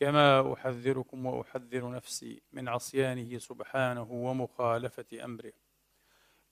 كما 0.00 0.52
أحذركم 0.52 1.26
وأحذر 1.26 1.90
نفسي 1.90 2.42
من 2.52 2.68
عصيانه 2.68 3.38
سبحانه 3.38 4.12
ومخالفة 4.12 5.24
أمره. 5.24 5.52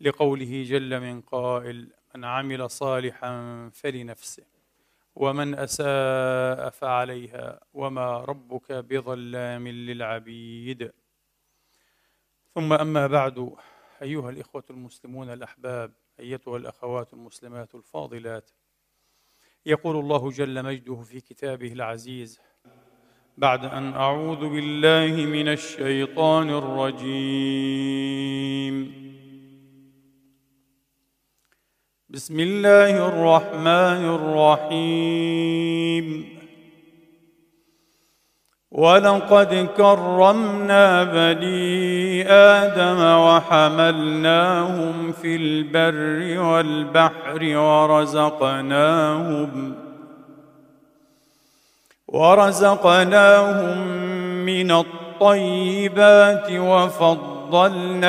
لقوله 0.00 0.62
جل 0.62 1.00
من 1.00 1.20
قائل 1.20 1.92
من 2.14 2.24
عمل 2.24 2.70
صالحا 2.70 3.70
فلنفسه 3.74 4.44
ومن 5.14 5.54
أساء 5.54 6.70
فعليها 6.70 7.60
وما 7.74 8.18
ربك 8.18 8.72
بظلام 8.72 9.68
للعبيد. 9.68 10.92
ثم 12.54 12.72
أما 12.72 13.06
بعد 13.06 13.56
أيها 14.02 14.30
الإخوة 14.30 14.64
المسلمون 14.70 15.30
الأحباب 15.30 15.92
أيتها 16.20 16.56
الأخوات 16.56 17.12
المسلمات 17.12 17.74
الفاضلات 17.74 18.50
يقول 19.66 19.96
الله 19.96 20.30
جل 20.30 20.64
مجده 20.64 21.02
في 21.02 21.20
كتابه 21.20 21.72
العزيز 21.72 22.40
بعد 23.38 23.64
أن 23.64 23.92
أعوذ 23.92 24.48
بالله 24.48 25.26
من 25.26 25.48
الشيطان 25.48 26.50
الرجيم. 26.50 27.14
بسم 32.08 32.40
الله 32.40 33.08
الرحمن 33.08 34.04
الرحيم. 34.68 36.28
ولقد 38.70 39.68
كرمنا 39.76 41.04
بني 41.04 42.22
آدم 42.30 43.00
وحملناهم 43.26 45.12
في 45.12 45.36
البر 45.36 46.40
والبحر 46.40 47.56
ورزقناهم 47.56 48.68
ورزقناهم 52.08 53.78
من 54.44 54.70
الطيبات 54.70 56.50
وفضلناهم 56.50 58.02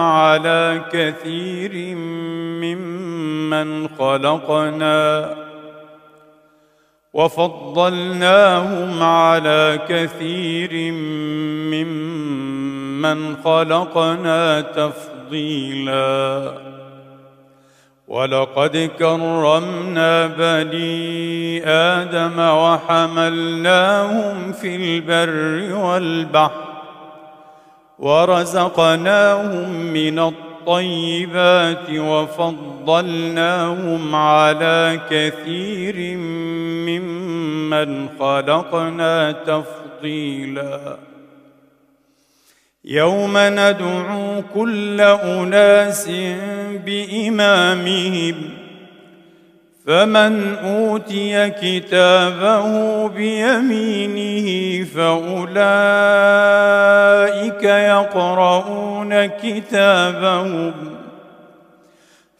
على 0.00 0.82
كثير 0.92 1.96
ممن 2.62 3.88
خلقنا. 3.88 5.34
وفضلناهم 7.12 9.02
على 9.02 9.78
كثير 9.88 10.92
ممن 11.72 13.36
خلقنا 13.44 14.60
تفضيلا. 14.60 16.52
ولقد 18.08 18.90
كرمنا 18.98 20.26
بني 20.26 21.66
آدم 21.68 22.38
وحملناهم 22.38 23.72
في 24.52 24.76
البر 24.76 25.74
والبحر 25.74 26.66
ورزقناهم 27.98 29.70
من 29.70 30.18
الطيبات 30.18 31.90
وفضلناهم 31.90 33.34
على 34.14 35.00
كثير 35.10 36.16
ممن 36.86 38.08
خلقنا 38.18 39.32
تفضيلا 39.32 40.96
يوم 42.86 43.32
ندعو 43.36 44.42
كل 44.54 45.00
أناس 45.00 46.10
بإمامهم 46.86 48.34
فمن 49.86 50.54
أوتي 50.54 51.50
كتابه 51.50 53.08
بيمينه 53.08 54.84
فأولئك 54.84 55.22
يقرؤون 57.62 59.26
كتابهم 59.26 60.74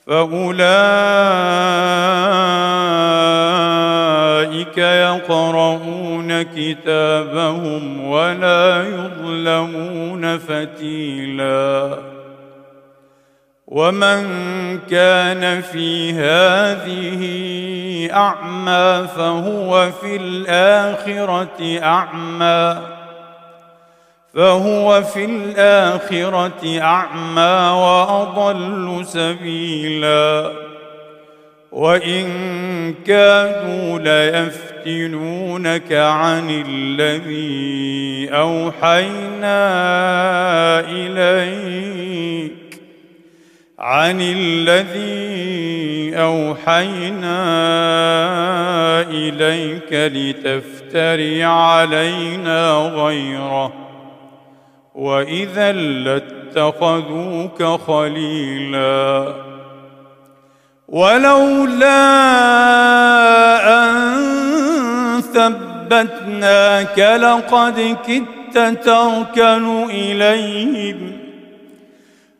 فأولئك 0.06 1.26
يقرؤون 4.78 6.42
كتابهم 6.42 8.06
ولا 8.08 8.84
يظلمون 8.88 10.38
فتيلا. 10.38 11.98
ومن 13.66 14.28
كان 14.90 15.60
في 15.60 16.12
هذه 16.12 17.22
أعمى 18.12 19.08
فهو 19.16 19.90
في 20.00 20.16
الآخرة 20.16 21.80
أعمى. 21.82 22.76
فهو 24.34 25.02
في 25.02 25.24
الآخرة 25.24 26.80
أعمى 26.80 27.70
وأضل 27.82 29.06
سبيلا. 29.06 30.50
وإن 31.72 32.24
كادوا 33.06 33.98
ليفتنونك 33.98 35.92
عن 35.92 36.64
الذي 36.66 38.28
أوحينا 38.30 39.56
إليك 40.80 42.52
عن 43.78 44.20
الذي 44.20 45.36
أوحينا 46.16 47.36
إليك 49.10 49.92
لتفتري 49.92 51.44
علينا 51.44 52.72
غيره. 52.94 53.72
وإذا 54.94 55.72
لاتخذوك 55.72 57.62
خليلا. 57.62 59.45
ولولا 60.88 61.88
أن 63.68 65.22
ثبتناك 65.34 66.98
لقد 66.98 67.96
كدت 68.08 68.84
تركن 68.84 69.84
إليهم. 69.90 71.12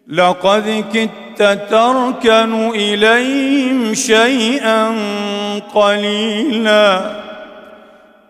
لقد 0.09 0.85
كدت 0.95 1.61
تركن 1.71 2.69
إليهم 2.69 3.95
شيئا 3.95 4.95
قليلا. 5.75 7.01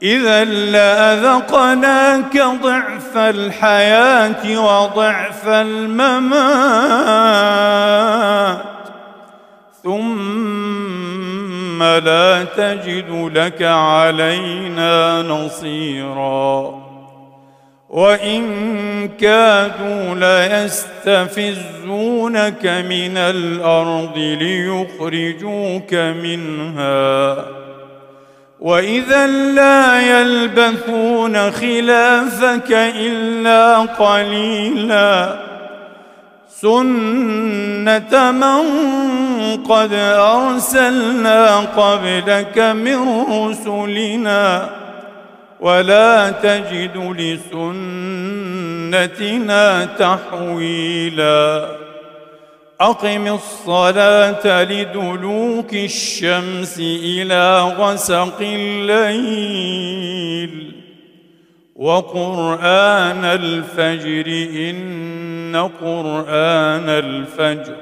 اذا 0.02 0.44
لأذقناك 0.44 2.42
ضعف 2.62 3.16
الحياة 3.16 4.60
وضعف 4.60 5.48
الممات. 5.48 6.36
ثم 9.86 11.82
لا 11.82 12.44
تجد 12.44 13.30
لك 13.34 13.62
علينا 13.62 15.22
نصيرا. 15.22 16.86
وإن 17.88 19.08
كادوا 19.08 20.14
ليستفزونك 20.14 22.66
من 22.66 23.16
الأرض 23.16 24.18
ليخرجوك 24.18 25.94
منها. 25.94 27.44
وإذا 28.60 29.26
لا 29.26 30.20
يلبثون 30.20 31.50
خلافك 31.50 32.72
إلا 32.72 33.78
قليلا. 33.78 35.45
سنه 36.60 38.30
من 38.30 38.62
قد 39.62 39.92
ارسلنا 39.92 41.56
قبلك 41.60 42.58
من 42.58 43.24
رسلنا 43.30 44.70
ولا 45.60 46.30
تجد 46.30 46.96
لسنتنا 48.88 49.84
تحويلا 49.98 51.68
اقم 52.80 53.26
الصلاه 53.34 54.62
لدلوك 54.62 55.74
الشمس 55.74 56.78
إلى 56.78 57.60
غسق 57.60 58.38
الليل 58.40 59.96
وقرآن 61.78 63.24
الفجر 63.24 64.26
إن 64.70 65.70
قرآن 65.80 66.88
الفجر 66.88 67.74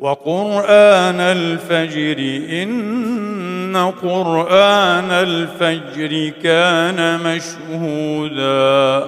وقرآن 0.00 1.20
الفجر 1.20 2.18
إن 2.62 3.92
قرآن 4.02 5.10
الفجر 5.10 6.32
كان 6.42 7.20
مشهودا. 7.20 9.06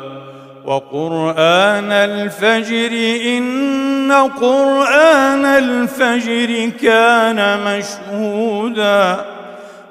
وقرآن 0.64 1.92
الفجر 1.92 2.92
إن 3.36 4.12
قرآن 4.40 5.44
الفجر 5.44 6.70
كان 6.82 7.60
مشهودا. 7.64 9.37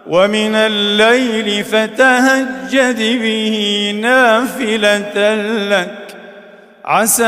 ومن 0.09 0.55
الليل 0.55 1.63
فتهجد 1.63 3.21
به 3.21 3.91
نافلة 4.01 5.35
لك. 5.69 6.03
عسى 6.85 7.23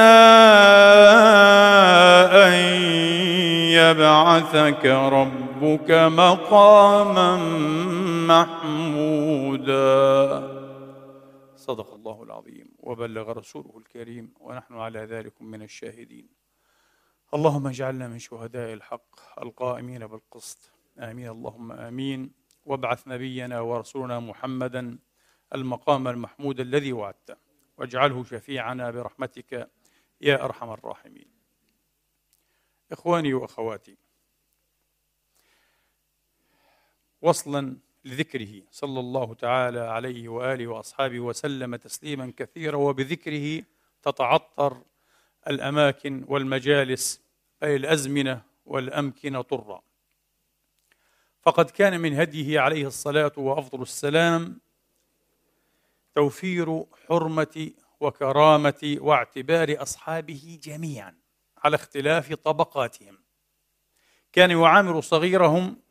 أن 2.33 2.53
يبعثك 3.75 4.85
ربك 4.85 5.91
مقاما 5.91 7.37
محمودا. 8.27 9.79
صدق 11.55 11.93
الله 11.93 12.23
العظيم. 12.23 12.71
وبلغ 12.79 13.31
رسوله 13.31 13.73
الكريم 13.77 14.33
ونحن 14.39 14.73
على 14.73 14.99
ذلك 14.99 15.33
من 15.41 15.61
الشاهدين. 15.61 16.27
اللهم 17.33 17.67
اجعلنا 17.67 18.07
من 18.07 18.19
شهداء 18.19 18.73
الحق 18.73 19.39
القائمين 19.41 20.07
بالقسط. 20.07 20.71
آمين. 20.99 21.29
اللهم 21.29 21.71
آمين. 21.71 22.38
وابعث 22.69 23.07
نبينا 23.07 23.60
ورسولنا 23.60 24.19
محمدا 24.19 25.00
المقام 25.56 26.07
المحمود 26.07 26.60
الذي 26.60 26.94
وعدته 26.94 27.36
واجعله 27.77 28.24
شفيعنا 28.24 28.92
برحمتك 28.92 29.69
يا 30.21 30.45
أرحم 30.45 30.69
الراحمين. 30.71 31.27
إخواني 32.92 33.33
وأخواتي 33.33 33.98
وصلا 37.21 37.77
لذكره 38.06 38.62
صلى 38.71 39.00
الله 39.00 39.33
تعالى 39.33 39.80
عليه 39.80 40.30
وآله 40.30 40.68
وأصحابه 40.68 41.19
وسلم 41.19 41.75
تسليما 41.75 42.33
كثيرا 42.38 42.75
وبذكره 42.77 43.63
تتعطر 44.01 44.81
الأماكن 45.48 46.25
والمجالس 46.27 47.21
أي 47.63 47.75
الأزمنة 47.75 48.42
والأمكنة 48.66 49.42
طرا. 49.42 49.88
فقد 51.41 51.69
كان 51.69 52.01
من 52.01 52.19
هديه 52.19 52.59
عليه 52.59 52.88
الصلاة 52.88 53.31
وأفضل 53.38 53.81
السلام 53.81 54.59
توفير 56.15 56.86
حرمة 57.07 57.71
وكرامة 58.00 58.97
واعتبار 59.00 59.81
أصحابه 59.81 60.59
جميعا 60.63 61.15
على 61.57 61.75
اختلاف 61.75 62.33
طبقاتهم. 62.33 63.18
كان 64.33 64.51
يعامل 64.51 65.03
صغيرهم 65.03 65.81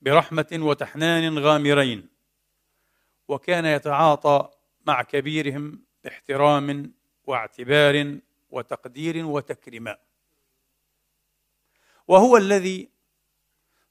برحمة 0.00 0.46
وتحنان 0.52 1.38
غامرين 1.38 2.08
وكان 3.28 3.64
يتعاطى 3.64 4.50
مع 4.86 5.02
كبيرهم 5.02 5.84
باحترام 6.04 6.94
واعتبار 7.24 8.18
وتقدير 8.50 9.26
وتكريم. 9.26 9.94
وهو 12.08 12.36
الذي 12.36 12.95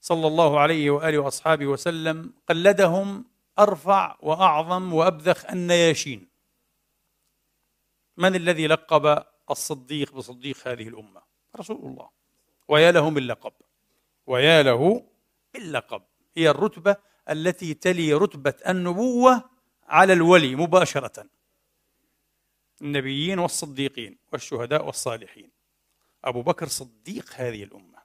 صلى 0.06 0.26
الله 0.26 0.60
عليه 0.60 0.90
وآله 0.90 1.18
وأصحابه 1.18 1.66
وسلم 1.66 2.32
قلدهم 2.48 3.24
أرفع 3.58 4.16
وأعظم 4.20 4.94
وأبذخ 4.94 5.50
النياشين. 5.50 6.28
من 8.16 8.34
الذي 8.34 8.66
لقب 8.66 9.24
الصديق 9.50 10.14
بصديق 10.14 10.68
هذه 10.68 10.88
الأمة؟ 10.88 11.22
رسول 11.56 11.76
الله. 11.76 12.08
ويا 12.68 12.92
له 12.92 13.10
من 13.10 13.26
لقب. 13.26 13.52
ويا 14.26 14.62
له 14.62 15.06
اللقب 15.56 16.02
هي 16.36 16.50
الرتبة 16.50 16.96
التي 17.30 17.74
تلي 17.74 18.12
رتبة 18.12 18.54
النبوة 18.68 19.50
على 19.88 20.12
الولي 20.12 20.56
مباشرة. 20.56 21.26
النبيين 22.82 23.38
والصديقين 23.38 24.18
والشهداء 24.32 24.86
والصالحين. 24.86 25.50
أبو 26.24 26.42
بكر 26.42 26.66
صديق 26.66 27.32
هذه 27.34 27.62
الأمة. 27.64 27.95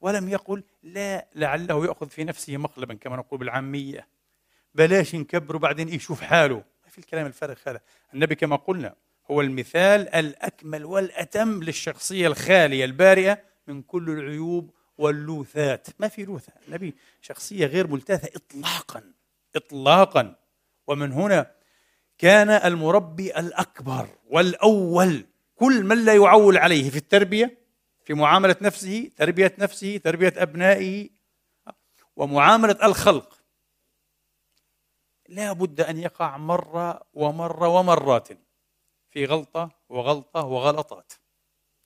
ولم 0.00 0.28
يقل 0.28 0.62
لا 0.82 1.26
لعله 1.34 1.86
يأخذ 1.86 2.08
في 2.08 2.24
نفسه 2.24 2.56
مقلبا 2.56 2.94
كما 2.94 3.16
نقول 3.16 3.40
بالعامية. 3.40 4.08
بلاش 4.74 5.14
نكبره 5.14 5.58
بعدين 5.58 5.88
يشوف 5.88 6.20
حاله. 6.20 6.56
ما 6.56 6.90
في 6.90 6.98
الكلام 6.98 7.26
الفارغ 7.26 7.56
هذا. 7.66 7.80
النبي 8.14 8.34
كما 8.34 8.56
قلنا 8.56 8.94
هو 9.30 9.40
المثال 9.40 10.08
الأكمل 10.08 10.84
والأتم 10.84 11.62
للشخصية 11.62 12.26
الخالية 12.26 12.84
البارئة 12.84 13.38
من 13.66 13.82
كل 13.82 14.10
العيوب 14.10 14.70
واللوثات. 14.98 15.86
ما 15.98 16.08
في 16.08 16.24
لوثة. 16.24 16.52
النبي 16.68 16.94
شخصية 17.22 17.66
غير 17.66 17.86
ملتاثة 17.86 18.28
إطلاقا 18.36 19.02
إطلاقا. 19.56 20.34
ومن 20.86 21.12
هنا 21.12 21.50
كان 22.18 22.50
المربي 22.50 23.38
الأكبر 23.38 24.08
والأول. 24.30 25.26
كل 25.56 25.84
من 25.84 26.04
لا 26.04 26.14
يعول 26.14 26.58
عليه 26.58 26.90
في 26.90 26.96
التربية 26.96 27.65
في 28.06 28.14
معاملة 28.14 28.56
نفسه 28.60 29.10
تربية 29.16 29.54
نفسه 29.58 29.96
تربية 29.96 30.32
أبنائه. 30.36 31.10
ومعاملة 32.16 32.86
الخلق. 32.86 33.42
لا 35.28 35.52
بد 35.52 35.80
أن 35.80 35.98
يقع 35.98 36.36
مرة 36.36 37.02
ومرة 37.14 37.68
ومرات 37.68 38.28
في 39.10 39.24
غلطة 39.24 39.70
وغلطة 39.88 40.44
وغلطات. 40.44 41.12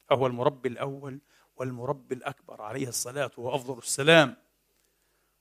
فهو 0.04 0.26
المربي 0.26 0.68
الأول 0.68 1.20
والمربي 1.56 2.14
الأكبر 2.14 2.62
عليه 2.62 2.88
الصلاة 2.88 3.30
وأفضل 3.36 3.78
السلام. 3.78 4.36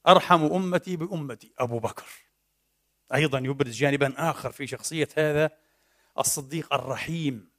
أرحم 0.08 0.44
أمتي 0.46 0.96
بأمتي. 0.96 1.54
أبو 1.60 1.80
بكر. 1.80 2.08
أيضا 3.14 3.40
يبرز 3.40 3.76
جانبا 3.76 4.14
آخر 4.18 4.52
في 4.52 4.68
شخصية 4.68 5.10
هذا 5.18 5.52
الصديق 6.18 6.74
الرحيم 6.74 7.52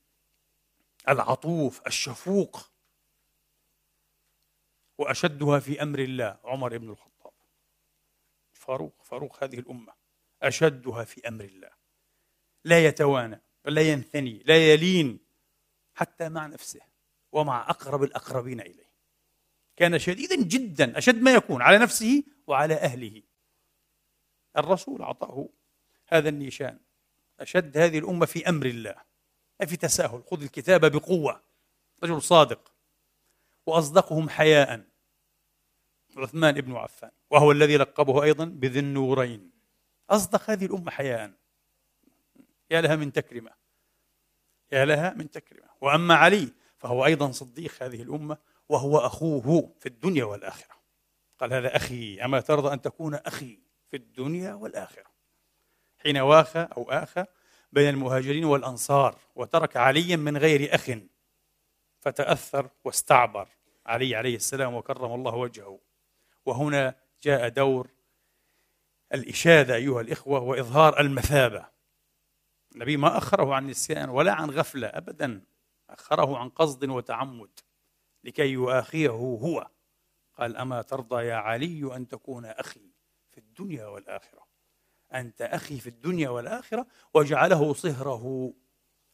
العطوف 1.08 1.80
الشفوق. 1.86 2.69
وأشدها 5.00 5.58
في 5.58 5.82
أمر 5.82 5.98
الله. 5.98 6.38
عمر 6.44 6.78
بن 6.78 6.90
الخطاب. 6.90 7.32
فاروق 8.52 8.94
فاروق 9.04 9.44
هذه 9.44 9.58
الأمة. 9.58 9.92
أشدها 10.42 11.04
في 11.04 11.28
أمر 11.28 11.44
الله. 11.44 11.70
لا 12.64 12.86
يتوانى 12.86 13.40
لا 13.64 13.82
ينثني 13.82 14.42
لا 14.46 14.72
يلين 14.72 15.18
حتى 15.94 16.28
مع 16.28 16.46
نفسه 16.46 16.80
ومع 17.32 17.70
أقرب 17.70 18.02
الأقربين 18.02 18.60
إليه. 18.60 18.90
كان 19.76 19.98
شديدا 19.98 20.36
جدا 20.36 20.98
أشد 20.98 21.22
ما 21.22 21.34
يكون 21.34 21.62
على 21.62 21.78
نفسه 21.78 22.24
وعلى 22.46 22.74
أهله. 22.74 23.22
الرسول 24.56 25.02
أعطاه 25.02 25.48
هذا 26.06 26.28
النيشان 26.28 26.78
أشد 27.40 27.78
هذه 27.78 27.98
الأمة 27.98 28.26
في 28.26 28.48
أمر 28.48 28.66
الله. 28.66 28.94
ما 29.60 29.66
في 29.66 29.76
تساهل. 29.76 30.22
خذ 30.30 30.42
الكتاب 30.42 30.92
بقوة. 30.92 31.42
رجل 32.02 32.22
صادق. 32.22 32.72
وأصدقهم 33.66 34.28
حياء. 34.28 34.89
عثمان 36.20 36.60
بن 36.60 36.76
عفان 36.76 37.10
وهو 37.30 37.52
الذي 37.52 37.76
لقبه 37.76 38.22
أيضا 38.22 38.44
بذي 38.44 38.78
النورين. 38.78 39.50
أصدق 40.10 40.50
هذه 40.50 40.66
الأمة 40.66 40.90
حياء. 40.90 41.32
يا 42.70 42.80
لها 42.80 42.96
من 42.96 43.12
تكرمة. 43.12 43.50
يا 44.72 44.84
لها 44.84 45.14
من 45.14 45.30
تكرمة. 45.30 45.68
وأما 45.80 46.14
علي 46.14 46.52
فهو 46.78 47.04
أيضا 47.04 47.30
صديق 47.30 47.82
هذه 47.82 48.02
الأمة 48.02 48.38
وهو 48.68 48.98
أخوه 48.98 49.74
في 49.80 49.86
الدنيا 49.86 50.24
والآخرة. 50.24 50.74
قال 51.38 51.52
هذا 51.52 51.76
أخي 51.76 52.24
أما 52.24 52.40
ترضى 52.40 52.72
أن 52.72 52.82
تكون 52.82 53.14
أخي 53.14 53.58
في 53.90 53.96
الدنيا 53.96 54.54
والآخرة. 54.54 55.10
حين 55.98 56.18
واخى 56.18 56.68
أو 56.76 56.90
آخى 56.90 57.24
بين 57.72 57.88
المهاجرين 57.88 58.44
والأنصار 58.44 59.18
وترك 59.34 59.76
عليا 59.76 60.16
من 60.16 60.36
غير 60.36 60.74
أخ 60.74 60.90
فتأثر 62.00 62.68
واستعبر. 62.84 63.48
علي 63.86 64.16
عليه 64.16 64.36
السلام 64.36 64.74
وكرم 64.74 65.14
الله 65.14 65.34
وجهه. 65.34 65.78
وهنا 66.50 66.94
جاء 67.22 67.48
دور 67.48 67.90
الإشادة 69.14 69.74
أيها 69.74 70.00
الإخوة 70.00 70.40
وإظهار 70.40 71.00
المثابة. 71.00 71.66
النبي 72.74 72.96
ما 72.96 73.18
أخره 73.18 73.54
عن 73.54 73.66
نسيان 73.66 74.08
ولا 74.08 74.32
عن 74.32 74.50
غفلة 74.50 74.86
أبدا 74.88 75.44
أخره 75.90 76.38
عن 76.38 76.48
قصد 76.48 76.88
وتعمد 76.88 77.60
لكي 78.24 78.48
يؤاخيه 78.48 79.08
هو. 79.08 79.70
قال 80.34 80.56
أما 80.56 80.82
ترضى 80.82 81.24
يا 81.24 81.34
علي 81.34 81.96
أن 81.96 82.08
تكون 82.08 82.44
أخي 82.44 82.90
في 83.30 83.38
الدنيا 83.38 83.86
والآخرة؟ 83.86 84.46
أنت 85.14 85.42
أخي 85.42 85.80
في 85.80 85.86
الدنيا 85.86 86.28
والآخرة 86.28 86.86
وجعله 87.14 87.72
صهره 87.74 88.54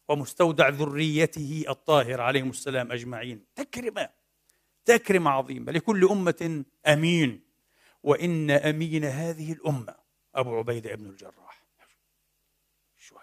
ومستودع 0.08 0.68
ذريته 0.68 1.64
الطاهرة 1.68 2.22
عليهم 2.22 2.50
السلام 2.50 2.92
أجمعين. 2.92 3.46
تكرمة 3.54 4.08
تكرمة 4.86 5.30
عظيمة 5.30 5.72
لكل 5.72 6.08
أمة 6.08 6.64
أمين. 6.86 7.46
وإن 8.02 8.50
أمين 8.50 9.04
هذه 9.04 9.52
الأمة 9.52 9.94
أبو 10.34 10.58
عبيدة 10.58 10.94
بن 10.94 11.06
الجراح. 11.06 11.62
شو 12.98 13.16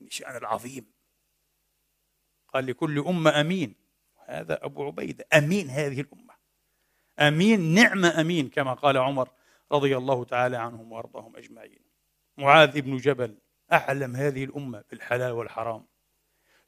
الشأن 0.00 0.36
العظيم. 0.36 0.86
قال 2.54 2.66
لكل 2.66 2.98
أمة 2.98 3.40
أمين. 3.40 3.74
هذا 4.26 4.64
أبو 4.64 4.86
عبيدة. 4.86 5.26
أمين 5.34 5.70
هذه 5.70 6.00
الأمة. 6.00 6.34
أمين 7.18 7.60
نعم 7.74 8.04
أمين 8.04 8.48
كما 8.48 8.74
قال 8.74 8.96
عمر 8.96 9.28
رضي 9.72 9.96
الله 9.96 10.24
تعالى 10.24 10.56
عنهم 10.56 10.92
وأرضاهم 10.92 11.36
أجمعين. 11.36 11.80
معاذ 12.36 12.80
بن 12.80 12.96
جبل 12.96 13.38
أعلم 13.72 14.16
هذه 14.16 14.44
الأمة 14.44 14.84
بالحلال 14.90 15.32
والحرام. 15.32 15.86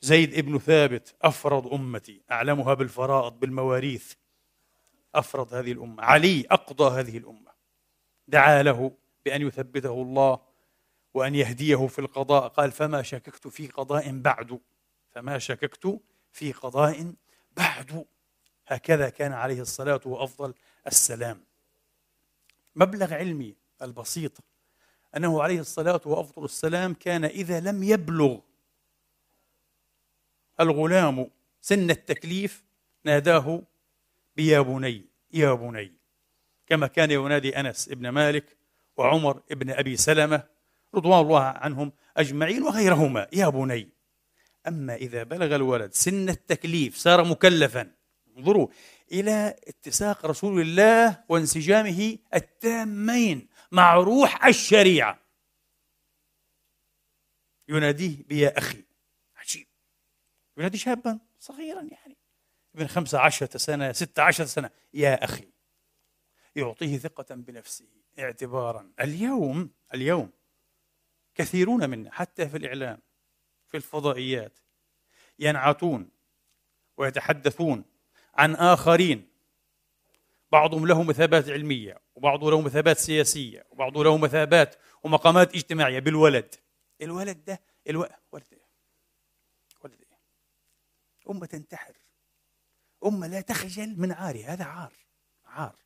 زيد 0.01 0.41
بن 0.41 0.59
ثابت 0.59 1.17
أفرض 1.23 1.73
أمتي 1.73 2.23
أعلمها 2.31 2.75
بالفرائض 2.75 3.33
بالمواريث. 3.33 4.15
أفرض 5.15 5.55
هذه 5.55 5.73
الأمة 5.73 6.03
علي 6.03 6.47
أقضى 6.51 7.01
هذه 7.01 7.19
الأمة 7.19 7.51
دعا 8.29 8.63
له 8.63 8.93
بأن 9.25 9.43
يثبته 9.43 10.03
الله 10.03 10.41
وأن 11.15 11.35
يهديه 11.35 11.87
في 11.87 11.99
القضاء 11.99 12.49
قال 12.49 12.73
فما 12.73 13.03
شككت 13.03 13.49
في 13.49 13.67
قضاء 13.67 14.19
بعد 14.19 14.61
فما 15.11 15.39
شككت 15.39 16.01
في 16.33 16.53
قضاء 16.53 17.15
بعد. 17.57 18.07
هكذا 18.67 19.09
كان 19.09 19.33
عليه 19.33 19.61
الصلاة 19.61 20.01
وأفضل 20.05 20.55
السلام. 20.87 21.45
مبلغ 22.77 23.15
علمي 23.15 23.57
البسيط 23.83 24.39
أنه 25.17 25.43
عليه 25.43 25.61
الصلاة 25.61 26.01
وأفضل 26.05 26.45
السلام 26.45 26.95
كان 26.95 27.25
إذا 27.25 27.61
لم 27.61 27.83
يبلغ 27.83 28.39
الغلام 30.61 31.31
سن 31.61 31.91
التكليف 31.91 32.65
ناداه 33.05 33.63
بيا 34.37 34.61
بني 34.61 35.09
يا 35.33 35.53
بني. 35.55 35.95
كما 36.67 36.87
كان 36.87 37.11
ينادي 37.11 37.61
أنس 37.61 37.89
ابن 37.89 38.09
مالك 38.09 38.57
وعمر 38.97 39.43
ابن 39.51 39.71
أبي 39.71 39.97
سلمة 39.97 40.47
رضوان 40.95 41.21
الله 41.21 41.43
عنهم 41.43 41.93
أجمعين 42.17 42.63
وغيرهما. 42.63 43.27
يا 43.33 43.49
بني 43.49 43.89
أما 44.69 44.95
إذا 44.95 45.23
بلغ 45.23 45.57
الولد 45.57 45.93
سن 45.93 46.29
التكليف 46.29 46.97
صار 46.97 47.25
مكلفا 47.25 47.93
انظروا 48.37 48.69
إلى 49.13 49.57
اتساق 49.69 50.27
رسول 50.27 50.61
الله 50.61 51.25
وانسجامه 51.29 52.19
التامين 52.35 53.49
مع 53.73 53.95
روح 53.95 54.47
الشريعة. 54.47 55.21
يناديه 57.69 58.23
بيا 58.23 58.59
أخي 58.59 58.85
عجيب. 59.37 59.67
ينادي 60.59 60.79
شابا 60.79 61.19
صغيرا 61.41 61.83
يعني. 61.83 62.10
ابن 62.75 62.87
خمسة 62.87 63.19
عشرة 63.19 63.59
سنة 63.59 63.93
ستة 63.93 64.23
عشرة 64.23 64.45
سنة. 64.45 64.71
يا 64.95 65.25
أخي 65.25 65.49
يعطيه 66.57 66.99
ثقة 66.99 67.35
بنفسه 67.35 67.87
اعتبارا. 68.19 68.93
اليوم 69.01 69.71
اليوم 69.95 70.31
كثيرون 71.35 71.91
منا 71.91 72.13
حتى 72.13 72.49
في 72.49 72.57
الإعلام 72.57 73.03
في 73.67 73.77
الفضائيات 73.77 74.59
ينعتون 75.39 76.11
ويتحدثون 76.97 77.85
عن 78.35 78.55
آخرين. 78.55 79.31
بعضهم 80.53 80.87
له 80.87 81.03
مثابات 81.03 81.49
علمية 81.49 82.01
وبعضه 82.15 82.51
له 82.51 82.61
مثابات 82.61 82.99
سياسية 82.99 83.67
وبعضه 83.71 84.05
له 84.05 84.19
مثابات 84.19 84.77
ومقامات 85.03 85.55
اجتماعية. 85.55 85.99
بالولد. 85.99 86.55
الولد 87.03 87.45
ده 87.45 87.61
ألو... 87.89 88.09
ولد 88.33 88.45
إيه؟ 88.53 88.69
ولد 89.85 90.01
إيه؟ 90.01 90.19
أمة 91.31 91.47
تنتحر. 91.47 91.97
أمة 93.07 93.27
لا 93.27 93.41
تخجل 93.41 94.01
من 94.01 94.13
عارها 94.13 94.53
هذا 94.53 94.65
عار 94.65 94.93
عار. 95.47 95.77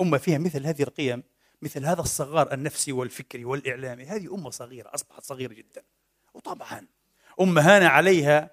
أمة 0.00 0.18
فيها 0.18 0.38
مثل 0.38 0.66
هذه 0.66 0.82
القيم 0.82 1.22
مثل 1.62 1.84
هذا 1.84 2.00
الصغار 2.00 2.52
النفسي 2.52 2.92
والفكري 2.92 3.44
والإعلامي. 3.44 4.04
هذه 4.04 4.34
أمة 4.34 4.50
صغيرة 4.50 4.94
أصبحت 4.94 5.24
صغيرة 5.24 5.52
جدا. 5.52 5.82
وطبعا 6.34 6.86
أمة 7.40 7.60
هان 7.60 7.82
عليها 7.82 8.50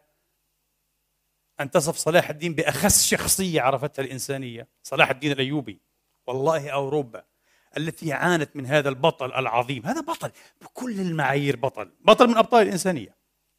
أن 1.59 1.71
تصف 1.71 1.95
صلاح 1.95 2.29
الدين 2.29 2.55
بأخس 2.55 3.05
شخصية 3.05 3.61
عرفتها 3.61 4.03
الإنسانية 4.03 4.67
صلاح 4.83 5.09
الدين 5.09 5.31
الأيوبي. 5.31 5.81
والله 6.27 6.69
أوروبا 6.69 7.23
التي 7.77 8.13
عانت 8.13 8.55
من 8.55 8.65
هذا 8.65 8.89
البطل 8.89 9.33
العظيم. 9.33 9.85
هذا 9.85 10.01
بطل 10.01 10.31
بكل 10.61 10.99
المعايير 10.99 11.55
بطل 11.55 11.91
بطل 11.99 12.27
من 12.27 12.37
أبطال 12.37 12.67
الإنسانية. 12.67 13.17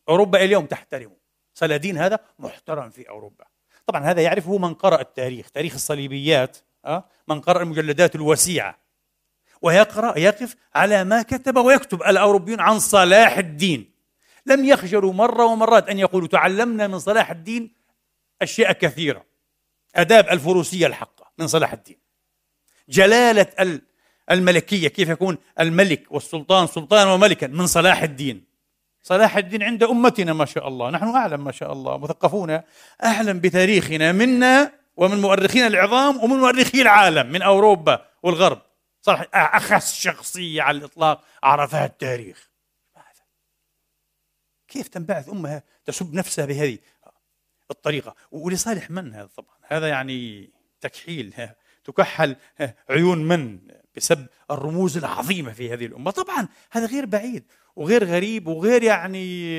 أوروبا 0.09 0.45
اليوم 0.45 0.67
تحترمه 0.67 1.17
صلاح 1.55 1.75
الدين 1.75 1.99
هذا 1.99 2.19
محترم 2.39 2.91
في 2.91 3.09
أوروبا. 3.09 3.52
طبعا 3.87 4.05
هذا 4.05 4.23
يعرفه 4.23 4.59
من 4.59 4.75
قرأ 4.75 5.01
التاريخ 5.01 5.51
تاريخ 5.51 5.75
الصليبيات 5.75 6.57
أه؟ 6.85 7.05
من 7.29 7.41
قرأ 7.41 7.63
المجلدات 7.63 8.15
الوسيعة. 8.15 8.79
ويقرأ 9.63 10.19
يقف 10.19 10.57
على 10.75 11.05
ما 11.05 11.23
كتب 11.23 11.57
ويكتب 11.57 12.03
الأوروبيون 12.03 12.61
عن 12.61 12.79
صلاح 12.79 13.39
الدين. 13.39 13.93
لم 14.47 14.65
يخجلوا 14.65 15.13
مرة 15.13 15.45
ومرات 15.45 15.89
أن 15.89 15.99
يقولوا 15.99 16.29
تعلمنا 16.29 16.87
من 16.87 16.99
صلاح 16.99 17.31
الدين 17.31 17.75
أشياء 18.43 18.73
كثيرة. 18.73 19.25
آداب 19.95 20.29
الفروسية 20.29 20.87
الحقة 20.87 21.31
من 21.39 21.47
صلاح 21.47 21.73
الدين. 21.73 21.99
جلالة 22.89 23.81
الملكية 24.31 24.89
كيف 24.89 25.09
يكون 25.09 25.39
الملك 25.61 26.07
والسلطان 26.11 26.67
سلطان 26.67 27.09
وملكا 27.09 27.47
من 27.47 27.67
صلاح 27.67 28.03
الدين. 28.03 28.52
صلاح 29.03 29.37
الدين 29.37 29.63
عند 29.63 29.83
أمتنا 29.83 30.33
ما 30.33 30.45
شاء 30.45 30.69
الله. 30.69 30.91
نحن 30.91 31.09
أعلم 31.09 31.45
ما 31.45 31.53
شاء 31.53 31.73
الله. 31.73 31.99
مثقفون 31.99 32.61
أعلم 33.05 33.41
بتاريخنا 33.41 34.13
منا 34.13 34.73
ومن 34.97 35.21
مؤرخين 35.21 35.67
العظام 35.67 36.25
ومن 36.25 36.37
مؤرخي 36.37 36.83
العالم 36.83 37.33
من 37.33 37.43
أوروبا 37.43 38.05
والغرب. 38.23 38.63
صراحة 39.01 39.29
أخس 39.35 39.95
شخصية 39.95 40.63
على 40.63 40.79
الإطلاق 40.79 41.25
عرفها 41.43 41.85
التاريخ. 41.85 42.53
كيف 44.69 44.89
تنبعث 44.89 45.29
أمها 45.29 45.63
تسب 45.85 46.15
نفسها 46.15 46.45
بهذه 46.45 46.79
الطريقة؟ 47.71 48.15
ولصالح 48.31 48.91
من 48.91 49.15
هذا 49.15 49.29
طبعا؟ 49.37 49.57
هذا 49.63 49.89
يعني 49.89 50.51
تكحيل 50.81 51.49
تكحل 51.85 52.37
عيون 52.91 53.19
من 53.19 53.59
بسب 53.97 54.27
الرموز 54.51 54.97
العظيمة 54.97 55.53
في 55.53 55.73
هذه 55.73 55.87
الأمة. 55.87 56.11
طبعا 56.11 56.49
هذا 56.71 56.87
غير 56.87 57.07
بعيد. 57.07 57.45
وغير 57.77 58.05
غريب 58.05 58.47
وغير 58.47 58.83
يعني 58.83 59.57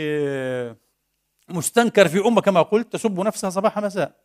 مستنكر 1.50 2.08
في 2.08 2.20
أمة 2.20 2.42
كما 2.42 2.62
قلت 2.62 2.94
تسب 2.94 3.20
نفسها 3.20 3.50
صباح 3.50 3.80
مساء. 3.80 4.24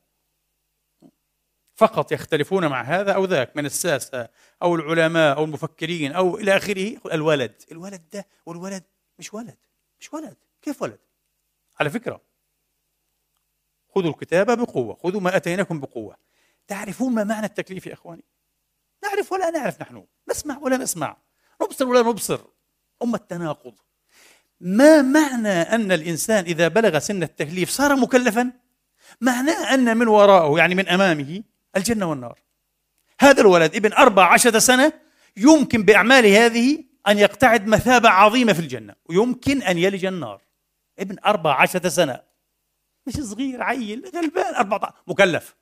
فقط 1.75 2.12
يختلفون 2.12 2.66
مع 2.66 2.83
هذا 2.83 3.12
أو 3.12 3.25
ذاك 3.25 3.57
من 3.57 3.66
الساسة 3.66 4.28
أو 4.62 4.75
العلماء 4.75 5.37
أو 5.37 5.45
المفكرين 5.45 6.12
أو 6.12 6.37
إلى 6.37 6.57
آخره. 6.57 6.97
الولد 7.12 7.62
الولد 7.73 8.02
ده 8.12 8.26
والولد 8.47 8.85
مش 9.18 9.35
ولد 9.35 9.59
مش 10.00 10.12
ولد. 10.14 10.37
كيف 10.62 10.83
ولد؟ 10.83 10.99
على 11.80 11.90
فكرة. 11.90 12.21
خذوا 13.95 14.11
الكتاب 14.11 14.59
بقوة 14.59 14.95
خذوا 14.95 15.21
ما 15.21 15.37
أتيناكم 15.37 15.80
بقوة. 15.80 16.16
تعرفون 16.66 17.12
ما 17.12 17.25
معنى 17.25 17.47
التكليف 17.47 17.87
يا 17.87 17.92
إخواني؟ 17.92 18.25
نعرف 19.04 19.33
ولا 19.33 19.50
نعرف 19.50 19.80
نحن؟ 19.80 20.07
نسمع 20.30 20.59
ولا 20.59 20.76
نسمع؟ 20.76 21.16
نبصر 21.62 21.88
ولا 21.88 22.02
نبصر؟ 22.02 22.40
أمة 23.02 23.19
تناقض 23.19 23.75
ما 24.61 25.02
معنى 25.02 25.49
أن 25.49 25.93
الإنسان 25.93 26.45
إذا 26.45 26.69
بلغ 26.69 26.99
سن 26.99 27.23
التكليف 27.23 27.71
صار 27.71 27.97
مكلفا؟ 27.97 28.52
معناه 29.21 29.75
أن 29.75 29.97
من 29.97 30.09
وراءه 30.09 30.59
يعني 30.59 30.75
من 30.75 30.88
أمامه 30.88 31.43
الجنة 31.76 32.11
والنار. 32.11 32.38
هذا 33.21 33.40
الولد 33.40 33.76
ابن 33.76 33.93
أربع 33.93 34.33
عشرة 34.33 34.59
سنة 34.59 34.93
يمكن 35.37 35.83
بأعماله 35.83 36.47
هذه 36.47 36.85
أن 37.09 37.19
يقتعد 37.19 37.67
مثابة 37.67 38.09
عظيمة 38.09 38.52
في 38.52 38.61
الجنة 38.61 38.95
ويمكن 39.07 39.62
أن 39.62 39.78
يلج 39.78 40.05
النار. 40.05 40.43
ابن 40.99 41.17
أربع 41.26 41.61
عشرة 41.61 41.88
سنة. 41.88 42.21
مش 43.07 43.14
صغير 43.14 43.62
عيل 43.62 44.11
غلبان 44.14 44.55
14 44.55 44.95
مكلف. 45.07 45.57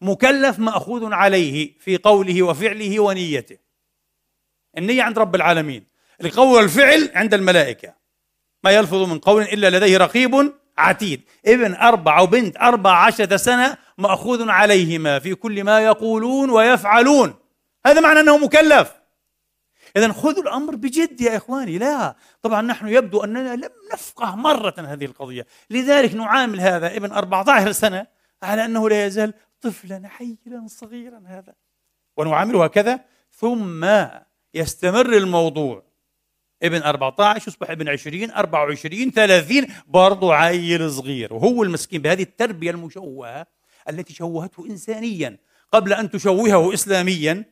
مكلف 0.00 0.58
مأخوذ 0.58 1.12
عليه 1.12 1.78
في 1.78 1.96
قوله 1.96 2.42
وفعله 2.42 3.00
ونيته. 3.00 3.58
النية 4.78 5.02
عند 5.02 5.18
رب 5.18 5.34
العالمين. 5.34 5.86
القول 6.24 6.46
والفعل 6.46 7.10
عند 7.14 7.34
الملائكة. 7.34 7.94
ما 8.64 8.70
يلفظ 8.70 9.02
من 9.10 9.18
قول 9.18 9.42
إلا 9.42 9.70
لديه 9.78 9.98
رقيب 9.98 10.52
عتيد. 10.78 11.22
ابن 11.46 11.74
أربع 11.74 12.20
وبنت 12.20 12.56
أربع 12.56 13.04
عشرة 13.04 13.36
سنة 13.36 13.76
مأخوذ 13.98 14.50
عليهما 14.50 15.18
في 15.18 15.34
كل 15.34 15.64
ما 15.64 15.80
يقولون 15.80 16.50
ويفعلون. 16.50 17.34
هذا 17.86 18.00
معنى 18.00 18.20
أنه 18.20 18.38
مكلف. 18.38 18.92
إذا 19.96 20.12
خذوا 20.12 20.42
الأمر 20.42 20.74
بجد 20.74 21.20
يا 21.20 21.36
إخواني. 21.36 21.78
لا 21.78 22.16
طبعا 22.42 22.62
نحن 22.62 22.88
يبدو 22.88 23.24
أننا 23.24 23.56
لم 23.56 23.70
نفقه 23.92 24.36
مرة 24.36 24.74
هذه 24.78 25.04
القضية. 25.04 25.46
لذلك 25.70 26.14
نعامل 26.14 26.60
هذا 26.60 26.96
ابن 26.96 27.12
14 27.12 27.72
سنة 27.72 28.06
على 28.42 28.64
أنه 28.64 28.88
لا 28.88 29.06
يزال 29.06 29.34
طفلا 29.60 30.08
حيلا 30.08 30.66
صغيرا 30.66 31.22
هذا. 31.26 31.54
ونعامله 32.16 32.64
هكذا. 32.64 33.00
ثم 33.32 33.86
يستمر 34.54 35.16
الموضوع. 35.16 35.87
ابن 36.62 36.82
14 36.82 37.48
يصبح 37.48 37.70
ابن 37.70 37.88
20 37.88 38.30
24 38.30 39.10
30 39.10 39.66
برضه 39.86 40.34
عيل 40.34 40.90
صغير. 40.90 41.34
وهو 41.34 41.62
المسكين 41.62 42.02
بهذه 42.02 42.22
التربية 42.22 42.70
المشوهة 42.70 43.46
التي 43.88 44.14
شوهته 44.14 44.66
إنسانيا 44.66 45.38
قبل 45.72 45.92
أن 45.92 46.10
تشوهه 46.10 46.74
إسلاميا. 46.74 47.44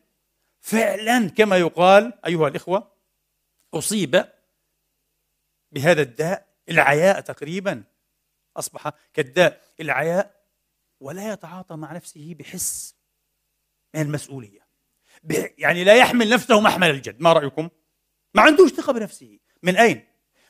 فعلا 0.59 1.29
كما 1.29 1.57
يقال 1.57 2.13
أيها 2.25 2.47
الإخوة 2.47 2.91
أصيب 3.73 4.25
بهذا 5.71 6.01
الداء 6.01 6.47
العياء 6.69 7.19
تقريبا. 7.19 7.83
أصبح 8.57 8.91
كالداء 9.13 9.61
العياء 9.79 10.37
ولا 10.99 11.33
يتعاطى 11.33 11.75
مع 11.75 11.93
نفسه 11.93 12.35
بحس 12.39 12.95
من 13.95 14.01
المسؤولية. 14.01 14.67
يعني 15.57 15.83
لا 15.83 15.95
يحمل 15.95 16.29
نفسه 16.29 16.61
محمل 16.61 16.89
الجد. 16.89 17.21
ما 17.21 17.33
رأيكم؟ 17.33 17.69
ما 18.33 18.41
عندوش 18.41 18.71
ثقة 18.71 18.93
بنفسه. 18.93 19.39
من 19.63 19.75
أين؟ 19.75 20.03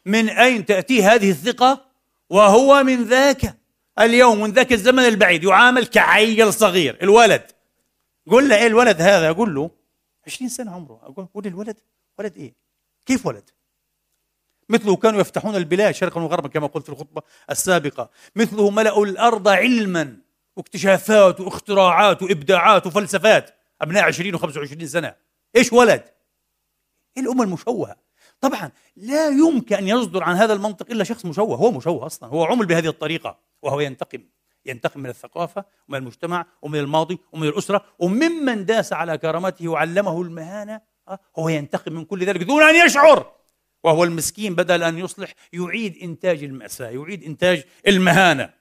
من 0.06 0.30
أين 0.30 0.66
تأتي 0.66 1.04
هذه 1.04 1.32
الثقة؟ 1.32 1.86
وهو 2.30 2.84
من 2.84 3.04
ذاك 3.04 3.58
اليوم 4.00 4.42
من 4.42 4.52
ذاك 4.52 4.74
الزمن 4.74 5.04
البعيد 5.04 5.44
يعامل 5.44 5.86
كعيل 5.86 6.54
صغير. 6.54 6.98
الولد. 7.02 7.52
قل 8.28 8.50
له 8.50 8.56
إيه 8.56 8.68
الولد 8.68 9.02
هذا؟ 9.02 9.30
أقول 9.30 9.56
له 9.56 9.72
20 10.28 10.50
سنة 10.50 10.72
عمره. 10.72 11.00
أقول 11.04 11.26
قول 11.26 11.48
الولد 11.48 11.78
ولد 12.20 12.38
إيه؟ 12.38 12.54
كيف 13.06 13.26
ولد؟ 13.26 13.50
مثله 14.70 14.96
كانوا 14.96 15.22
يفتحون 15.22 15.56
البلاد 15.56 15.96
شرقا 15.96 16.22
وغربا 16.22 16.48
كما 16.48 16.68
قلت 16.68 16.86
في 16.86 16.92
الخطبة 16.92 17.22
السابقة. 17.50 18.10
مثله 18.36 18.70
ملأوا 18.70 19.06
الأرض 19.06 19.48
علما 19.48 20.18
واكتشافات 20.56 21.40
واختراعات 21.40 22.24
وإبداعات 22.24 22.88
وفلسفات. 22.88 23.56
أبناء 23.82 24.04
20 24.04 24.38
و25 24.38 24.86
سنة. 24.86 25.16
إيش 25.56 25.74
ولد؟ 25.74 26.04
الأمة 27.18 27.44
المشوهة. 27.44 27.96
طبعا 28.42 28.72
لا 28.96 29.28
يمكن 29.28 29.76
أن 29.76 29.88
يصدر 29.88 30.24
عن 30.24 30.36
هذا 30.36 30.54
المنطق 30.54 30.92
إلا 30.92 31.04
شخص 31.04 31.26
مشوه 31.26 31.58
هو 31.58 31.72
مشوه 31.72 32.06
أصلا 32.06 32.30
هو 32.30 32.44
عمل 32.44 32.66
بهذه 32.66 32.88
الطريقة 32.88 33.40
وهو 33.62 33.80
ينتقم 33.80 34.24
ينتقم 34.66 35.00
من 35.00 35.10
الثقافة 35.10 35.66
ومن 35.90 36.00
المجتمع 36.00 36.46
ومن 36.62 36.80
الماضي 36.80 37.20
ومن 37.32 37.48
الأسرة 37.48 37.86
وممن 38.00 38.66
داس 38.66 38.94
على 38.94 39.18
كرامته 39.18 39.68
وعلمه 39.68 40.22
المهانة 40.22 40.82
آه، 41.08 41.20
هو 41.40 41.50
ينتقم 41.50 41.94
من 41.94 42.06
كل 42.06 42.26
ذلك 42.26 42.44
دون 42.44 42.64
أن 42.64 42.86
يشعر. 42.86 43.32
وهو 43.84 44.04
المسكين 44.04 44.56
بدل 44.56 44.84
أن 44.84 44.98
يصلح 44.98 45.34
يعيد 45.54 45.98
إنتاج 45.98 46.44
المأساة 46.44 46.90
يعيد 46.90 47.24
إنتاج 47.24 47.64
المهانة. 47.88 48.54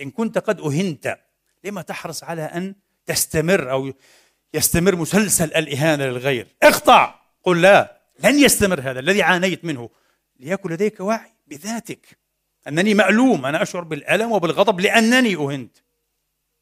إن 0.00 0.10
كنت 0.10 0.38
قد 0.38 0.60
أهنت 0.60 1.18
لما 1.64 1.82
تحرص 1.82 2.24
على 2.24 2.42
أن 2.42 2.74
تستمر 3.06 3.70
أو 3.70 3.92
يستمر 4.54 4.96
مسلسل 4.96 5.44
الإهانة 5.44 6.04
للغير؟ 6.06 6.46
اقطع! 6.62 7.23
قل 7.44 7.62
لا 7.62 8.00
لن 8.18 8.38
يستمر 8.38 8.80
هذا 8.80 9.00
الذي 9.00 9.22
عانيت 9.22 9.64
منه. 9.64 9.90
ليكن 10.40 10.70
لديك 10.70 11.00
وعي 11.00 11.32
بذاتك. 11.46 12.18
أنني 12.68 12.94
مألوم 12.94 13.46
أنا 13.46 13.62
أشعر 13.62 13.84
بالألم 13.84 14.32
وبالغضب 14.32 14.80
لأنني 14.80 15.36
أهنت. 15.36 15.76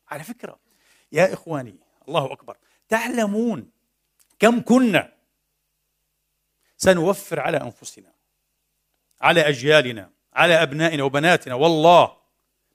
على 0.09 0.25
فكرة 0.25 0.59
يا 1.13 1.33
إخواني 1.33 1.77
الله 2.09 2.33
أكبر 2.33 2.57
تعلمون 2.89 3.71
كم 4.39 4.61
كنا 4.61 5.13
سنوفر 6.77 7.41
على 7.41 7.57
أنفسنا 7.57 8.13
على 9.21 9.41
أجيالنا 9.41 10.11
على 10.35 10.63
أبنائنا 10.63 11.03
وبناتنا. 11.03 11.55
والله 11.55 12.17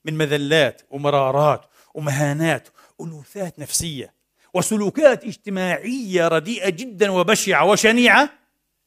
من 0.06 0.14
مذلات 0.14 0.82
ومرارات 0.90 1.66
ومهانات 1.94 2.68
ألوثات 3.02 3.60
نفسية. 3.60 4.17
وسلوكات 4.54 5.24
اجتماعية 5.24 6.28
رديئة 6.28 6.70
جدا 6.70 7.12
وبشعة 7.12 7.66
وشنيعة 7.66 8.30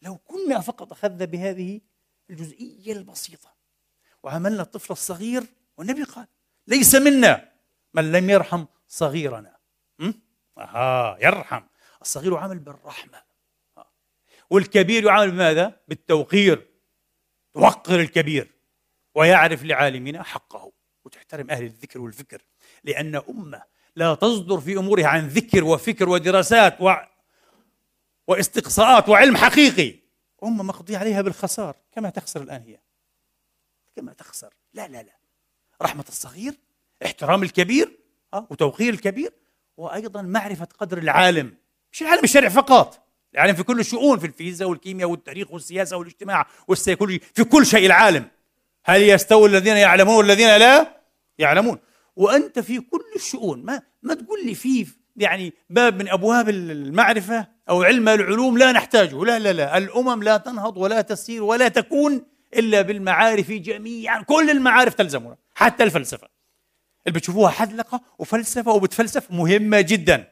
لو 0.03 0.17
كنا 0.17 0.61
فقط 0.61 0.93
أخذنا 0.93 1.25
بهذه 1.25 1.81
الجزئية 2.31 2.93
البسيطة. 2.93 3.55
وعملنا 4.23 4.63
الطفل 4.63 4.93
الصغير 4.93 5.43
والنبي 5.77 6.03
قال 6.03 6.27
ليس 6.67 6.95
منا 6.95 7.53
من 7.95 8.13
لم 8.13 8.31
يرحم 8.31 8.65
صغيرنا. 8.89 9.57
أها 10.59 11.19
يرحم. 11.21 11.63
الصغير 12.03 12.33
يعامل 12.33 12.59
بالرحمة. 12.59 13.23
والكبير 14.51 15.05
يعامل 15.05 15.31
بماذا؟ 15.31 15.81
بالتوقير. 15.89 16.71
توقر 17.53 18.01
الكبير 18.01 18.51
ويعرف 19.15 19.65
لعالمنا 19.65 20.23
حقه 20.23 20.73
وتحترم 21.05 21.51
أهل 21.51 21.65
الذكر 21.65 22.01
والفكر 22.01 22.43
لأن 22.85 23.17
أمة 23.17 23.63
لا 23.97 24.15
تصدر 24.15 24.61
في 24.61 24.79
أمورها 24.79 25.07
عن 25.07 25.29
ذكر 25.29 25.65
وفكر 25.65 26.09
ودراسات 26.09 26.81
و... 26.81 26.95
واستقصاءات 28.27 29.09
وعلم 29.09 29.37
حقيقي. 29.37 29.95
امه 30.45 30.63
مقضي 30.63 30.97
عليها 30.97 31.23
بالخسار 31.23 31.77
كما 31.93 32.11
تخسر 32.11 32.43
الآن 32.43 32.63
هي. 32.63 32.79
كما 33.97 34.13
تخسر. 34.13 34.55
لا 34.75 34.89
لا 34.89 35.03
لا. 35.03 35.17
رحمة 35.83 36.05
الصغير 36.09 36.55
احترام 37.05 37.43
الكبير 37.43 37.99
أه؟ 38.35 38.47
وتوقير 38.51 38.95
الكبير 38.95 39.33
وأيضا 39.77 40.23
معرفة 40.23 40.69
قدر 40.79 40.99
العالم. 40.99 41.55
مش 41.93 42.03
العالم 42.03 42.25
الشرعي 42.25 42.51
فقط. 42.51 43.07
العالم 43.35 43.55
في 43.55 43.63
كل 43.63 43.81
الشؤون 43.81 44.19
في 44.19 44.27
الفيزياء 44.27 44.69
والكيمياء 44.69 45.09
والتاريخ 45.11 45.51
والسياسة 45.51 45.97
والاجتماع 45.97 46.47
والسيكولوجي 46.69 47.23
في 47.35 47.45
كل 47.45 47.67
شيء 47.67 47.87
العالم. 47.87 48.29
هل 48.85 49.03
يستوي 49.03 49.49
الذين 49.49 49.77
يعلمون 49.77 50.17
والذين 50.17 50.57
لا 50.57 51.01
يعلمون؟ 51.39 51.79
وأنت 52.21 52.59
في 52.59 52.81
كل 52.81 53.05
الشؤون. 53.17 53.65
ما 53.65 53.83
ما 54.03 54.15
تقول 54.15 54.47
لي 54.47 54.55
في 54.55 54.87
يعني 55.17 55.53
باب 55.71 55.99
من 55.99 56.09
أبواب 56.09 56.49
المعرفة 56.49 57.47
أو 57.69 57.83
علم 57.83 58.09
العلوم 58.09 58.59
لا 58.59 58.73
نحتاجه. 58.73 59.25
لا 59.25 59.39
لا 59.39 59.53
لا. 59.53 59.79
الأمم 59.79 60.23
لا 60.23 60.37
تنهض 60.37 60.77
ولا 60.77 61.01
تسير 61.01 61.43
ولا 61.43 61.69
تكون 61.69 62.23
إلا 62.55 62.83
بالمعارف 62.83 63.51
جميعا. 63.51 64.23
كل 64.23 64.51
المعارف 64.51 64.95
تلزمنا 64.95 65.37
حتى 65.55 65.85
الفلسفة. 65.85 66.29
اللي 67.07 67.19
بتشوفوها 67.19 67.51
حذلقة 67.51 68.01
وفلسفة 68.19 68.73
وبتفلسف 68.73 69.31
مهمة 69.31 69.81
جدا. 69.81 70.29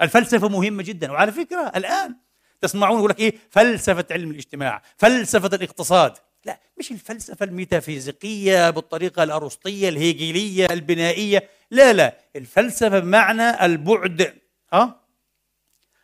الفلسفة 0.00 0.48
مهمة 0.48 0.82
جدا. 0.82 1.12
وعلى 1.12 1.32
فكرة 1.32 1.72
الآن 1.76 2.16
تسمعون 2.60 2.98
يقول 2.98 3.10
لك 3.10 3.20
إيه؟ 3.20 3.34
فلسفة 3.50 4.04
علم 4.10 4.30
الاجتماع 4.30 4.82
فلسفة 4.96 5.56
الاقتصاد. 5.56 6.12
لا 6.44 6.60
مش 6.78 6.92
الفلسفة 6.92 7.44
الميتافيزيقية 7.44 8.70
بالطريقة 8.70 9.22
الأرسطية 9.22 9.88
الهيجيلية 9.88 10.66
البنائية 10.66 11.48
لا 11.70 11.92
لا 11.92 12.18
الفلسفة 12.36 12.98
بمعنى 12.98 13.64
البعد 13.64 14.34
ها 14.72 15.00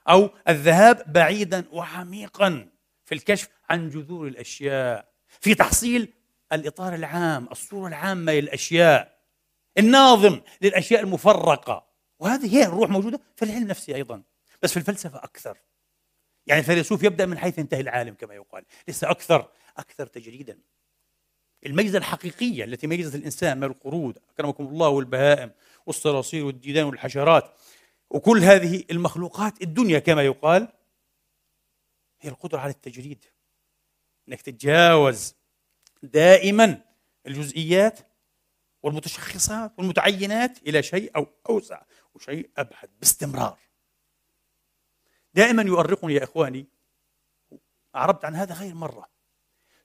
أو 0.08 0.30
الذهاب 0.48 1.12
بعيدا 1.12 1.64
وعميقا 1.72 2.68
في 3.04 3.14
الكشف 3.14 3.48
عن 3.70 3.90
جذور 3.90 4.26
الأشياء 4.26 5.08
في 5.40 5.54
تحصيل 5.54 6.12
الإطار 6.52 6.94
العام 6.94 7.48
الصورة 7.52 7.88
العامة 7.88 8.32
للأشياء 8.32 9.18
الناظم 9.78 10.40
للأشياء 10.62 11.00
المفرقة. 11.00 11.88
وهذه 12.18 12.56
هي 12.56 12.64
الروح 12.64 12.90
موجودة 12.90 13.20
في 13.36 13.44
العلم 13.44 13.62
النفسي 13.62 13.94
أيضا 13.94 14.22
بس 14.62 14.70
في 14.70 14.76
الفلسفة 14.76 15.18
أكثر. 15.18 15.58
يعني 16.46 16.60
الفيلسوف 16.60 17.02
يبدأ 17.02 17.26
من 17.26 17.38
حيث 17.38 17.58
ينتهي 17.58 17.80
العالم 17.80 18.14
كما 18.14 18.34
يقال 18.34 18.64
لسه 18.88 19.10
أكثر. 19.10 19.48
أكثر 19.78 20.06
تجريدا. 20.06 20.58
الميزة 21.66 21.98
الحقيقية 21.98 22.64
التي 22.64 22.86
ميزت 22.86 23.14
الإنسان 23.14 23.56
من 23.58 23.64
القرود 23.64 24.18
أكرمكم 24.30 24.66
الله 24.66 24.88
والبهائم 24.88 25.50
والصراصير 25.86 26.44
والديدان 26.44 26.84
والحشرات 26.84 27.54
وكل 28.10 28.38
هذه 28.38 28.84
المخلوقات 28.90 29.62
الدنيا 29.62 29.98
كما 29.98 30.22
يقال 30.22 30.68
هي 32.20 32.30
القدرة 32.30 32.58
على 32.58 32.70
التجريد. 32.70 33.24
إنك 34.28 34.42
تتجاوز 34.42 35.34
دائما 36.02 36.82
الجزئيات 37.26 37.98
والمتشخصات 38.82 39.72
والمتعينات 39.78 40.58
إلى 40.66 40.82
شيء 40.82 41.16
أو 41.16 41.26
أوسع 41.48 41.82
وشيء 42.14 42.50
ابعد 42.56 42.90
باستمرار. 43.00 43.58
دائما 45.34 45.62
يؤرقني 45.62 46.14
يا 46.14 46.24
إخواني 46.24 46.66
أعربت 47.94 48.24
عن 48.24 48.34
هذا 48.34 48.54
غير 48.54 48.74
مرة. 48.74 49.17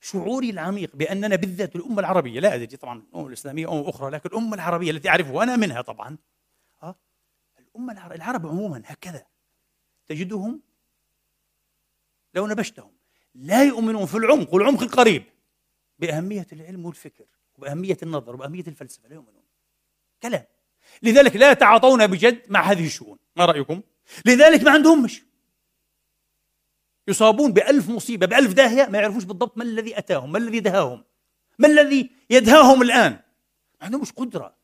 شعوري 0.03 0.49
العميق 0.49 0.95
بأننا 0.95 1.35
بالذات 1.35 1.75
الأمة 1.75 1.99
العربية 1.99 2.39
لا 2.39 2.55
أدري 2.55 2.77
طبعا 2.77 2.99
الأمة 2.99 3.27
الإسلامية 3.27 3.71
أمة 3.71 3.89
أخرى 3.89 4.11
لكن 4.11 4.29
الأمة 4.29 4.55
العربية 4.55 4.91
التي 4.91 5.09
اعرفها 5.09 5.31
وأنا 5.31 5.55
منها 5.55 5.81
طبعا 5.81 6.17
أه؟ 6.83 6.95
الأمة 7.59 7.93
العرب, 7.93 8.11
العرب 8.11 8.47
عموما 8.47 8.81
هكذا 8.85 9.25
تجدهم 10.07 10.61
لو 12.33 12.47
نبشتهم 12.47 12.91
لا 13.35 13.63
يؤمنون 13.63 14.05
في 14.05 14.17
العمق 14.17 14.53
والعمق 14.53 14.81
القريب 14.81 15.23
بأهمية 15.99 16.47
العلم 16.53 16.85
والفكر 16.85 17.25
وبأهمية 17.55 17.97
النظر 18.03 18.35
وبأهمية 18.35 18.67
الفلسفة 18.67 19.07
لا 19.07 19.15
يؤمنون 19.15 19.43
كلام 20.23 20.45
لذلك 21.03 21.35
لا 21.35 21.51
يتعاطون 21.51 22.07
بجد 22.07 22.51
مع 22.51 22.61
هذه 22.61 22.85
الشؤون 22.85 23.17
ما 23.35 23.45
رأيكم؟ 23.45 23.81
لذلك 24.25 24.63
ما 24.63 24.71
عندهمش 24.71 25.23
يصابون 27.07 27.53
بألف 27.53 27.89
مصيبة 27.89 28.25
بألف 28.25 28.53
داهية 28.53 28.85
ما 28.85 28.99
يعرفوش 28.99 29.23
بالضبط 29.23 29.57
ما 29.57 29.63
الذي 29.63 29.97
أتاهم 29.97 30.31
ما 30.31 30.37
الذي 30.37 30.59
دهاهم 30.59 31.03
ما 31.59 31.67
الذي 31.67 32.09
يدهاهم 32.29 32.81
الآن. 32.81 33.11
ما 33.11 33.85
عندهمش 33.85 34.11
قدرة. 34.11 34.55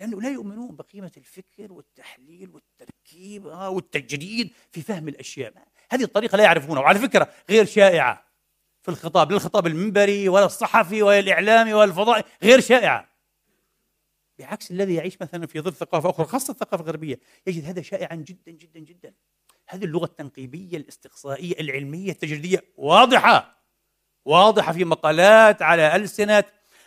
لأنه 0.00 0.20
لا 0.20 0.30
يؤمنون 0.30 0.76
بقيمة 0.76 1.12
الفكر 1.16 1.72
والتحليل 1.72 2.50
والتركيب 2.50 3.46
آه، 3.46 3.70
والتجريد 3.70 4.52
في 4.70 4.82
فهم 4.82 5.08
الأشياء. 5.08 5.54
هذه 5.90 6.02
الطريقة 6.02 6.36
لا 6.36 6.44
يعرفونها. 6.44 6.82
وعلى 6.82 6.98
فكرة 6.98 7.28
غير 7.50 7.64
شائعة 7.64 8.24
في 8.82 8.88
الخطاب 8.88 9.30
لا 9.30 9.36
الخطاب 9.36 9.66
المنبري 9.66 10.28
ولا 10.28 10.46
الصحفي 10.46 11.02
ولا 11.02 11.18
الإعلامي 11.18 11.74
ولا 11.74 11.84
الفضائي 11.84 12.22
غير 12.42 12.60
شائعة. 12.60 13.08
بعكس 14.38 14.70
الذي 14.70 14.94
يعيش 14.94 15.22
مثلا 15.22 15.46
في 15.46 15.60
ظل 15.60 15.72
ثقافة 15.72 16.10
أخرى 16.10 16.26
خاصة 16.26 16.50
الثقافة 16.50 16.82
الغربية 16.82 17.20
يجد 17.46 17.64
هذا 17.64 17.82
شائعا 17.82 18.14
جدا 18.14 18.52
جدا 18.52 18.80
جدا. 18.80 19.14
هذه 19.72 19.84
اللغة 19.84 20.04
التنقيبية 20.04 20.76
الاستقصائية 20.76 21.60
العلمية 21.60 22.12
التجريدية 22.12 22.64
واضحة 22.76 23.62
واضحة 24.24 24.72
في 24.72 24.84
مقالات 24.84 25.62
على 25.62 25.96
ألسنة 25.96 26.44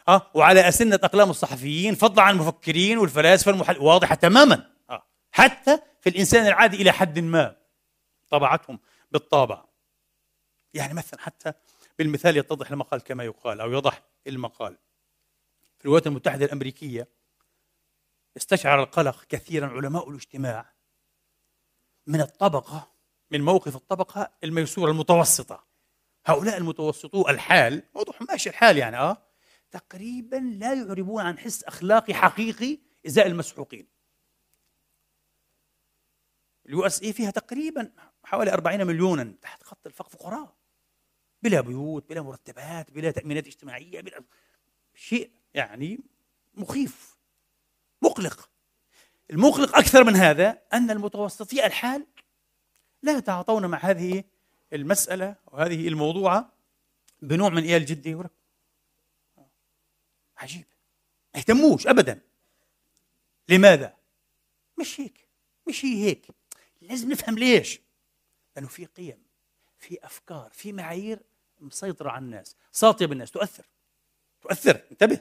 أه 0.07 0.31
وعلى 0.33 0.67
أسنة 0.67 0.95
أقلام 0.95 1.29
الصحفيين 1.29 1.95
فضلا 1.95 2.23
عن 2.23 2.33
المفكرين 2.33 2.97
والفلاسفة 2.97 3.51
المحل 3.51 3.77
واضحة 3.77 4.15
تماما 4.15 4.71
أه 4.89 5.03
حتى 5.31 5.79
في 6.01 6.09
الإنسان 6.09 6.47
العادي 6.47 6.81
إلى 6.81 6.91
حد 6.91 7.19
ما 7.19 7.55
طبعتهم 8.29 8.79
بالطابع. 9.11 9.65
يعني 10.73 10.93
مثلا 10.93 11.21
حتى 11.21 11.53
بالمثال 11.99 12.37
يتضح 12.37 12.71
المقال 12.71 13.01
كما 13.01 13.23
يقال 13.23 13.61
أو 13.61 13.71
يضح 13.71 14.01
المقال. 14.27 14.77
في 15.79 15.85
الولايات 15.85 16.07
المتحدة 16.07 16.45
الأمريكية 16.45 17.07
استشعر 18.37 18.83
القلق 18.83 19.23
كثيرا 19.29 19.67
علماء 19.67 20.09
الاجتماع 20.09 20.74
من 22.07 22.21
الطبقة 22.21 22.91
من 23.31 23.41
موقف 23.41 23.75
الطبقة 23.75 24.31
الميسورة 24.43 24.91
المتوسطة. 24.91 25.65
هؤلاء 26.25 26.57
المتوسطو 26.57 27.29
الحال 27.29 27.83
واضح 27.93 28.21
ماشي 28.21 28.49
الحال 28.49 28.77
يعني 28.77 28.97
آه 28.97 29.17
تقريبا 29.71 30.35
لا 30.35 30.73
يعربون 30.73 31.23
عن 31.23 31.37
حس 31.37 31.63
أخلاقي 31.63 32.13
حقيقي 32.13 32.79
إزاء 33.07 33.27
المسحوقين. 33.27 33.87
ال 36.65 36.85
USA 36.85 37.13
فيها 37.13 37.31
تقريبا 37.31 37.91
حوالي 38.23 38.53
40 38.53 38.87
مليونا 38.87 39.35
تحت 39.41 39.63
خط 39.63 39.87
الفقر 39.87 40.09
فقراء. 40.09 40.55
بلا 41.41 41.61
بيوت 41.61 42.09
بلا 42.09 42.21
مرتبات 42.21 42.91
بلا 42.91 43.11
تأمينات 43.11 43.47
اجتماعية 43.47 44.01
بلا 44.01 44.23
شيء 44.93 45.31
يعني 45.53 45.99
مخيف 46.53 47.17
مقلق. 48.01 48.49
المقلق 49.31 49.77
أكثر 49.77 50.03
من 50.03 50.15
هذا 50.15 50.61
أن 50.73 50.91
المتوسطي 50.91 51.65
الحال 51.65 52.05
لا 53.03 53.17
يتعاطون 53.17 53.65
مع 53.65 53.77
هذه 53.77 54.23
المسألة 54.73 55.35
وهذه 55.47 55.87
الموضوعة 55.87 56.53
بنوع 57.21 57.49
من 57.49 57.63
إيه 57.63 57.77
الجدية 57.77 58.29
عجيب. 60.37 60.65
ما 61.33 61.39
يهتموش 61.39 61.87
أبدا. 61.87 62.21
لماذا؟ 63.49 63.95
مش 64.79 64.99
هيك. 64.99 65.27
مش 65.67 65.85
هي 65.85 66.03
هيك. 66.03 66.27
لازم 66.81 67.11
نفهم 67.11 67.37
ليش. 67.37 67.79
لأنه 68.55 68.67
في 68.67 68.85
قيم 68.85 69.23
في 69.79 70.05
أفكار 70.05 70.49
في 70.53 70.73
معايير 70.73 71.19
مسيطرة 71.59 72.09
على 72.09 72.25
الناس 72.25 72.55
ساطية 72.71 73.05
بالناس. 73.05 73.31
تؤثر. 73.31 73.65
تؤثر. 74.41 74.81
انتبه. 74.91 75.19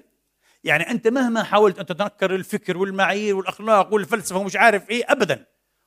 يعني 0.64 0.90
أنت 0.90 1.08
مهما 1.08 1.42
حاولت 1.42 1.78
أن 1.78 1.86
تتنكر 1.86 2.34
الفكر 2.34 2.76
والمعايير 2.76 3.36
والأخلاق 3.36 3.94
والفلسفة 3.94 4.38
ومش 4.38 4.56
عارف 4.56 4.90
إيه 4.90 5.04
أبدا. 5.08 5.46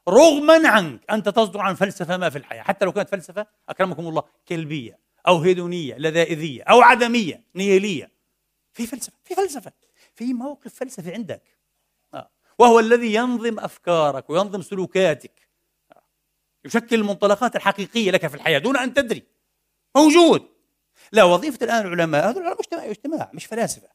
رغما 0.09 0.69
عنك 0.69 1.01
أنت 1.11 1.29
تصدر 1.29 1.59
عن 1.59 1.75
فلسفة 1.75 2.17
ما 2.17 2.29
في 2.29 2.37
الحياة. 2.37 2.61
حتى 2.61 2.85
لو 2.85 2.91
كانت 2.91 3.09
فلسفة 3.09 3.47
أكرمكم 3.69 4.07
الله 4.07 4.23
كلبية 4.47 4.99
أو 5.27 5.39
هيدونية 5.39 5.95
لذائذية 5.97 6.63
أو 6.63 6.81
عدمية 6.81 7.43
نيلية 7.55 8.11
في 8.73 8.87
فلسفة 8.87 9.13
في 9.23 9.35
فلسفة 9.35 9.71
في 10.15 10.33
موقف 10.33 10.73
فلسفي 10.73 11.13
عندك. 11.13 11.41
آه. 12.13 12.29
وهو 12.59 12.79
الذي 12.79 13.13
ينظم 13.13 13.59
أفكارك 13.59 14.29
وينظم 14.29 14.61
سلوكاتك. 14.61 15.47
آه. 15.91 16.03
يشكل 16.65 16.95
المنطلقات 16.95 17.55
الحقيقية 17.55 18.11
لك 18.11 18.27
في 18.27 18.35
الحياة 18.35 18.59
دون 18.59 18.77
أن 18.77 18.93
تدري. 18.93 19.23
موجود. 19.95 20.47
لا 21.11 21.23
وظيفة 21.23 21.65
الآن 21.65 21.85
العلماء 21.85 22.29
هذول 22.29 22.41
العلماء 22.41 22.61
اجتماع 22.61 22.85
اجتماع 22.85 23.31
مش 23.33 23.45
فلاسفة. 23.45 23.87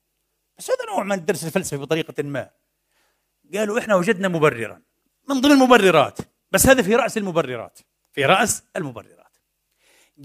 بس 0.58 0.70
هذا 0.70 0.92
نوع 0.92 1.02
من 1.02 1.12
الدرس 1.12 1.44
الفلسفي 1.44 1.76
بطريقة 1.76 2.22
ما. 2.22 2.50
قالوا 3.54 3.78
إحنا 3.78 3.94
وجدنا 3.94 4.28
مبررا. 4.28 4.82
من 5.28 5.40
ضمن 5.40 5.52
المبررات 5.52 6.18
بس 6.50 6.66
هذا 6.66 6.82
في 6.82 6.94
رأس 6.94 7.18
المبررات 7.18 7.78
في 8.12 8.24
رأس 8.24 8.62
المبررات. 8.76 9.36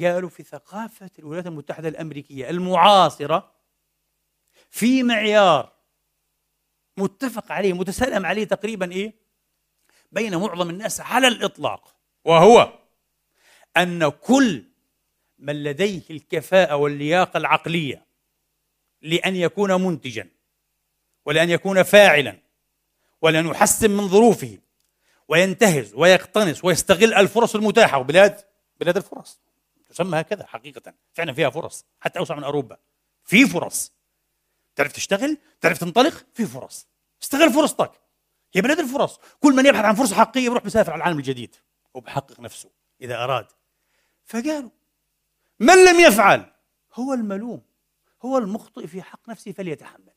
قالوا 0.01 0.29
في 0.29 0.43
ثقافة 0.43 1.09
الولايات 1.19 1.47
المتحدة 1.47 1.89
الأمريكية 1.89 2.49
المعاصرة 2.49 3.51
في 4.69 5.03
معيار 5.03 5.73
متفق 6.97 7.51
عليه 7.51 7.73
متسلم 7.73 8.25
عليه 8.25 8.43
تقريبا 8.43 8.91
إيه؟ 8.91 9.13
بين 10.11 10.37
معظم 10.37 10.69
الناس 10.69 11.01
على 11.01 11.27
الإطلاق 11.27 11.95
وهو 12.25 12.73
أن 13.77 14.09
كل 14.09 14.63
من 15.39 15.63
لديه 15.63 16.01
الكفاءة 16.09 16.75
واللياقة 16.75 17.37
العقلية 17.37 18.05
لأن 19.01 19.35
يكون 19.35 19.81
منتجا 19.81 20.29
ولأن 21.25 21.49
يكون 21.49 21.83
فاعلا 21.83 22.39
ولأن 23.21 23.47
يحسن 23.47 23.91
من 23.91 24.07
ظروفه 24.07 24.57
وينتهز 25.27 25.93
ويقتنص 25.95 26.63
ويستغل 26.63 27.13
الفرص 27.13 27.55
المتاحة. 27.55 27.97
وبلاد 27.97 28.41
بلاد 28.79 28.97
الفرص. 28.97 29.41
تسمى 29.89 30.19
هكذا 30.19 30.45
حقيقة. 30.45 30.93
فعلا 31.13 31.33
فيها 31.33 31.49
فرص. 31.49 31.85
حتى 31.99 32.19
أوسع 32.19 32.35
من 32.35 32.43
أوروبا. 32.43 32.77
في 33.25 33.45
فرص. 33.45 33.91
تعرف 34.75 34.91
تشتغل؟ 34.91 35.37
تعرف 35.61 35.77
تنطلق؟ 35.77 36.25
في 36.33 36.45
فرص. 36.45 36.87
استغل 37.23 37.53
فرصتك. 37.53 37.91
هي 38.53 38.61
بلاد 38.61 38.79
الفرص. 38.79 39.19
كل 39.39 39.55
من 39.55 39.65
يبحث 39.65 39.85
عن 39.85 39.95
فرصة 39.95 40.15
حقيقية 40.15 40.49
بيروح 40.49 40.63
بيسافر 40.63 40.91
على 40.91 40.99
العالم 40.99 41.17
الجديد. 41.17 41.55
وبحقق 41.93 42.39
نفسه 42.39 42.69
إذا 43.01 43.23
أراد. 43.23 43.47
فقالوا 44.25 44.69
من 45.59 45.85
لم 45.85 45.99
يفعل؟ 45.99 46.51
هو 46.93 47.13
الملوم. 47.13 47.61
هو 48.27 48.37
المخطئ 48.37 48.87
في 48.87 49.01
حق 49.01 49.29
نفسه 49.29 49.51
فليتحمل. 49.51 50.13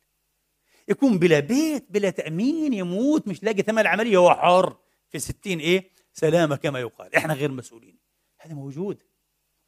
يكون 0.88 1.18
بلا 1.18 1.40
بيت 1.40 1.86
بلا 1.90 2.10
تأمين 2.10 2.74
يموت 2.74 3.28
مش 3.28 3.42
لاقي 3.42 3.62
ثمن 3.62 3.78
العملية 3.78 4.16
هو 4.16 4.34
حر. 4.34 4.76
في 5.08 5.18
ستين 5.18 5.58
إيه؟ 5.58 5.90
سلامة 6.12 6.56
كما 6.56 6.80
يقال. 6.80 7.14
إحنا 7.14 7.34
غير 7.34 7.50
مسؤولين. 7.50 7.98
هذا 8.38 8.54
موجود. 8.54 9.02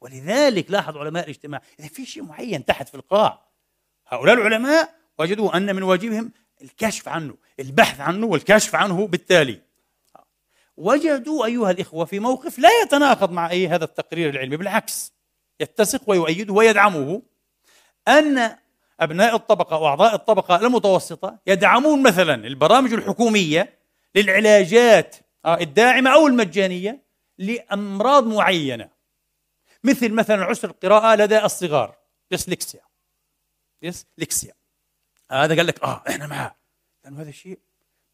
ولذلك 0.01 0.71
لاحظ 0.71 0.97
علماء 0.97 1.23
الاجتماع 1.23 1.61
إذا 1.79 1.87
في 1.87 2.05
شيء 2.05 2.23
معين 2.23 2.65
تحت 2.65 2.89
في 2.89 2.95
القاع 2.95 3.45
هؤلاء 4.07 4.35
العلماء 4.35 4.95
وجدوا 5.19 5.57
أن 5.57 5.75
من 5.75 5.83
واجبهم 5.83 6.31
الكشف 6.61 7.07
عنه 7.07 7.35
البحث 7.59 7.99
عنه 7.99 8.27
والكشف 8.27 8.75
عنه 8.75 9.07
بالتالي. 9.07 9.61
وجدوا 10.77 11.45
أيها 11.45 11.71
الإخوة 11.71 12.05
في 12.05 12.19
موقف 12.19 12.59
لا 12.59 12.69
يتناقض 12.83 13.31
مع 13.31 13.49
أي 13.49 13.67
هذا 13.67 13.83
التقرير 13.83 14.29
العلمي. 14.29 14.57
بالعكس 14.57 15.13
يتسق 15.59 16.09
ويؤيده 16.09 16.53
ويدعمه. 16.53 17.21
أن 18.07 18.57
أبناء 18.99 19.35
الطبقة 19.35 19.77
وأعضاء 19.77 20.15
الطبقة 20.15 20.55
المتوسطة 20.55 21.39
يدعمون 21.47 22.03
مثلا 22.03 22.47
البرامج 22.47 22.93
الحكومية 22.93 23.79
للعلاجات 24.15 25.15
آه، 25.45 25.59
الداعمة 25.59 26.13
أو 26.13 26.27
المجانية 26.27 27.03
لأمراض 27.37 28.27
معينة. 28.27 28.89
مثل 29.83 30.13
مثلا 30.13 30.43
عسر 30.43 30.69
القراءة 30.69 31.15
لدى 31.15 31.45
الصغار. 31.45 31.95
ديسلكسيا 32.31 32.81
ديسلكسيا 33.81 34.53
هذا 35.31 35.55
قال 35.55 35.67
لك 35.67 35.83
آه 35.83 36.03
إحنا 36.09 36.27
معاه. 36.27 36.55
لأنه 37.03 37.21
هذا 37.21 37.29
الشيء 37.29 37.59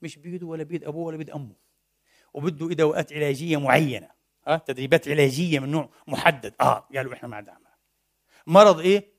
مش 0.02 0.17
بيده 0.17 0.47
ولا 0.47 0.63
بيد 0.63 0.84
أبوه 0.84 1.06
ولا 1.06 1.17
بيد 1.17 1.30
أمه. 1.30 1.56
وبده 2.34 2.71
إدوات 2.71 3.13
علاجية 3.13 3.58
معينة. 3.58 4.10
ها 4.47 4.58
تدريبات 4.58 5.08
علاجية 5.08 5.60
من 5.60 5.71
نوع 5.71 5.89
محدد. 6.08 6.54
آه 6.62 6.88
قالوا 6.95 7.13
إحنا 7.13 7.30
مع 7.30 7.39
دعمها 7.39 7.78
مرض 8.47 8.80
إيه؟ 8.80 9.18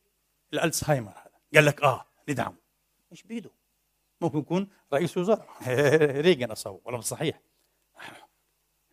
الألزهايمر 0.53 1.11
هذا. 1.11 1.31
قال 1.55 1.65
لك 1.65 1.83
آه 1.83 2.07
ندعمه 2.29 2.57
مش 3.13 3.23
بيده؟ 3.23 3.51
ممكن 4.21 4.39
يكون 4.39 4.69
رئيس 4.93 5.17
وزراء. 5.17 5.49
ريغن 6.21 6.51
اصاب 6.51 6.81
ولا 6.85 7.01
صحيح. 7.01 7.41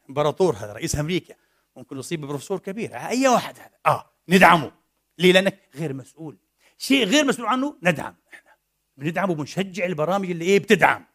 إمبراطور 0.09 0.55
هذا 0.55 0.73
رئيس 0.73 0.95
أمريكا. 0.95 1.35
ممكن 1.75 1.99
يصيب 1.99 2.21
ببروفيسور 2.21 2.59
كبير. 2.59 2.95
أي 2.95 3.27
واحد 3.27 3.59
هذا. 3.59 3.77
آه 3.85 4.09
ندعمه. 4.29 4.71
ليه؟ 5.17 5.31
لأنك 5.31 5.59
غير 5.75 5.93
مسؤول. 5.93 6.37
شيء 6.77 7.05
غير 7.05 7.25
مسؤول 7.25 7.47
عنه 7.47 7.77
ندعم. 7.83 8.15
إحنا 8.33 8.51
بندعم 8.97 9.29
وبنشجع 9.29 9.85
البرامج 9.85 10.29
اللي 10.29 10.45
إيه 10.45 10.59
بتدعم. 10.59 11.05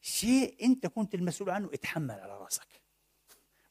شيء 0.00 0.56
أنت 0.62 0.86
كنت 0.86 1.14
المسؤول 1.14 1.50
عنه 1.50 1.70
اتحمل 1.74 2.20
على 2.20 2.38
رأسك. 2.38 2.68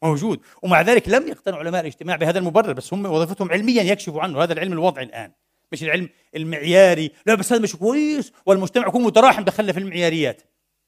موجود. 0.03 0.41
ومع 0.61 0.81
ذلك 0.81 1.09
لم 1.09 1.27
يقتنع 1.27 1.57
علماء 1.57 1.81
الاجتماع 1.81 2.15
بهذا 2.15 2.39
المبرر 2.39 2.73
بس 2.73 2.93
هم 2.93 3.05
وظيفتهم 3.05 3.51
علميا 3.51 3.83
يكشفوا 3.83 4.21
عنه. 4.21 4.43
هذا 4.43 4.53
العلم 4.53 4.73
الوضعي 4.73 5.05
الآن. 5.05 5.31
مش 5.71 5.83
العلم 5.83 6.09
المعياري. 6.35 7.11
لا 7.25 7.35
بس 7.35 7.53
هذا 7.53 7.61
مش 7.61 7.75
كويس 7.75 8.31
والمجتمع 8.45 8.87
يكون 8.87 9.03
متراحم 9.03 9.43
دخلنا 9.43 9.73
في 9.73 9.79
المعياريات. 9.79 10.41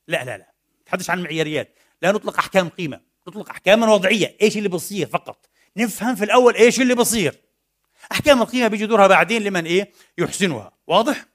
لا 0.08 0.24
لا 0.24 0.38
لا 0.38 0.52
تحدث 0.86 1.10
عن 1.10 1.20
المعياريات. 1.20 1.76
لا 2.02 2.12
نطلق 2.12 2.40
أحكام 2.40 2.70
قيمة 2.70 3.02
نطلق 3.28 3.50
أحكاما 3.50 3.94
وضعية. 3.94 4.38
إيش 4.42 4.58
اللي 4.58 4.70
بصير 4.70 5.08
فقط؟ 5.08 5.50
نفهم 5.78 6.16
في 6.16 6.24
الأول 6.24 6.56
إيش 6.56 6.82
اللي 6.82 6.96
بصير 6.96 7.42
أحكام 8.12 8.42
القيمة 8.42 8.68
بيجي 8.68 8.86
دورها 8.86 9.08
بعدين 9.08 9.42
لمن 9.42 9.66
إيه؟ 9.66 9.92
يحسنها. 10.18 10.72
واضح؟ 10.88 11.26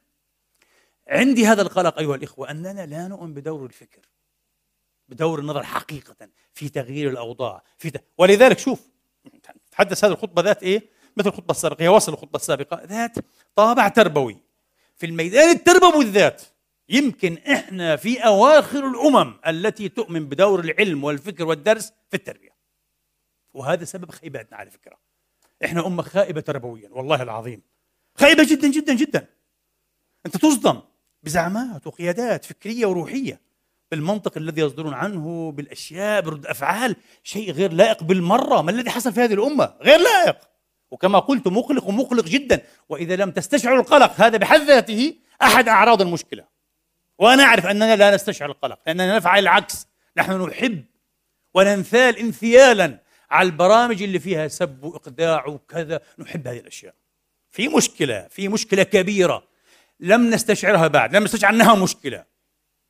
عندي 1.09 1.47
هذا 1.47 1.63
القلق 1.63 1.99
أيها 1.99 2.15
الإخوة 2.15 2.51
أننا 2.51 2.87
لا 2.87 3.09
نؤمن 3.09 3.35
بدور 3.35 3.67
الفكر 3.67 4.01
بدور 5.09 5.39
النظر 5.39 5.63
حقيقة 5.63 6.29
في 6.55 6.69
تغيير 6.69 7.11
الأوضاع 7.11 7.63
في 7.79 7.91
ت... 7.91 8.05
ولذلك 8.19 8.59
شوف 8.59 8.81
تحدث 9.73 10.05
هذه 10.05 10.13
الخطبة 10.13 10.43
ذات 10.43 10.63
إيه؟ 10.63 10.83
مثل 11.17 11.29
الخطبه 11.29 11.51
السابقة 11.51 11.83
هي 11.83 11.89
وصل 11.89 12.13
الخطبه 12.13 12.37
السابقة. 12.37 12.83
ذات 12.85 13.17
طابع 13.57 13.89
تربوي. 13.89 14.37
في 14.97 15.07
الميدان 15.07 15.51
التربوي 15.51 16.05
الذات 16.05 16.43
يمكن 16.89 17.39
إحنا 17.39 17.97
في 17.97 18.19
أواخر 18.19 18.89
الأمم 18.89 19.35
التي 19.47 19.89
تؤمن 19.89 20.29
بدور 20.29 20.61
العلم 20.61 21.05
والفكر 21.05 21.45
والدرس 21.45 21.93
في 22.11 22.17
التربية. 22.17 22.57
وهذا 23.55 23.85
سبب 23.85 24.11
خيباتنا 24.11 24.57
على 24.57 24.71
فكرة. 24.71 24.97
إحنا 25.65 25.87
أمة 25.87 26.03
خائبة 26.03 26.41
تربويا 26.41 26.89
والله 26.93 27.23
العظيم. 27.23 27.63
خائبة 28.15 28.45
جدا 28.45 28.69
جدا 28.69 28.95
جدا. 28.95 29.27
أنت 30.27 30.37
تصدم 30.37 30.81
بزعامات 31.23 31.87
وقيادات 31.87 32.45
فكرية 32.45 32.87
وروحية 32.87 33.41
بالمنطق 33.91 34.37
الذي 34.37 34.61
يصدرون 34.61 34.95
عنه 34.95 35.53
بالأشياء 35.53 36.21
برد 36.23 36.47
أفعال 36.47 36.97
شيء 37.23 37.53
غير 37.53 37.73
لائق 37.73 38.03
بالمرة. 38.03 38.63
ما 38.63 38.71
الذي 38.71 38.91
حصل 38.91 39.13
في 39.13 39.21
هذه 39.21 39.35
الأمة؟ 39.35 39.75
غير 39.81 39.99
لائق. 40.01 40.50
وكما 40.91 41.19
قلت 41.19 41.49
مقلق 41.49 41.89
ومقلق 41.89 42.25
جدا 42.25 42.63
وإذا 42.89 43.17
لم 43.17 43.31
تستشعروا 43.31 43.81
القلق 43.81 44.21
هذا 44.21 44.37
بحد 44.37 44.61
ذاته 44.61 45.15
أحد 45.43 45.69
أعراض 45.69 46.03
المشكلة. 46.03 46.45
وأنا 47.19 47.43
أعرف 47.43 47.67
أننا 47.67 47.97
لا 47.97 48.15
نستشعر 48.15 48.51
القلق 48.51 48.79
لأننا 48.87 49.17
نفعل 49.17 49.43
العكس 49.43 49.87
نحن 50.17 50.43
نحب 50.43 50.85
وننثال 51.55 52.19
انثيالا 52.19 52.99
على 53.31 53.47
البرامج 53.47 54.03
اللي 54.03 54.19
فيها 54.19 54.49
سب 54.49 54.85
وإقداع 54.85 55.47
وكذا 55.47 56.01
نحب 56.19 56.49
هذه 56.49 56.59
الأشياء. 56.59 56.95
في 57.51 57.69
مشكلة 57.69 58.27
في 58.31 58.49
مشكلة 58.49 58.83
كبيرة 58.83 59.43
لم 60.01 60.31
نستشعرها 60.31 60.87
بعد 60.87 61.17
لم 61.17 61.25
نستشعر 61.25 61.53
أنها 61.53 61.75
مشكلة. 61.75 62.25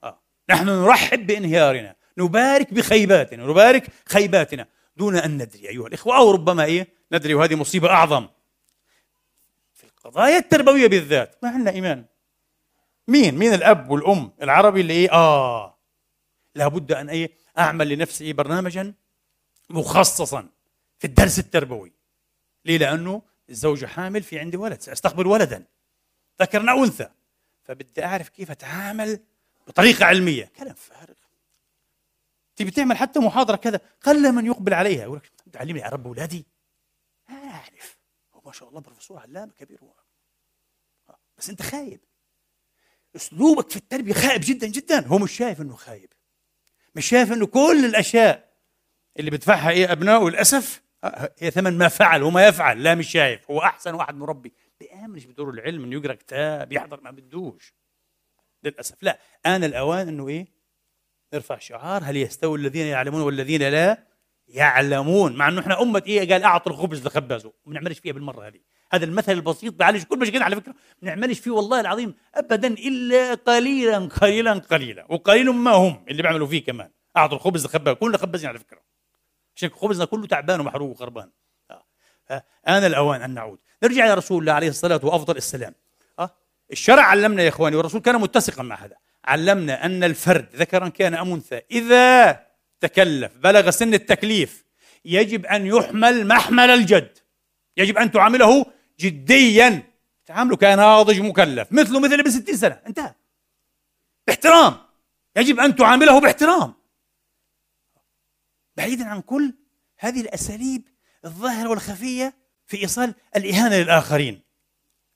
آه. 0.04 0.20
نحن 0.50 0.66
نرحب 0.68 1.26
بانهيارنا 1.26 1.94
نبارك 2.18 2.74
بخيباتنا 2.74 3.46
نبارك 3.46 3.86
خيباتنا 4.08 4.66
دون 4.96 5.16
أن 5.16 5.42
ندري 5.42 5.68
أيها 5.68 5.86
الإخوة 5.86 6.16
أو 6.16 6.30
ربما 6.30 6.64
إيه؟ 6.64 6.99
ندري 7.12 7.34
وهذه 7.34 7.54
مصيبة 7.54 7.90
أعظم. 7.90 8.28
في 9.74 9.84
القضايا 9.84 10.38
التربوية 10.38 10.86
بالذات 10.86 11.38
ما 11.42 11.50
عندنا 11.50 11.70
إيمان. 11.70 12.04
مين؟ 13.08 13.38
مين 13.38 13.54
الأب 13.54 13.90
والأم 13.90 14.32
العربي 14.42 14.80
اللي 14.80 14.92
إيه؟ 14.92 15.12
آه. 15.12 15.78
لابد 16.54 16.92
أن 16.92 17.08
إيه 17.08 17.30
أعمل 17.58 17.88
لنفسي 17.88 18.32
برنامجا 18.32 18.94
مخصصا 19.70 20.48
في 20.98 21.06
الدرس 21.06 21.38
التربوي. 21.38 21.92
ليه؟ 22.64 22.78
لأنه 22.78 23.22
الزوجه 23.50 23.86
حامل 23.86 24.22
في 24.22 24.38
عندي 24.38 24.56
ولد 24.56 24.80
سأستقبل 24.80 25.26
ولدا. 25.26 25.64
ذكر 26.42 26.70
أو 26.70 26.84
أنثى. 26.84 27.08
فبدي 27.64 28.04
أعرف 28.04 28.28
كيف 28.28 28.50
أتعامل 28.50 29.20
بطريقة 29.66 30.04
علمية. 30.04 30.52
كلام 30.56 30.74
فارغ. 30.74 31.14
تبي 32.56 32.70
تعمل 32.70 32.96
حتى 32.96 33.20
محاضرة 33.20 33.56
كذا 33.56 33.80
قل 34.02 34.32
من 34.32 34.46
يقبل 34.46 34.74
عليها. 34.74 35.02
يقول 35.02 35.16
لك 35.16 35.30
تعلمني 35.52 35.82
على 35.82 35.92
رب 35.92 36.06
اعرف 37.60 37.98
هو 38.34 38.40
ما 38.46 38.52
شاء 38.52 38.68
الله 38.68 38.80
بروفيسور 38.80 39.18
علامة 39.18 39.52
كبير 39.52 39.80
هو. 39.82 39.94
آه، 41.08 41.18
بس 41.38 41.50
انت 41.50 41.62
خايب. 41.62 42.00
اسلوبك 43.16 43.70
في 43.70 43.76
التربية 43.76 44.12
خائب 44.12 44.40
جدا 44.44 44.66
جدا. 44.66 45.06
هو 45.06 45.18
مش 45.18 45.32
شايف 45.32 45.60
إنه 45.60 45.76
خايب. 45.76 46.12
مش 46.94 47.08
شايف 47.08 47.32
إنه 47.32 47.46
كل 47.46 47.84
الأشياء 47.84 48.50
اللي 49.18 49.30
بدفعها 49.30 49.70
إيه 49.70 49.92
ابنائه 49.92 50.28
للأسف 50.28 50.82
آه، 51.04 51.34
هي 51.38 51.50
ثمن 51.50 51.78
ما 51.78 51.88
فعل 51.88 52.22
وما 52.22 52.46
يفعل. 52.46 52.82
لا 52.82 52.94
مش 52.94 53.10
شايف. 53.12 53.50
هو 53.50 53.60
أحسن 53.60 53.94
واحد 53.94 54.14
مربي 54.14 54.52
بيامنش 54.80 55.24
بدور 55.24 55.50
العلم 55.50 55.84
إنه 55.84 55.96
يقرأ 55.96 56.14
كتاب 56.14 56.72
يحضر 56.72 57.00
ما 57.00 57.10
بدوش. 57.10 57.74
للأسف. 58.62 59.02
لا 59.02 59.18
أنا 59.46 59.66
الأوان 59.66 60.08
إنه 60.08 60.28
إيه؟ 60.28 60.46
نرفع 61.34 61.58
شعار. 61.58 62.02
هل 62.04 62.16
يستوي 62.16 62.58
الذين 62.58 62.86
يعلمون 62.86 63.22
والذين 63.22 63.62
لا؟ 63.62 64.09
يعلمون 64.50 65.36
مع 65.36 65.48
إنه 65.48 65.60
إحنا 65.60 65.82
أمة 65.82 66.02
إيه 66.06 66.32
قال 66.32 66.42
أعطوا 66.42 66.72
الخبز 66.72 67.06
لخبازه. 67.06 67.52
ما 67.66 67.72
بنعملش 67.72 67.98
فيها 67.98 68.12
بالمرة 68.12 68.46
هذه. 68.46 68.60
هذا 68.92 69.04
المثل 69.04 69.32
البسيط 69.32 69.74
بيعالج 69.74 70.02
كل 70.02 70.18
مشكلة 70.18 70.44
على 70.44 70.56
فكرة 70.56 70.72
ما 70.72 70.76
بنعملش 71.02 71.38
فيه 71.38 71.50
والله 71.50 71.80
العظيم 71.80 72.14
ابدا 72.34 72.68
إلا 72.68 73.34
قليلا 73.34 73.98
قليلا 73.98 74.52
قليلا. 74.52 75.06
وقليل 75.08 75.50
ما 75.50 75.70
هم 75.70 76.04
اللي 76.08 76.22
بيعملوا 76.22 76.46
فيه 76.46 76.64
كمان. 76.64 76.90
أعطوا 77.16 77.36
الخبز 77.36 77.66
لخبازه 77.66 77.96
كلنا 77.96 78.18
خبازين 78.18 78.48
على 78.48 78.58
فكرة. 78.58 78.80
عشان 79.56 79.70
خبزنا 79.70 80.04
كله 80.04 80.26
تعبان 80.26 80.60
ومحروق 80.60 80.90
وخربان 80.90 81.30
آه. 82.30 82.44
آن 82.68 82.84
الأوان 82.84 83.22
أن 83.22 83.34
نعود. 83.34 83.58
نرجع 83.82 84.04
إلى 84.04 84.14
رسول 84.14 84.40
الله 84.40 84.52
عليه 84.52 84.68
الصلاة 84.68 85.00
وأفضل 85.02 85.36
السلام. 85.36 85.74
آه. 86.18 86.30
الشرع 86.72 87.02
علمنا 87.02 87.42
يا 87.42 87.48
إخواني 87.48 87.76
والرسول 87.76 88.00
كان 88.00 88.20
متسقا 88.20 88.62
مع 88.62 88.76
هذا. 88.76 88.96
علمنا 89.24 89.84
أن 89.86 90.04
الفرد 90.04 90.48
ذكرا 90.56 90.88
كان 90.88 91.14
أم 91.14 91.32
أنثى. 91.32 91.60
إذا 91.70 92.40
تكلف 92.80 93.36
بلغ 93.36 93.70
سن 93.70 93.94
التكليف. 93.94 94.64
يجب 95.04 95.46
أن 95.46 95.66
يحمل 95.66 96.26
محمل 96.26 96.70
الجد. 96.70 97.18
يجب 97.76 97.98
أن 97.98 98.10
تعامله 98.10 98.66
جديا. 99.00 99.82
تعامله 100.26 100.56
كناضج 100.56 101.20
مكلف 101.20 101.72
مثله 101.72 102.00
مثل 102.00 102.14
ابن 102.14 102.30
ستين 102.30 102.56
سنة. 102.56 102.82
انتهى. 102.86 103.14
باحترام. 104.26 104.76
يجب 105.36 105.60
أن 105.60 105.76
تعامله 105.76 106.20
باحترام. 106.20 106.74
بعيدا 108.76 109.04
عن 109.04 109.20
كل 109.20 109.54
هذه 109.98 110.20
الأساليب 110.20 110.82
الظاهرة 111.24 111.68
والخفية 111.68 112.34
في 112.66 112.76
إيصال 112.76 113.14
الإهانة 113.36 113.76
للآخرين. 113.76 114.42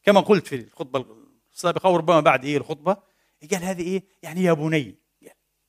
كما 0.03 0.21
قلت 0.21 0.47
في 0.47 0.55
الخطبة 0.55 1.07
السابقة 1.53 1.91
وربما 1.91 2.21
بعد 2.21 2.45
إيه 2.45 2.57
الخطبة 2.57 2.97
قال 3.51 3.63
هذه 3.65 3.83
إيه؟ 3.83 4.05
يعني 4.23 4.43
يا 4.43 4.53
بني 4.53 5.04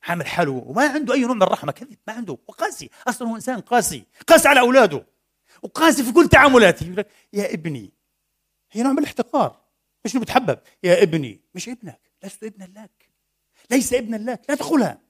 حامل 0.05 0.27
حلو 0.27 0.63
وما 0.65 0.87
عنده 0.87 1.13
أي 1.13 1.21
نوع 1.21 1.33
من 1.33 1.43
الرحمة. 1.43 1.71
كذب 1.71 1.97
ما 2.07 2.13
عنده. 2.13 2.37
وقاسي. 2.47 2.89
أصلا 3.07 3.27
هو 3.27 3.35
إنسان 3.35 3.61
قاسي. 3.61 4.05
قاسي 4.27 4.47
على 4.47 4.59
أولاده. 4.59 5.05
وقاسي 5.61 6.03
في 6.03 6.11
كل 6.11 6.27
تعاملاته. 6.27 7.05
يا 7.33 7.53
ابني. 7.53 7.93
هي 8.71 8.83
نوع 8.83 8.91
من 8.91 8.99
الاحتقار. 8.99 9.61
مش 10.05 10.17
بتحبب. 10.17 10.59
يا 10.83 11.03
ابني. 11.03 11.41
مش 11.55 11.69
ابنك. 11.69 11.99
لست 12.23 12.43
ابنا 12.43 12.63
لك. 12.63 13.09
ليس 13.71 13.93
ابنا 13.93 14.31
لك. 14.31 14.41
لا 14.49 14.55
تدخلها 14.55 15.01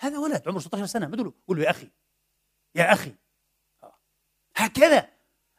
هذا 0.00 0.18
ولد. 0.18 0.48
عمره 0.48 0.58
16 0.58 0.86
سنة. 0.86 1.06
ما 1.06 1.16
له 1.16 1.32
قول 1.48 1.56
له 1.58 1.64
يا 1.64 1.70
أخي. 1.70 1.90
يا 2.74 2.92
أخي. 2.92 3.14
هكذا 4.56 5.08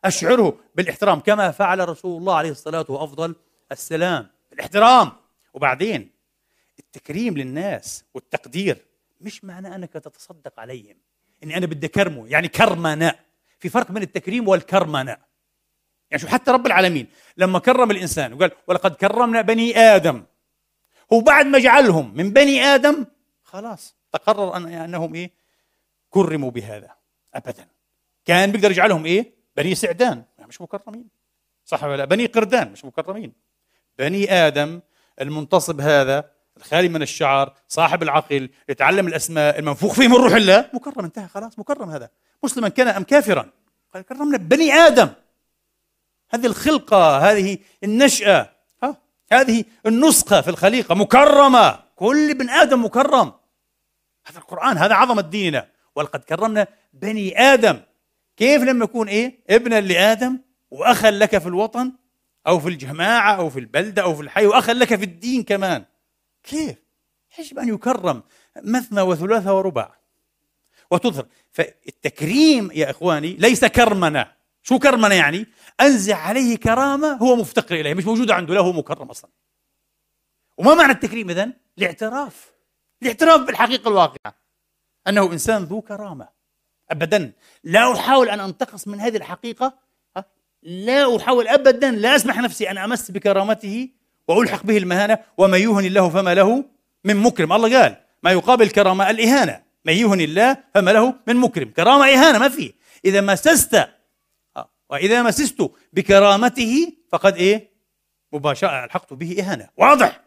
أشعره 0.05 0.59
بالإحترام. 0.75 1.19
كما 1.19 1.51
فعل 1.51 1.89
رسول 1.89 2.17
الله 2.17 2.35
عليه 2.35 2.51
الصلاة 2.51 2.85
وافضل 2.89 3.35
السلام. 3.71 4.29
الاحترام 4.53 5.11
وبعدين 5.53 6.10
التكريم 6.81 7.37
للناس 7.37 8.03
والتقدير 8.13 8.85
مش 9.21 9.43
معنى 9.43 9.75
أنك 9.75 9.93
تتصدق 9.93 10.59
عليهم. 10.59 10.95
إني 11.43 11.57
أنا 11.57 11.65
بدي 11.65 11.87
اكرمه 11.87 12.27
يعني 12.27 12.47
كرمنا. 12.47 13.15
في 13.59 13.69
فرق 13.69 13.91
بين 13.91 14.03
التكريم 14.03 14.47
والكرمنا. 14.47 15.17
يعني 16.11 16.21
شو 16.21 16.27
حتى 16.27 16.51
رب 16.51 16.65
العالمين 16.65 17.07
لما 17.37 17.59
كرم 17.59 17.91
الإنسان 17.91 18.33
وقال 18.33 18.51
ولقد 18.67 18.95
كرمنا 18.95 19.41
بني 19.41 19.77
آدم 19.77 20.23
هو 21.13 21.19
بعد 21.19 21.45
ما 21.45 21.59
جعلهم 21.59 22.13
من 22.15 22.33
بني 22.33 22.61
آدم 22.61 23.05
خلاص 23.43 23.95
تقرر 24.11 24.55
أن 24.55 24.67
أنهم 24.67 25.15
إيه؟ 25.15 25.31
كرموا 26.09 26.51
بهذا 26.51 26.95
أبدا. 27.33 27.67
كان 28.25 28.51
بيقدر 28.51 28.71
يجعلهم 28.71 29.05
إيه؟ 29.05 29.33
بني 29.57 29.75
سعدان. 29.75 30.23
مش 30.39 30.61
مكرمين. 30.61 31.07
صح 31.65 31.83
ولا 31.83 32.05
بني 32.05 32.25
قردان 32.25 32.71
مش 32.71 32.85
مكرمين. 32.85 33.33
بني 33.97 34.31
آدم 34.31 34.81
المنتصب 35.21 35.81
هذا 35.81 36.31
الخالي 36.61 36.89
من 36.89 37.01
الشعر 37.01 37.53
صاحب 37.67 38.03
العقل 38.03 38.49
يتعلم 38.69 39.07
الأسماء 39.07 39.59
المنفوخ 39.59 39.93
فيه 39.93 40.07
من 40.07 40.15
روح 40.15 40.33
الله. 40.33 40.69
مكرم 40.73 41.05
انتهى 41.05 41.27
خلاص 41.27 41.59
مكرم 41.59 41.89
هذا. 41.89 42.09
مسلما 42.43 42.69
كان 42.69 42.87
أم 42.87 43.03
كافرا. 43.03 43.49
قال 43.93 44.03
كرمنا 44.03 44.37
بني 44.37 44.73
آدم. 44.73 45.09
هذه 46.29 46.45
الخلقة 46.45 47.17
هذه 47.17 47.57
النشأة 47.83 48.49
ها؟ 48.83 48.97
هذه 49.31 49.63
النسخة 49.85 50.41
في 50.41 50.49
الخليقة 50.49 50.95
مكرمة. 50.95 51.79
كل 51.95 52.29
ابن 52.29 52.49
آدم 52.49 52.85
مكرم. 52.85 53.31
هذا 54.25 54.37
القرآن 54.37 54.77
هذا 54.77 54.95
عظمة 54.95 55.21
ديننا 55.21 55.67
ولقد 55.95 56.19
كرمنا 56.19 56.67
بني 56.93 57.39
آدم. 57.39 57.79
كيف 58.37 58.63
لما 58.63 58.83
يكون 58.83 59.07
إيه؟ 59.07 59.43
ابنا 59.49 59.81
لآدم 59.81 60.39
وأخا 60.71 61.11
لك 61.11 61.37
في 61.37 61.47
الوطن 61.47 61.91
أو 62.47 62.59
في 62.59 62.69
الجماعة 62.69 63.35
أو 63.35 63.49
في 63.49 63.59
البلدة 63.59 64.01
أو 64.01 64.15
في 64.15 64.21
الحي 64.21 64.45
وأخا 64.45 64.73
لك 64.73 64.95
في 64.95 65.03
الدين 65.03 65.43
كمان. 65.43 65.85
كيف؟ 66.43 66.75
يجب 67.39 67.59
أن 67.59 67.69
يكرم 67.69 68.23
مثنى 68.63 69.01
وثلاثة 69.01 69.53
ورباع. 69.53 70.01
وتظهر 70.91 71.25
فالتكريم 71.51 72.71
يا 72.71 72.89
إخواني 72.89 73.33
ليس 73.33 73.65
كرمنا. 73.65 74.33
شو 74.63 74.79
كرمنا 74.79 75.15
يعني؟ 75.15 75.47
أنزع 75.81 76.17
عليه 76.17 76.57
كرامة 76.57 77.13
هو 77.13 77.35
مفتقر 77.35 77.75
إليه 77.75 77.93
مش 77.93 78.05
موجودة 78.05 78.35
عنده 78.35 78.53
لا 78.53 78.59
هو 78.59 78.71
مكرم 78.71 79.09
أصلا. 79.09 79.29
وما 80.57 80.73
معنى 80.73 80.91
التكريم 80.91 81.29
إذن؟ 81.29 81.53
الاعتراف. 81.77 82.51
الاعتراف 83.01 83.41
بالحقيقة 83.41 83.89
الواقعة 83.89 84.35
أنه 85.07 85.31
إنسان 85.33 85.63
ذو 85.63 85.81
كرامة. 85.81 86.27
ابدا. 86.89 87.33
لا 87.63 87.93
أحاول 87.93 88.29
أن 88.29 88.39
أنتقص 88.39 88.87
من 88.87 88.99
هذه 88.99 89.17
الحقيقة. 89.17 89.73
لا 90.63 91.17
أحاول 91.17 91.47
ابدا. 91.47 91.91
لا 91.91 92.15
أسمح 92.15 92.37
نفسي 92.37 92.71
أن 92.71 92.77
أمس 92.77 93.11
بكرامته 93.11 93.89
وألحق 94.27 94.63
به 94.63 94.77
المهانة 94.77 95.19
وما 95.37 95.57
يهن 95.57 95.85
الله 95.85 96.09
فما 96.09 96.33
له 96.33 96.65
من 97.03 97.17
مكرم. 97.17 97.53
الله 97.53 97.81
قال 97.81 98.03
ما 98.23 98.31
يقابل 98.31 98.65
الكرامه 98.65 99.09
الإهانة. 99.09 99.63
من 99.85 99.93
يهن 99.93 100.21
الله 100.21 100.57
فما 100.73 100.91
له 100.91 101.15
من 101.27 101.35
مكرم. 101.35 101.69
كرامة 101.69 102.05
إهانة 102.05 102.37
ما 102.37 102.49
في. 102.49 102.73
إذا 103.05 103.21
مسست 103.21 103.87
وإذا 104.89 105.23
مسست 105.23 105.71
بكرامته 105.93 106.93
فقد 107.11 107.35
إيه؟ 107.35 107.71
مباشرة 108.31 108.85
ألحقت 108.85 109.13
به 109.13 109.39
إهانة. 109.39 109.69
واضح؟ 109.77 110.21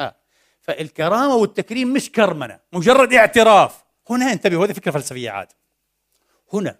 آه. 0.00 0.16
فالكرامة 0.60 1.34
والتكريم 1.34 1.92
مش 1.92 2.12
كرمنة 2.12 2.60
مجرد 2.72 3.12
اعتراف. 3.12 3.84
هنا 4.10 4.32
انتبهوا 4.32 4.66
هذه 4.66 4.72
فكرة 4.72 4.90
فلسفية 4.90 5.30
عاد. 5.30 5.52
هنا 6.52 6.76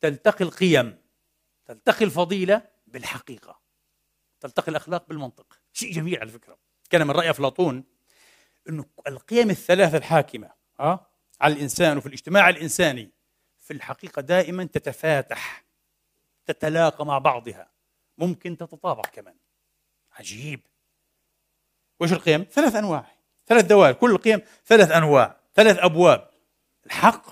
تلتقي 0.00 0.44
القيم 0.44 0.98
تلتقي 1.66 2.04
الفضيلة 2.04 2.62
بالحقيقة. 2.86 3.60
تلتقي 4.40 4.70
الأخلاق 4.70 5.08
بالمنطق. 5.08 5.59
شيء 5.72 5.92
جميل 5.92 6.20
على 6.20 6.30
فكرة. 6.30 6.58
كان 6.90 7.06
من 7.06 7.10
رأي 7.10 7.30
أفلاطون 7.30 7.84
إنه 8.68 8.84
القيم 9.06 9.50
الثلاثة 9.50 9.96
الحاكمة 9.98 10.50
أه؟ 10.80 11.06
على 11.40 11.54
الإنسان 11.54 11.96
وفي 11.96 12.06
الاجتماع 12.06 12.48
الإنساني 12.48 13.10
في 13.58 13.72
الحقيقة 13.72 14.22
دائما 14.22 14.64
تتفاتح 14.64 15.64
تتلاقى 16.46 17.06
مع 17.06 17.18
بعضها 17.18 17.70
ممكن 18.18 18.56
تتطابق 18.56 19.06
كمان. 19.06 19.34
عجيب. 20.12 20.60
وش 22.00 22.12
القيم؟ 22.12 22.46
ثلاث 22.50 22.74
أنواع 22.74 23.06
ثلاث 23.46 23.64
دوائر 23.64 23.94
كل 23.94 24.10
القيم 24.10 24.40
ثلاث 24.66 24.90
أنواع 24.90 25.40
ثلاث 25.54 25.78
أبواب 25.78 26.30
الحق 26.86 27.26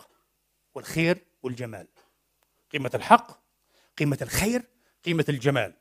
والخير 0.74 1.18
والجمال. 1.42 1.88
قيمة 2.72 2.90
الحق 2.94 3.40
قيمة 3.96 4.18
الخير 4.22 4.62
قيمة 5.04 5.24
الجمال. 5.28 5.74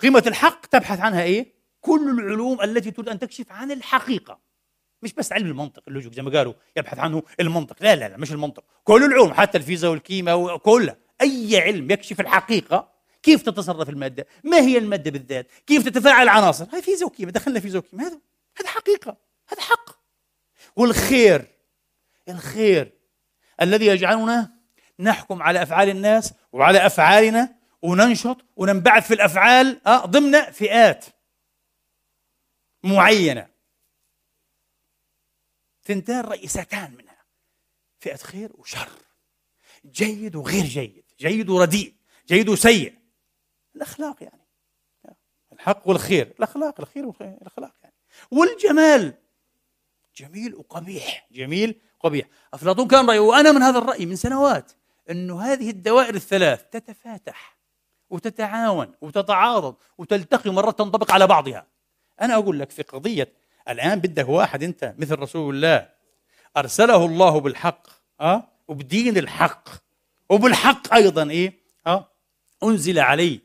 قيمة 0.00 0.22
الحق 0.26 0.66
تبحث 0.66 1.00
عنها 1.00 1.22
إيه؟ 1.22 1.51
كل 1.82 2.10
العلوم 2.10 2.60
التي 2.60 2.90
تريد 2.90 3.08
أن 3.08 3.18
تكشف 3.18 3.52
عن 3.52 3.70
الحقيقة. 3.72 4.38
مش 5.02 5.12
بس 5.12 5.32
علم 5.32 5.46
المنطق 5.46 5.82
اللوجيك 5.88 6.12
زي 6.12 6.22
ما 6.22 6.30
قالوا 6.30 6.54
يبحث 6.76 6.98
عنه 6.98 7.22
المنطق. 7.40 7.76
لا 7.80 7.96
لا 7.96 8.08
لا 8.08 8.16
مش 8.16 8.32
المنطق. 8.32 8.64
كل 8.84 9.04
العلوم 9.04 9.34
حتى 9.34 9.58
الفيزياء 9.58 9.92
والكيمياء 9.92 10.38
وكلها 10.38 10.96
أي 11.20 11.60
علم 11.60 11.90
يكشف 11.90 12.20
الحقيقة 12.20 12.92
كيف 13.22 13.42
تتصرف 13.42 13.88
المادة؟ 13.88 14.26
ما 14.44 14.60
هي 14.60 14.78
المادة 14.78 15.10
بالذات؟ 15.10 15.46
كيف 15.66 15.84
تتفاعل 15.84 16.22
العناصر 16.22 16.66
هاي 16.72 16.82
فيزياء 16.82 17.08
وكيمياء 17.08 17.34
دخلنا 17.34 17.60
فيزياء 17.60 17.82
وكيمياء. 17.84 18.08
هذا 18.08 18.18
هذا 18.60 18.68
حقيقة 18.68 19.16
هذا 19.48 19.60
حق. 19.60 19.90
والخير 20.76 21.46
الخير 22.28 22.92
الذي 23.62 23.86
يجعلنا 23.86 24.52
نحكم 25.00 25.42
على 25.42 25.62
أفعال 25.62 25.88
الناس 25.88 26.34
وعلى 26.52 26.86
أفعالنا 26.86 27.54
وننشط 27.82 28.36
وننبعث 28.56 29.06
في 29.06 29.14
الأفعال 29.14 29.80
آه، 29.86 30.06
ضمن 30.06 30.40
فئات. 30.42 31.04
معينة. 32.84 33.48
ثنتان 35.84 36.20
رئيستان 36.24 36.94
منها. 36.94 37.24
فئة 38.00 38.16
خير 38.16 38.50
وشر. 38.54 38.88
جيد 39.86 40.36
وغير 40.36 40.64
جيد. 40.64 41.04
جيد 41.18 41.50
ورديء. 41.50 41.94
جيد 42.28 42.48
وسيء. 42.48 42.94
الأخلاق 43.76 44.22
يعني. 44.22 44.46
الحق 45.52 45.88
والخير. 45.88 46.34
الأخلاق 46.38 46.80
الخير 46.80 47.06
والخير 47.06 47.38
الأخلاق 47.42 47.74
يعني. 47.82 47.94
والجمال. 48.30 49.14
جميل 50.16 50.54
وقبيح. 50.54 51.28
جميل 51.32 51.80
وقبيح. 51.98 52.28
أفلاطون 52.54 52.88
كان 52.88 53.06
رأيه 53.10 53.20
وأنا 53.20 53.52
من 53.52 53.62
هذا 53.62 53.78
الرأي 53.78 54.06
من 54.06 54.16
سنوات 54.16 54.72
أنه 55.10 55.42
هذه 55.42 55.70
الدوائر 55.70 56.14
الثلاث 56.14 56.64
تتفاتح 56.70 57.58
وتتعاون 58.10 58.94
وتتعاضد 59.00 59.76
وتلتقي 59.98 60.50
مرة 60.50 60.70
تنطبق 60.70 61.12
على 61.12 61.26
بعضها. 61.26 61.66
أنا 62.22 62.34
أقول 62.34 62.58
لك 62.58 62.70
في 62.70 62.82
قضية 62.82 63.32
الآن 63.68 64.00
بدك 64.00 64.28
واحد 64.28 64.62
أنت 64.62 64.94
مثل 64.98 65.18
رسول 65.18 65.54
الله 65.54 65.88
أرسله 66.56 67.06
الله 67.06 67.40
بالحق 67.40 67.86
أه؟ 68.20 68.48
وبدين 68.68 69.16
الحق 69.16 69.68
وبالحق 70.28 70.94
أيضا 70.94 71.30
إيه؟ 71.30 71.58
أه؟ 71.86 72.08
أنزل 72.62 72.98
عليه 72.98 73.40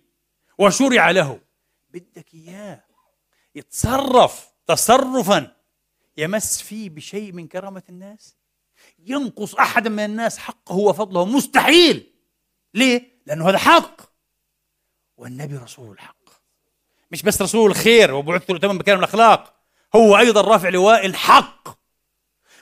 وشرع 0.57 1.11
له. 1.11 1.39
بدك 1.89 2.33
إياه 2.33 2.83
يتصرف 3.55 4.51
تصرفا. 4.67 5.55
يمس 6.17 6.61
فيه 6.61 6.89
بشيء 6.89 7.31
من 7.31 7.47
كرامة 7.47 7.83
الناس؟ 7.89 8.35
ينقص 8.99 9.55
أحد 9.55 9.87
من 9.87 10.05
الناس 10.05 10.37
حقه 10.37 10.75
وفضله 10.75 11.25
مستحيل. 11.25 12.13
ليه؟ 12.73 13.11
لأنه 13.25 13.49
هذا 13.49 13.57
حق. 13.57 14.01
والنبي 15.17 15.57
رسول 15.57 15.91
الحق. 15.91 16.16
مش 17.11 17.23
بس 17.23 17.41
رسول 17.41 17.71
الخير 17.71 18.13
وبعث 18.13 18.49
له 18.49 18.59
تمام 18.59 18.77
بكلام 18.77 18.99
الأخلاق 18.99 19.53
هو 19.95 20.17
أيضا 20.17 20.41
رافع 20.41 20.69
لواء 20.69 21.05
الحق. 21.05 21.77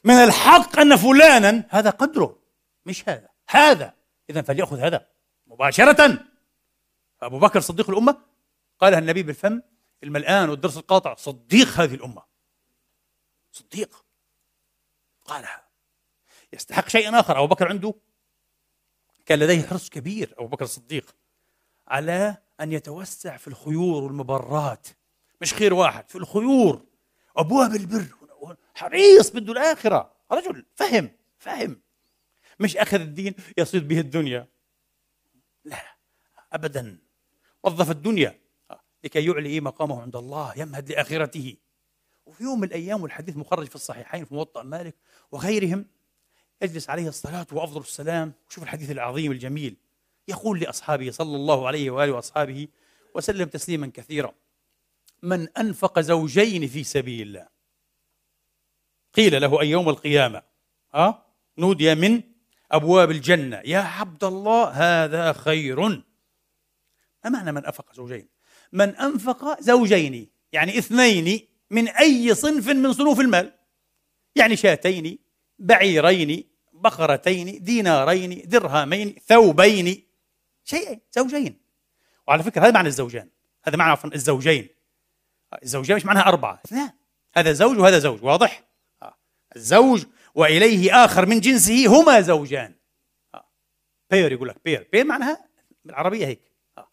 من 0.03 0.13
الحق 0.13 0.79
أن 0.79 0.95
فلانا 0.95 1.67
هذا 1.69 1.89
قدره 1.89 2.39
مش 2.86 3.10
هذا 3.10 3.29
هذا. 3.49 3.93
إذا 4.29 4.41
فليأخذ 4.41 4.79
هذا 4.79 5.08
مباشرة. 5.47 6.19
أبو 7.21 7.39
بكر 7.39 7.60
صديق 7.60 7.89
الأمة 7.89 8.17
قالها 8.79 8.99
النبي 8.99 9.23
بالفم 9.23 9.62
الملآن 10.03 10.49
والدرس 10.49 10.77
القاطع 10.77 11.15
صديق 11.15 11.67
هذه 11.67 11.95
الأمة. 11.95 12.23
صديق. 13.51 14.05
قالها. 15.25 15.67
يستحق 16.53 16.89
شيء 16.89 17.19
آخر. 17.19 17.38
أبو 17.38 17.47
بكر 17.47 17.67
عنده 17.67 17.93
كان 19.25 19.39
لديه 19.39 19.67
حرص 19.67 19.89
كبير 19.89 20.36
أبو 20.38 20.47
بكر 20.47 20.65
الصديق 20.65 21.15
على 21.88 22.38
أن 22.61 22.71
يتوسع 22.71 23.37
في 23.37 23.47
الخيور 23.47 24.03
والمبرات. 24.03 24.87
مش 25.41 25.53
خير 25.53 25.73
واحد 25.73 26.09
في 26.09 26.15
الخيور. 26.15 26.85
أبواب 27.37 27.75
البر. 27.75 28.05
حريص 28.75 29.29
بده 29.29 29.53
الآخرة. 29.53 30.15
رجل 30.31 30.65
فهم 30.75 31.11
فهم. 31.37 31.81
مش 32.59 32.77
أخذ 32.77 32.99
الدين 32.99 33.35
يصيد 33.57 33.87
به 33.87 33.99
الدنيا. 33.99 34.47
لا 35.65 35.95
ابدا. 36.53 36.97
وظف 37.63 37.91
الدنيا. 37.91 38.39
لكي 39.03 39.25
يعلي 39.25 39.59
مقامه 39.59 40.01
عند 40.01 40.15
الله 40.15 40.53
يمهد 40.57 40.91
لآخرته. 40.91 41.57
وفي 42.25 42.43
يوم 42.43 42.59
من 42.59 42.67
الأيام 42.67 43.03
والحديث 43.03 43.37
مخرج 43.37 43.67
في 43.67 43.75
الصحيحين 43.75 44.25
في 44.25 44.33
موطأ 44.33 44.63
مالك 44.63 44.95
وغيرهم 45.31 45.85
يجلس 46.61 46.89
عليه 46.89 47.07
الصلاة 47.07 47.47
وأفضل 47.51 47.81
السلام. 47.81 48.33
وشوف 48.49 48.63
الحديث 48.63 48.91
العظيم 48.91 49.31
الجميل. 49.31 49.77
يقول 50.27 50.59
لأصحابه 50.59 51.11
صلى 51.11 51.35
الله 51.35 51.67
عليه 51.67 51.89
وآله 51.89 52.11
وأصحابه 52.11 52.67
وسلم 53.15 53.45
تسليما 53.45 53.91
كثيرا. 53.93 54.33
من 55.23 55.49
أنفق 55.49 55.99
زوجين 55.99 56.67
في 56.67 56.83
سبيل 56.83 57.27
الله. 57.27 57.47
قيل 59.13 59.41
له 59.41 59.61
أي 59.61 59.69
يوم 59.69 59.89
القيامة. 59.89 60.41
أه؟ 60.95 61.25
نودي 61.57 61.95
من 61.95 62.21
أبواب 62.71 63.11
الجنة. 63.11 63.61
يا 63.65 63.79
عبد 63.79 64.23
الله 64.23 64.63
هذا 64.69 65.33
خير. 65.33 65.79
ما 65.79 66.03
معنى 67.25 67.51
من 67.51 67.65
أنفق 67.65 67.93
زوجين؟ 67.93 68.27
من 68.71 68.95
أنفق 68.95 69.61
زوجين 69.61 70.29
يعني 70.51 70.77
اثنين 70.77 71.47
من 71.69 71.88
أي 71.88 72.35
صنف 72.35 72.69
من 72.69 72.93
صنوف 72.93 73.19
المال. 73.19 73.53
يعني 74.35 74.55
شاتين 74.55 75.19
بعيرين 75.59 76.43
بقرتين 76.73 77.63
دينارين 77.63 78.41
درهمين 78.47 79.15
ثوبين 79.27 80.04
شيئين 80.65 81.01
زوجين. 81.12 81.60
وعلى 82.28 82.43
فكرة 82.43 82.62
هذا 82.62 82.71
معنى 82.71 82.88
الزوجان. 82.88 83.30
هذا 83.63 83.78
معنى 83.78 83.99
الزوجين. 84.15 84.68
الزوجين 85.63 85.95
مش 85.95 86.05
معناها 86.05 86.28
أربعة. 86.28 86.61
اثنان. 86.66 86.91
هذا 87.34 87.51
زوج 87.51 87.80
وهذا 87.80 87.99
زوج. 87.99 88.24
واضح؟ 88.24 88.63
آه. 89.03 89.18
الزوج 89.55 90.05
وإليه 90.36 91.05
آخر 91.05 91.26
من 91.26 91.39
جنسه 91.39 91.88
هما 91.88 92.22
زوجان. 92.22 92.76
آه. 93.36 93.47
pair 94.11 94.32
يقول 94.32 94.47
لك 94.47 94.57
pair 94.65 94.88
pair 94.91 95.05
معناها 95.05 95.45
بالعربية 95.86 96.26
هيك. 96.28 96.51
آه. 96.78 96.91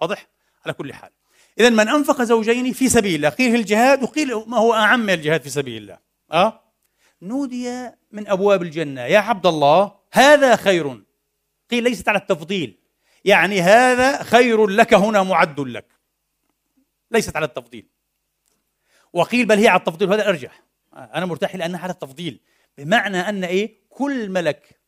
واضح؟ 0.00 0.26
على 0.64 0.72
كل 0.72 0.92
حال. 0.92 1.10
إذا 1.58 1.70
من 1.70 1.88
أنفق 1.88 2.22
زوجين 2.22 2.72
في 2.72 2.88
سبيل 2.88 3.14
الله. 3.14 3.28
قيل 3.28 3.54
الجهاد 3.54 4.02
وقيل 4.02 4.34
ما 4.46 4.58
هو 4.58 4.74
أعم 4.74 5.10
الجهاد 5.10 5.42
في 5.42 5.50
سبيل 5.50 5.82
الله. 5.82 5.98
أه؟ 6.32 6.62
نودي 7.22 7.90
من 8.10 8.28
أبواب 8.28 8.62
الجنة. 8.62 9.00
يا 9.00 9.18
عبد 9.18 9.46
الله 9.46 9.96
هذا 10.12 10.56
خير. 10.56 11.02
قيل 11.72 11.84
ليست 11.84 12.08
على 12.08 12.18
التفضيل. 12.18 12.78
يعني 13.24 13.60
هذا 13.60 14.22
خير 14.22 14.66
لك 14.66 14.94
هنا 14.94 15.22
معد 15.22 15.60
لك. 15.60 15.86
ليست 17.10 17.36
على 17.36 17.46
التفضيل. 17.46 17.88
وقيل 19.12 19.46
بل 19.46 19.58
هي 19.58 19.68
على 19.68 19.78
التفضيل 19.78 20.08
وهذا 20.08 20.28
ارجح 20.28 20.62
أنا 20.94 21.26
مرتاح 21.26 21.56
لأنها 21.56 21.80
على 21.80 21.92
التفضيل. 21.92 22.40
بمعنى 22.78 23.20
أن 23.28 23.44
إيه؟ 23.44 23.82
كل 23.88 24.30
ملك 24.30 24.80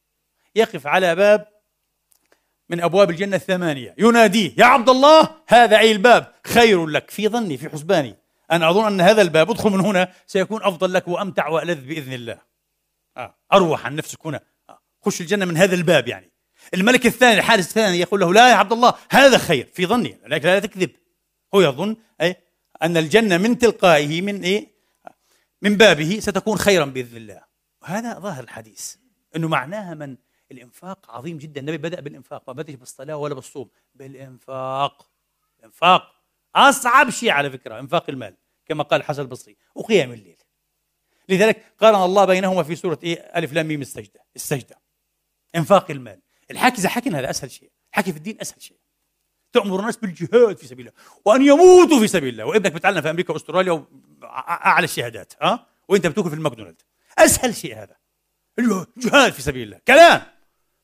يقف 0.54 0.86
على 0.86 1.14
باب 1.14 1.48
من 2.68 2.80
أبواب 2.80 3.10
الجنة 3.10 3.36
الثمانية. 3.36 3.94
يناديه 3.98 4.54
يا 4.58 4.64
عبد 4.64 4.88
الله 4.88 5.30
هذا 5.48 5.78
أي 5.78 5.92
الباب؟ 5.92 6.34
خير 6.46 6.86
لك. 6.86 7.10
في 7.10 7.28
ظني 7.28 7.56
في 7.56 7.68
حسباني. 7.68 8.16
أنا 8.50 8.70
أظن 8.70 8.86
أن 8.86 9.00
هذا 9.00 9.22
الباب 9.22 9.50
ادخل 9.50 9.70
من 9.70 9.80
هنا 9.80 10.12
سيكون 10.26 10.62
أفضل 10.62 10.92
لك 10.92 11.08
وأمتع 11.08 11.48
وألذ 11.48 11.86
بإذن 11.86 12.12
الله. 12.12 12.38
آه. 13.16 13.34
أروح 13.52 13.86
عن 13.86 13.96
نفسك 13.96 14.26
هنا. 14.26 14.40
آه. 14.68 14.78
خش 15.02 15.20
الجنة 15.20 15.44
من 15.44 15.56
هذا 15.56 15.74
الباب 15.74 16.08
يعني. 16.08 16.33
الملك 16.74 17.06
الثاني 17.06 17.38
الحارس 17.38 17.66
الثاني 17.66 17.98
يقول 17.98 18.20
له 18.20 18.32
لا 18.32 18.50
يا 18.50 18.54
عبد 18.54 18.72
الله 18.72 18.94
هذا 19.10 19.38
خير. 19.38 19.66
في 19.74 19.86
ظني 19.86 20.18
لكن 20.26 20.48
لا 20.48 20.58
تكذب. 20.58 20.90
هو 21.54 21.60
يظن 21.60 21.96
أي 22.20 22.36
أن 22.82 22.96
الجنة 22.96 23.38
من 23.38 23.58
تلقائه 23.58 24.22
من 24.22 24.42
إيه 24.42 24.74
من 25.62 25.76
بابه 25.76 26.20
ستكون 26.20 26.58
خيرا 26.58 26.84
بإذن 26.84 27.16
الله. 27.16 27.42
وهذا 27.82 28.18
ظاهر 28.18 28.44
الحديث 28.44 28.94
أنه 29.36 29.48
معناها 29.48 29.94
من؟ 29.94 30.16
الإنفاق 30.52 31.10
عظيم 31.10 31.38
جدا. 31.38 31.60
النبي 31.60 31.76
بدأ 31.76 32.00
بالإنفاق 32.00 32.42
ما 32.48 32.52
بدأش 32.52 32.74
بالصلاة 32.74 33.16
ولا 33.16 33.34
بالصوم. 33.34 33.70
بالإنفاق 33.94 35.10
إنفاق. 35.64 36.14
أصعب 36.56 37.10
شيء 37.10 37.30
على 37.30 37.50
فكرة 37.50 37.78
إنفاق 37.80 38.04
المال 38.08 38.36
كما 38.66 38.82
قال 38.82 39.00
الحسن 39.00 39.22
البصري 39.22 39.56
وقيام 39.74 40.12
الليل. 40.12 40.36
لذلك 41.28 41.64
قارن 41.80 42.04
الله 42.04 42.24
بينهما 42.24 42.62
في 42.62 42.76
سورة 42.76 42.98
إيه 43.02 43.16
ألف 43.18 43.52
لام 43.52 43.66
ميم 43.66 43.80
السجدة. 43.80 44.24
السجدة. 44.36 44.80
إنفاق 45.56 45.90
المال. 45.90 46.20
الحكي 46.50 46.78
إذا 46.78 46.88
حكينا 46.88 47.18
هذا 47.18 47.30
أسهل 47.30 47.50
شيء. 47.50 47.70
الحكي 47.90 48.12
في 48.12 48.18
الدين 48.18 48.36
أسهل 48.40 48.62
شيء. 48.62 48.76
تأمر 49.52 49.80
الناس 49.80 49.96
بالجهاد 49.96 50.58
في 50.58 50.66
سبيل 50.66 50.88
الله 50.88 51.00
وأن 51.24 51.42
يموتوا 51.42 52.00
في 52.00 52.08
سبيل 52.08 52.28
الله. 52.28 52.44
وابنك 52.44 52.72
بتعلم 52.72 53.00
في 53.00 53.10
أمريكا 53.10 53.32
وأستراليا 53.32 53.84
أعلى 54.22 54.84
الشهادات 54.84 55.32
ها؟ 55.42 55.66
وأنت 55.88 56.06
بتاكل 56.06 56.28
في 56.28 56.36
الماكدونالد. 56.36 56.82
أسهل 57.18 57.54
شيء 57.56 57.82
هذا. 57.82 57.96
الجهاد 58.58 59.32
في 59.32 59.42
سبيل 59.42 59.62
الله. 59.62 59.80
كلام. 59.88 60.22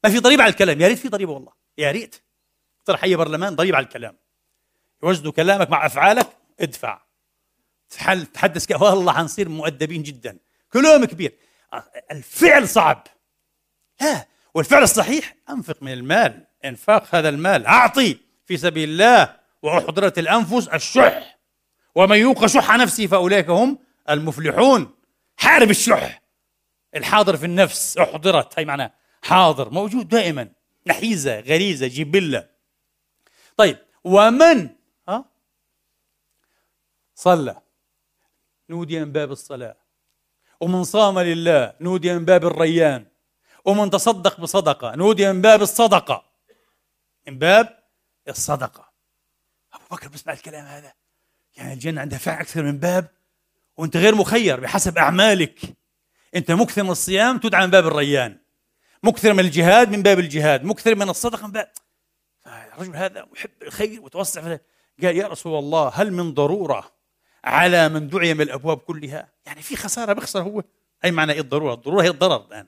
ما 0.05 0.11
في 0.11 0.19
ضريبة 0.19 0.43
على 0.43 0.51
الكلام. 0.51 0.81
يا 0.81 0.89
ريت 0.89 0.99
في 0.99 1.09
ضريبة 1.09 1.33
والله. 1.33 1.53
يا 1.79 1.91
ريت. 1.91 2.17
اقترح 2.79 3.05
أي 3.05 3.17
برلمان 3.17 3.57
ضريبة 3.57 3.77
على 3.77 3.85
الكلام. 3.85 4.17
يوزنوا 5.03 5.33
كلامك 5.33 5.71
مع 5.71 5.87
أفعالك. 5.87 6.37
ادفع. 6.61 7.03
تحدث 8.35 8.67
كده 8.67 8.79
والله 8.79 9.13
حنصير 9.13 9.49
مؤدبين 9.49 10.03
جدا. 10.03 10.39
كلام 10.73 11.05
كبير. 11.05 11.39
الفعل 12.11 12.69
صعب. 12.69 13.07
لا 14.01 14.27
والفعل 14.55 14.83
الصحيح 14.83 15.37
أنفق 15.51 15.83
من 15.83 15.93
المال 15.93 16.47
إنفاق 16.65 17.15
هذا 17.15 17.29
المال 17.29 17.67
أعطي 17.67 18.19
في 18.47 18.57
سبيل 18.57 18.89
الله 18.89 19.37
واحضرت 19.63 20.19
الأنفس 20.19 20.69
الشح. 20.69 21.39
ومن 21.95 22.19
يوق 22.19 22.47
شح 22.47 22.77
نفسه 22.77 23.07
فأولئك 23.07 23.51
هم 23.51 23.79
المفلحون. 24.11 24.95
حارب 25.37 25.71
الشح. 25.71 26.23
الحاضر 26.97 27.37
في 27.37 27.47
النفس 27.47 27.99
احضرت 27.99 28.59
هي 28.59 28.65
معناه 28.65 28.93
حاضر 29.23 29.71
موجود 29.71 30.09
دائما. 30.09 30.49
نحيزة 30.87 31.41
غريزة 31.41 31.87
جبلة. 31.87 32.49
طيب 33.57 33.79
ومن؟ 34.05 34.69
ها؟ 35.09 35.25
صلى. 37.15 37.61
نودي 38.71 39.01
من 39.01 39.13
باب 39.13 39.33
الصلاة. 39.33 39.77
ومن 40.61 40.85
صام 40.85 41.19
لله 41.19 41.75
نودي 41.81 42.15
من 42.15 42.25
باب 42.25 42.45
الريان. 42.45 43.07
ومن 43.65 43.91
تصدق 43.91 44.41
بصدقة. 44.41 44.95
نودي 44.95 45.33
من 45.33 45.41
باب 45.41 45.63
الصدقة. 45.63 46.25
من 47.29 47.39
باب 47.39 47.79
الصدقة. 48.29 48.91
أبو 49.73 49.85
بكر 49.91 50.09
بسمع 50.09 50.33
الكلام 50.33 50.65
هذا. 50.65 50.93
يعني 51.57 51.73
الجنة 51.73 52.01
عندها 52.01 52.19
فعل 52.19 52.41
أكثر 52.41 52.63
من 52.63 52.79
باب 52.79 53.09
وأنت 53.77 53.97
غير 53.97 54.15
مخير 54.15 54.61
بحسب 54.61 54.99
أعمالك. 54.99 55.61
أنت 56.37 56.51
مكثر 56.51 56.83
من 56.83 56.91
الصيام 56.91 57.39
تدعى 57.39 57.65
من 57.65 57.71
باب 57.71 57.87
الريان. 57.87 58.39
مكثر 59.03 59.33
من 59.33 59.41
الجهاد 59.41 59.91
من 59.91 60.03
باب 60.03 60.19
الجهاد. 60.19 60.65
مكثر 60.65 60.95
من 60.95 61.09
الصدقة 61.09 61.47
من 61.47 61.53
باب. 61.53 61.73
الرجل 62.47 62.97
هذا 62.97 63.25
محب 63.33 63.51
الخير 63.63 64.01
وتوسع 64.01 64.41
قال 65.03 65.17
يا 65.17 65.27
رسول 65.27 65.59
الله 65.59 65.89
هل 65.89 66.13
من 66.13 66.35
ضرورة 66.35 66.93
على 67.45 67.89
من 67.89 68.09
دعي 68.09 68.35
من 68.35 68.41
الأبواب 68.41 68.79
كلها؟ 68.79 69.29
يعني 69.47 69.63
في 69.63 69.77
خسارة 69.77 70.13
بخسر 70.13 70.43
هو. 70.43 70.63
أي 71.05 71.11
معنى 71.11 71.33
إيه 71.33 71.41
الضرورة؟ 71.41 71.75
الضرورة 71.75 72.03
هي 72.03 72.09
الضرر 72.09 72.47
الآن. 72.47 72.67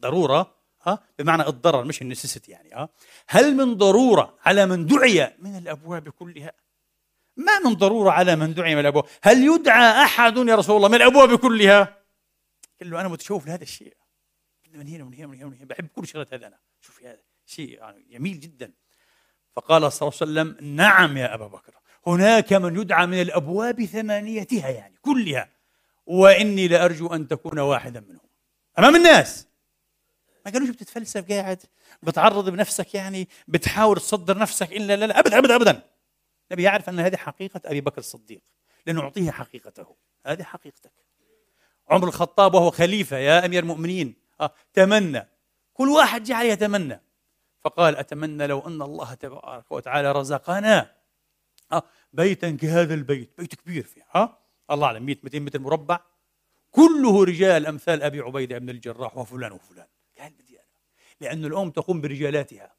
ضرورة 0.00 0.54
ها؟ 0.82 0.98
بمعنى 1.18 1.46
الضرر 1.46 1.84
مش 1.84 2.02
النسيستي 2.02 2.52
يعني 2.52 2.70
ها؟ 2.74 2.88
هل 3.28 3.56
من 3.56 3.74
ضرورة 3.74 4.38
على 4.44 4.66
من 4.66 4.86
دعي 4.86 5.34
من 5.38 5.56
الأبواب 5.58 6.08
كلها؟ 6.08 6.52
ما 7.36 7.58
من 7.58 7.74
ضرورة 7.74 8.10
على 8.10 8.36
من 8.36 8.54
دعي 8.54 8.74
من 8.74 8.80
الأبواب. 8.80 9.04
هل 9.22 9.44
يدعى 9.44 10.04
أحد 10.04 10.36
يا 10.36 10.54
رسول 10.54 10.76
الله 10.76 10.88
من 10.88 10.94
الأبواب 10.94 11.38
كلها؟ 11.38 11.98
قال 12.80 12.90
له 12.90 13.00
أنا 13.00 13.08
متشوف 13.08 13.46
لهذا 13.46 13.62
الشيء. 13.62 13.96
من 14.74 14.88
هنا 14.88 15.04
ومن 15.04 15.14
هنا 15.14 15.26
ومن 15.26 15.36
هنا, 15.36 15.46
ومن 15.46 15.56
هنا. 15.56 15.64
بحب 15.64 15.86
كل 15.86 16.06
شغلات 16.06 16.34
هذا 16.34 16.46
أنا. 16.46 16.58
شوف 16.80 17.02
هذا 17.02 17.20
شيء 17.46 17.78
يعني 17.78 18.06
جميل 18.10 18.40
جدا. 18.40 18.72
فقال 19.56 19.92
صلى 19.92 20.08
الله 20.08 20.40
عليه 20.40 20.50
وسلم 20.52 20.74
نعم 20.76 21.16
يا 21.16 21.34
أبا 21.34 21.46
بكر 21.46 21.74
هناك 22.06 22.52
من 22.52 22.80
يدعى 22.80 23.06
من 23.06 23.20
الأبواب 23.20 23.84
ثمانيتها 23.84 24.68
يعني 24.68 24.98
كلها. 25.02 25.50
وإني 26.06 26.68
لأرجو 26.68 27.06
أن 27.06 27.28
تكون 27.28 27.58
واحدا 27.58 28.00
منهم. 28.00 28.28
أمام 28.78 28.96
الناس. 28.96 29.46
ما 30.46 30.52
قالوش 30.52 30.68
بتتفلسف 30.68 31.32
قاعد 31.32 31.62
بتعرض 32.02 32.48
بنفسك 32.48 32.94
يعني 32.94 33.28
بتحاول 33.48 33.96
تصدر 33.96 34.38
نفسك 34.38 34.72
إلا 34.72 34.96
لا 34.96 35.04
لا 35.04 35.18
ابدا 35.18 35.38
ابدا 35.38 35.54
ابدا. 35.56 35.82
النبي 36.50 36.62
يعرف 36.62 36.88
أن 36.88 37.00
هذه 37.00 37.16
حقيقة 37.16 37.60
أبي 37.64 37.80
بكر 37.80 37.98
الصديق 37.98 38.42
لأنه 38.86 39.00
اعطيه 39.00 39.30
حقيقته. 39.30 39.96
هذه 40.26 40.42
حقيقتك. 40.42 40.92
عمر 41.88 42.08
الخطاب 42.08 42.54
وهو 42.54 42.70
خليفة 42.70 43.16
يا 43.16 43.46
أمير 43.46 43.62
المؤمنين. 43.62 44.14
آه 44.40 44.52
تمنى. 44.72 45.28
كل 45.74 45.88
واحد 45.88 46.22
جعل 46.22 46.46
يتمنى. 46.46 47.00
فقال 47.60 47.96
أتمنى 47.96 48.46
لو 48.46 48.60
أن 48.60 48.82
الله 48.82 49.14
تبارك 49.14 49.72
وتعالى 49.72 50.12
رزقنا 50.12 50.94
آه 51.72 51.82
بيتا 52.12 52.50
كهذا 52.50 52.94
البيت. 52.94 53.30
بيت 53.38 53.54
كبير 53.54 53.84
فيه 53.84 54.06
آه 54.14 54.38
الله 54.70 54.86
أعلم 54.86 55.06
100 55.06 55.16
200 55.22 55.38
متر 55.38 55.58
مربع. 55.58 56.00
كله 56.70 57.24
رجال 57.24 57.66
أمثال 57.66 58.02
أبي 58.02 58.20
عبيدة 58.20 58.58
بن 58.58 58.70
الجراح 58.70 59.16
وفلان 59.16 59.52
وفلان. 59.52 59.86
لأن 61.24 61.44
الأم 61.44 61.70
تقوم 61.70 62.00
برجالاتها. 62.00 62.74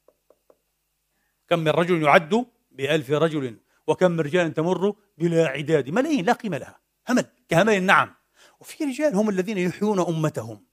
كم 1.48 1.58
من 1.58 1.68
رجل 1.68 2.02
يعد 2.02 2.46
بألف 2.70 3.10
رجل 3.10 3.58
وكم 3.86 4.10
من 4.10 4.20
رجال 4.20 4.54
تمر 4.54 4.94
بلا 5.18 5.46
عداد. 5.46 5.90
ملايين 5.90 6.24
لا 6.24 6.32
قيمة 6.32 6.58
لها. 6.58 6.80
همل 7.08 7.24
كهمل 7.48 7.72
النعم. 7.72 8.14
وفي 8.60 8.84
رجال 8.84 9.14
هم 9.14 9.28
الذين 9.28 9.58
يحيون 9.58 10.00
أمتهم. 10.00 10.64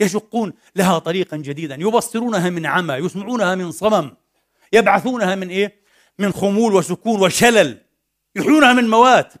يشقون 0.00 0.52
لها 0.76 0.98
طريقا 0.98 1.36
جديدا. 1.36 1.74
يبصرونها 1.74 2.50
من 2.50 2.66
عمى 2.66 2.94
يسمعونها 2.94 3.54
من 3.54 3.72
صمم. 3.72 4.16
يبعثونها 4.72 5.34
من 5.34 5.48
إيه؟ 5.48 5.80
من 6.18 6.32
خمول 6.32 6.74
وسكون 6.74 7.20
وشلل. 7.20 7.80
يحيونها 8.36 8.72
من 8.72 8.90
موات. 8.90 9.32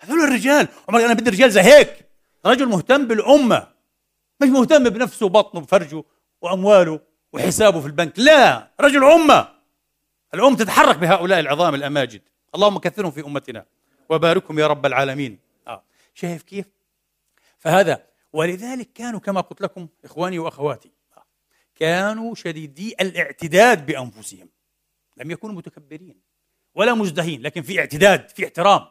هذول 0.00 0.20
الرجال 0.20 0.68
عمر 0.88 1.04
أنا 1.04 1.14
بدي 1.14 1.30
رجال 1.30 1.50
زي 1.50 1.60
هيك. 1.60 2.08
رجل 2.46 2.66
مهتم 2.66 3.06
بالأمة. 3.06 3.72
مش 4.40 4.48
مهتم 4.48 4.88
بنفسه 4.88 5.26
وبطنه 5.26 5.60
وفرجه. 5.60 6.04
وأمواله 6.42 7.00
وحسابه 7.32 7.80
في 7.80 7.86
البنك. 7.86 8.18
لا! 8.18 8.70
رجل 8.80 9.04
أمة! 9.04 9.48
الأم 10.34 10.56
تتحرك 10.56 10.98
بهؤلاء 10.98 11.40
العظام 11.40 11.74
الأماجد. 11.74 12.22
اللهم 12.54 12.78
كثرهم 12.78 13.10
في 13.10 13.20
أمتنا 13.20 13.66
وباركهم 14.08 14.58
يا 14.58 14.66
رب 14.66 14.86
العالمين. 14.86 15.38
آه. 15.66 15.84
شايف 16.14 16.42
كيف؟ 16.42 16.66
فهذا 17.58 18.06
ولذلك 18.32 18.92
كانوا 18.92 19.20
كما 19.20 19.40
قلت 19.40 19.60
لكم 19.60 19.88
إخواني 20.04 20.38
وأخواتي 20.38 20.90
آه. 21.16 21.24
كانوا 21.74 22.34
شديدي 22.34 22.94
الاعتداد 23.00 23.86
بأنفسهم. 23.86 24.48
لم 25.16 25.30
يكونوا 25.30 25.56
متكبرين 25.56 26.20
ولا 26.74 26.94
مزدهين 26.94 27.42
لكن 27.42 27.62
في 27.62 27.78
اعتداد 27.78 28.28
في 28.28 28.44
احترام. 28.44 28.86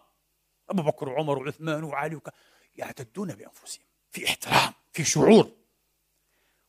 أبو 0.70 0.82
بكر 0.82 1.10
وعمر 1.10 1.40
وعثمان 1.40 1.84
وعلي 1.84 2.16
وك... 2.16 2.30
يعتدون 2.76 3.28
بأنفسهم. 3.28 3.86
في 4.12 4.26
احترام 4.26 4.74
في 4.94 5.04
شعور. 5.04 5.61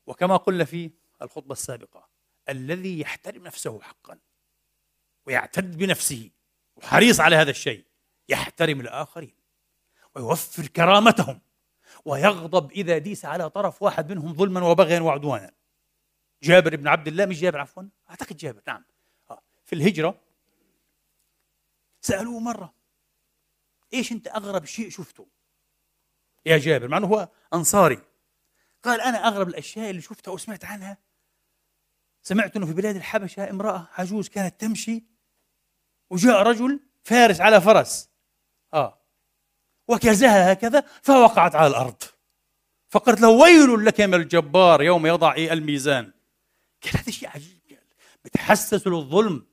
وكما 0.06 0.36
قلنا 0.36 0.64
في 0.64 0.90
الخطبة 1.22 1.52
السابقة 1.52 2.08
الذي 2.48 3.00
يحترم 3.00 3.42
نفسه 3.42 3.80
حقا 3.80 4.18
ويعتد 5.26 5.78
بنفسه 5.78 6.30
وحريص 6.76 7.20
على 7.20 7.36
هذا 7.36 7.50
الشيء 7.50 7.84
يحترم 8.28 8.80
الآخرين 8.80 9.34
ويوفر 10.14 10.66
كرامتهم 10.66 11.40
ويغضب 12.04 12.72
إذا 12.72 12.98
ديس 12.98 13.24
على 13.24 13.50
طرف 13.50 13.82
واحد 13.82 14.12
منهم 14.12 14.34
ظلما 14.34 14.66
وبغيا 14.66 15.00
وعدوانا. 15.00 15.52
جابر 16.42 16.76
بن 16.76 16.88
عبد 16.88 17.08
الله 17.08 17.26
مش 17.26 17.40
جابر 17.40 17.60
عفوا 17.60 17.82
أعتقد 18.10 18.36
جابر 18.36 18.62
نعم. 18.66 18.84
آه، 19.30 19.42
في 19.64 19.74
الهجرة 19.74 20.20
سألوه 22.00 22.40
مرة 22.40 22.74
إيش 23.94 24.12
أنت 24.12 24.28
أغرب 24.28 24.64
شيء 24.64 24.90
شفته؟ 24.90 25.28
يا 26.46 26.58
جابر 26.58 26.88
مع 26.88 26.96
أنه 26.96 27.06
هو 27.06 27.28
أنصاري. 27.54 28.11
قال 28.82 29.00
أنا 29.00 29.28
أغرب 29.28 29.48
الأشياء 29.48 29.90
اللي 29.90 30.02
شفتها 30.02 30.32
وسمعت 30.32 30.64
عنها. 30.64 30.98
سمعت 32.22 32.56
أنه 32.56 32.66
في 32.66 32.72
بلاد 32.72 32.96
الحبشة 32.96 33.50
امرأة 33.50 33.88
عجوز 33.92 34.28
كانت 34.28 34.60
تمشي 34.60 35.04
وجاء 36.10 36.42
رجل 36.42 36.80
فارس 37.04 37.40
على 37.40 37.60
فرس. 37.60 38.10
آه. 38.74 38.98
وكزها 39.88 40.52
هكذا 40.52 40.84
فوقعت 41.02 41.54
على 41.54 41.66
الأرض. 41.66 42.02
فقلت 42.90 43.20
له 43.20 43.28
ويل 43.28 43.84
لك 43.84 44.00
من 44.00 44.14
الجبار 44.14 44.82
يوم 44.82 45.06
يضع 45.06 45.34
الميزان. 45.36 46.12
قال 46.82 46.96
هذا 46.96 47.10
شيء 47.10 47.28
عجيب. 47.28 47.62
بتحسسوا 48.24 48.92
للظلم 48.92 49.46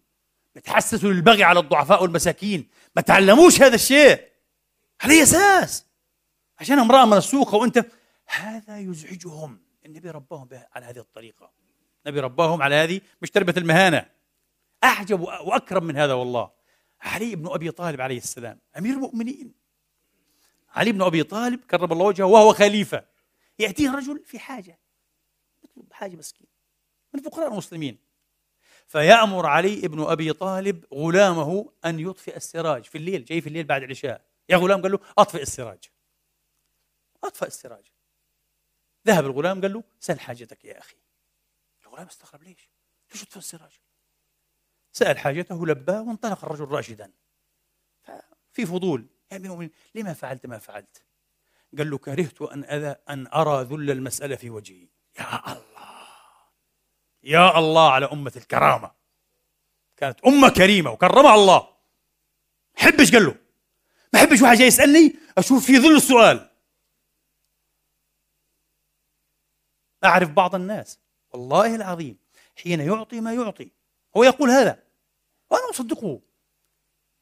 بتحسسوا 0.55 1.09
للبغي 1.09 1.43
على 1.43 1.59
الضعفاء 1.59 2.03
والمساكين. 2.03 2.69
ما 2.95 3.01
تعلموش 3.01 3.61
هذا 3.61 3.75
الشيء. 3.75 4.29
على 5.01 5.23
أساس. 5.23 5.85
عشان 6.59 6.79
امرأة 6.79 7.05
من 7.05 7.17
السوق 7.17 7.55
وأنت 7.55 7.85
هذا 8.29 8.79
يزعجهم. 8.79 9.61
النبي 9.85 10.09
رباهم 10.09 10.49
على 10.71 10.85
هذه 10.85 10.99
الطريقة. 10.99 11.51
النبي 12.05 12.19
رباهم 12.19 12.61
على 12.61 12.75
هذه 12.75 13.01
مش 13.21 13.29
تربية 13.29 13.53
المهانة. 13.57 14.09
أعجب 14.83 15.19
وأكرم 15.19 15.83
من 15.83 15.97
هذا 15.97 16.13
والله. 16.13 16.51
علي 17.01 17.35
بن 17.35 17.47
أبي 17.47 17.71
طالب 17.71 18.01
عليه 18.01 18.17
السلام 18.17 18.59
أمير 18.77 18.93
المؤمنين. 18.93 19.53
علي 20.69 20.91
بن 20.91 21.01
أبي 21.01 21.23
طالب 21.23 21.63
كرم 21.63 21.91
الله 21.91 22.05
وجهه 22.05 22.25
وهو 22.25 22.53
خليفة. 22.53 23.05
يأتيه 23.59 23.95
رجل 23.95 24.23
في 24.25 24.39
حاجة. 24.39 24.79
يطلب 25.63 25.93
حاجة 25.93 26.15
مسكين 26.15 26.47
من 27.13 27.21
فقراء 27.21 27.47
المسلمين. 27.51 27.97
فيأمر 28.87 29.45
علي 29.45 29.87
بن 29.87 30.01
أبي 30.01 30.33
طالب 30.33 30.85
غلامه 30.93 31.71
أن 31.85 31.99
يطفئ 31.99 32.37
السراج 32.37 32.83
في 32.83 32.97
الليل. 32.97 33.25
جاي 33.25 33.41
في 33.41 33.47
الليل 33.47 33.63
بعد 33.63 33.83
العشاء. 33.83 34.25
يا 34.49 34.57
غلام 34.57 34.81
قال 34.81 34.91
له 34.91 34.99
أطفئ 35.17 35.41
السراج. 35.41 35.83
أطفأ 37.23 37.47
السراج. 37.47 37.91
ذهب 39.09 39.25
الغلام 39.25 39.61
قال 39.61 39.73
له 39.73 39.83
سل 39.99 40.19
حاجتك 40.19 40.65
يا 40.65 40.79
أخي. 40.79 40.95
الغلام 41.85 42.07
استغرب 42.07 42.43
ليش؟ 42.43 42.69
ليش 43.11 43.23
تطفئ 43.23 43.37
السراج 43.37 43.71
سأل 44.91 45.17
حاجته 45.17 45.67
لباه 45.67 46.01
وانطلق 46.01 46.45
الرجل 46.45 46.65
راشدا. 46.65 47.11
في 48.51 48.65
فضول 48.65 49.07
يا 49.31 49.37
أمير 49.37 49.45
المؤمنين 49.45 49.71
لما 49.95 50.13
فعلت؟ 50.13 50.45
ما 50.45 50.57
فعلت. 50.57 51.03
قال 51.77 51.89
له 51.89 51.97
كرهت 51.97 52.41
أن 52.41 52.63
أذى 52.63 52.95
أن 53.09 53.27
أرى 53.27 53.63
ذل 53.63 53.91
المسألة 53.91 54.35
في 54.35 54.49
وجهي. 54.49 54.87
يا 55.19 55.51
الله! 55.51 56.07
يا 57.23 57.59
الله 57.59 57.91
على 57.91 58.05
أمة 58.05 58.33
الكرامة! 58.35 58.91
كانت 59.97 60.19
أمة 60.19 60.49
كريمة 60.49 60.91
وكرمها 60.91 61.35
الله. 61.35 61.69
حبش؟ 62.75 63.11
قال 63.11 63.25
له. 63.25 63.35
ما 64.13 64.19
حبش 64.19 64.41
واحد 64.41 64.57
جاي 64.57 64.67
يسألني؟ 64.67 65.15
أشوف 65.37 65.65
في 65.65 65.79
ظل 65.79 65.95
السؤال. 65.95 66.48
أعرف 70.03 70.29
بعض 70.29 70.55
الناس. 70.55 70.99
والله 71.33 71.75
العظيم 71.75 72.17
حين 72.63 72.79
يعطي 72.79 73.21
ما 73.21 73.33
يعطي. 73.33 73.71
هو 74.17 74.23
يقول 74.23 74.49
هذا. 74.49 74.83
وأنا 75.49 75.69
أصدقه. 75.69 76.21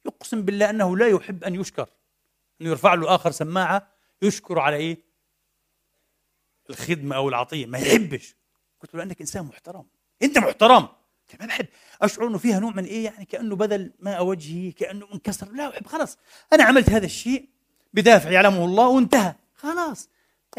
يقسم 0.06 0.42
بالله 0.42 0.70
أنه 0.70 0.96
لا 0.96 1.08
يحب 1.08 1.44
أن 1.44 1.54
يشكر. 1.54 1.88
أنه 2.60 2.70
يرفع 2.70 2.94
له 2.94 3.14
آخر 3.14 3.30
سماعة 3.30 3.88
يشكر 4.22 4.58
على 4.58 4.76
إيه؟ 4.76 4.98
الخدمة 6.70 7.16
أو 7.16 7.28
العطية. 7.28 7.66
ما 7.66 7.78
يحبش. 7.78 8.36
قلت 8.80 8.94
له 8.94 9.02
أنك 9.02 9.20
إنسان 9.20 9.44
محترم. 9.44 9.86
أنت 10.22 10.38
محترم. 10.38 10.88
ما 11.40 11.46
بحب. 11.46 11.66
أشعر 12.02 12.26
أنه 12.26 12.38
فيها 12.38 12.58
نوع 12.60 12.70
من 12.70 12.84
إيه؟ 12.84 13.04
يعني 13.04 13.24
كأنه 13.24 13.56
بذل 13.56 13.92
ماء 13.98 14.24
وجهي 14.24 14.72
كأنه 14.72 15.08
انكسر 15.14 15.52
لا 15.52 15.68
أحب. 15.68 15.86
خلاص. 15.86 16.18
أنا 16.52 16.64
عملت 16.64 16.90
هذا 16.90 17.06
الشيء 17.06 17.48
بدافع 17.94 18.30
يعلمه 18.30 18.64
الله 18.64 18.88
وانتهى. 18.88 19.34
خلاص. 19.54 20.08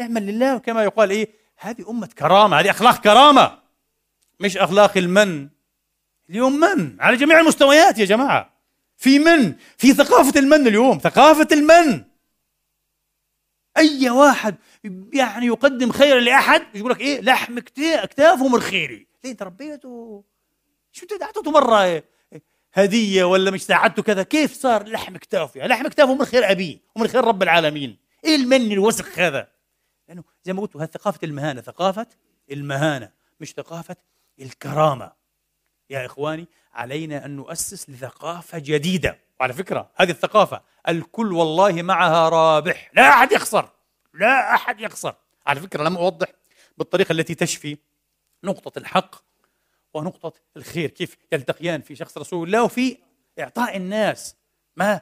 اعمل 0.00 0.26
لله 0.26 0.56
وكما 0.56 0.84
يقال 0.84 1.10
إيه؟ 1.10 1.39
هذه 1.60 1.90
أمة 1.90 2.06
كرامة 2.18 2.60
هذه 2.60 2.70
أخلاق 2.70 3.00
كرامة. 3.00 3.58
مش 4.40 4.56
أخلاق 4.56 4.96
المن. 4.96 5.48
اليوم 6.30 6.60
من؟ 6.60 6.96
على 7.00 7.16
جميع 7.16 7.40
المستويات 7.40 7.98
يا 7.98 8.04
جماعة. 8.04 8.52
في 8.96 9.18
من؟ 9.18 9.54
في 9.76 9.92
ثقافة 9.94 10.40
المن 10.40 10.66
اليوم. 10.66 10.98
ثقافة 10.98 11.48
المن. 11.52 12.04
أي 13.76 14.10
واحد 14.10 14.56
يعني 15.12 15.46
يقدم 15.46 15.92
خيرا 15.92 16.20
لأحد 16.20 16.62
يقول 16.74 16.90
لك 16.90 17.00
إيه؟ 17.00 17.20
لحم 17.20 17.58
أكتافه 17.78 18.48
من 18.48 18.60
خيري 18.60 19.06
ليه 19.24 19.30
أنت 19.30 19.42
ربيته 19.42 20.24
شو 20.92 21.06
أنت 21.12 21.22
أعطيته 21.22 21.50
مرة؟ 21.50 22.02
هدية 22.72 23.24
ولا 23.24 23.50
مش 23.50 23.62
ساعدته 23.62 24.02
كذا؟ 24.02 24.22
كيف 24.22 24.52
صار 24.52 24.88
لحم 24.88 25.16
كتافه؟ 25.16 25.66
لحم 25.66 25.88
كتافه 25.88 26.14
من 26.14 26.24
خير 26.24 26.50
أبيه 26.50 26.78
ومن 26.96 27.08
خير 27.08 27.24
رب 27.24 27.42
العالمين. 27.42 27.96
إيه 28.24 28.36
المن 28.36 28.72
الوسخ 28.72 29.18
هذا؟ 29.18 29.48
زي 30.44 30.52
ما 30.52 30.60
قلت 30.60 30.76
هذه 30.76 30.86
ثقافة 30.86 31.18
المهانة 31.24 31.60
ثقافة 31.60 32.06
المهانة 32.50 33.12
مش 33.40 33.52
ثقافة 33.52 33.96
الكرامة. 34.40 35.12
يا 35.90 36.06
إخواني 36.06 36.48
علينا 36.72 37.24
أن 37.24 37.36
نؤسس 37.36 37.90
لثقافة 37.90 38.58
جديدة. 38.58 39.18
وعلى 39.40 39.52
فكرة 39.52 39.90
هذه 39.96 40.10
الثقافة 40.10 40.62
الكل 40.88 41.32
والله 41.32 41.82
معها 41.82 42.28
رابح. 42.28 42.90
لا 42.94 43.08
أحد 43.08 43.32
يخسر. 43.32 43.68
لا 44.14 44.54
أحد 44.54 44.80
يخسر. 44.80 45.14
على 45.46 45.60
فكرة 45.60 45.82
لم 45.82 45.96
أوضح 45.96 46.28
بالطريقة 46.78 47.12
التي 47.12 47.34
تشفي 47.34 47.78
نقطة 48.44 48.78
الحق 48.78 49.14
ونقطة 49.94 50.32
الخير. 50.56 50.90
كيف 50.90 51.16
يلتقيان 51.32 51.80
في 51.80 51.96
شخص 51.96 52.18
رسول 52.18 52.46
الله 52.46 52.62
وفي 52.62 52.96
إعطاء 53.38 53.76
الناس 53.76 54.36
ما 54.76 55.00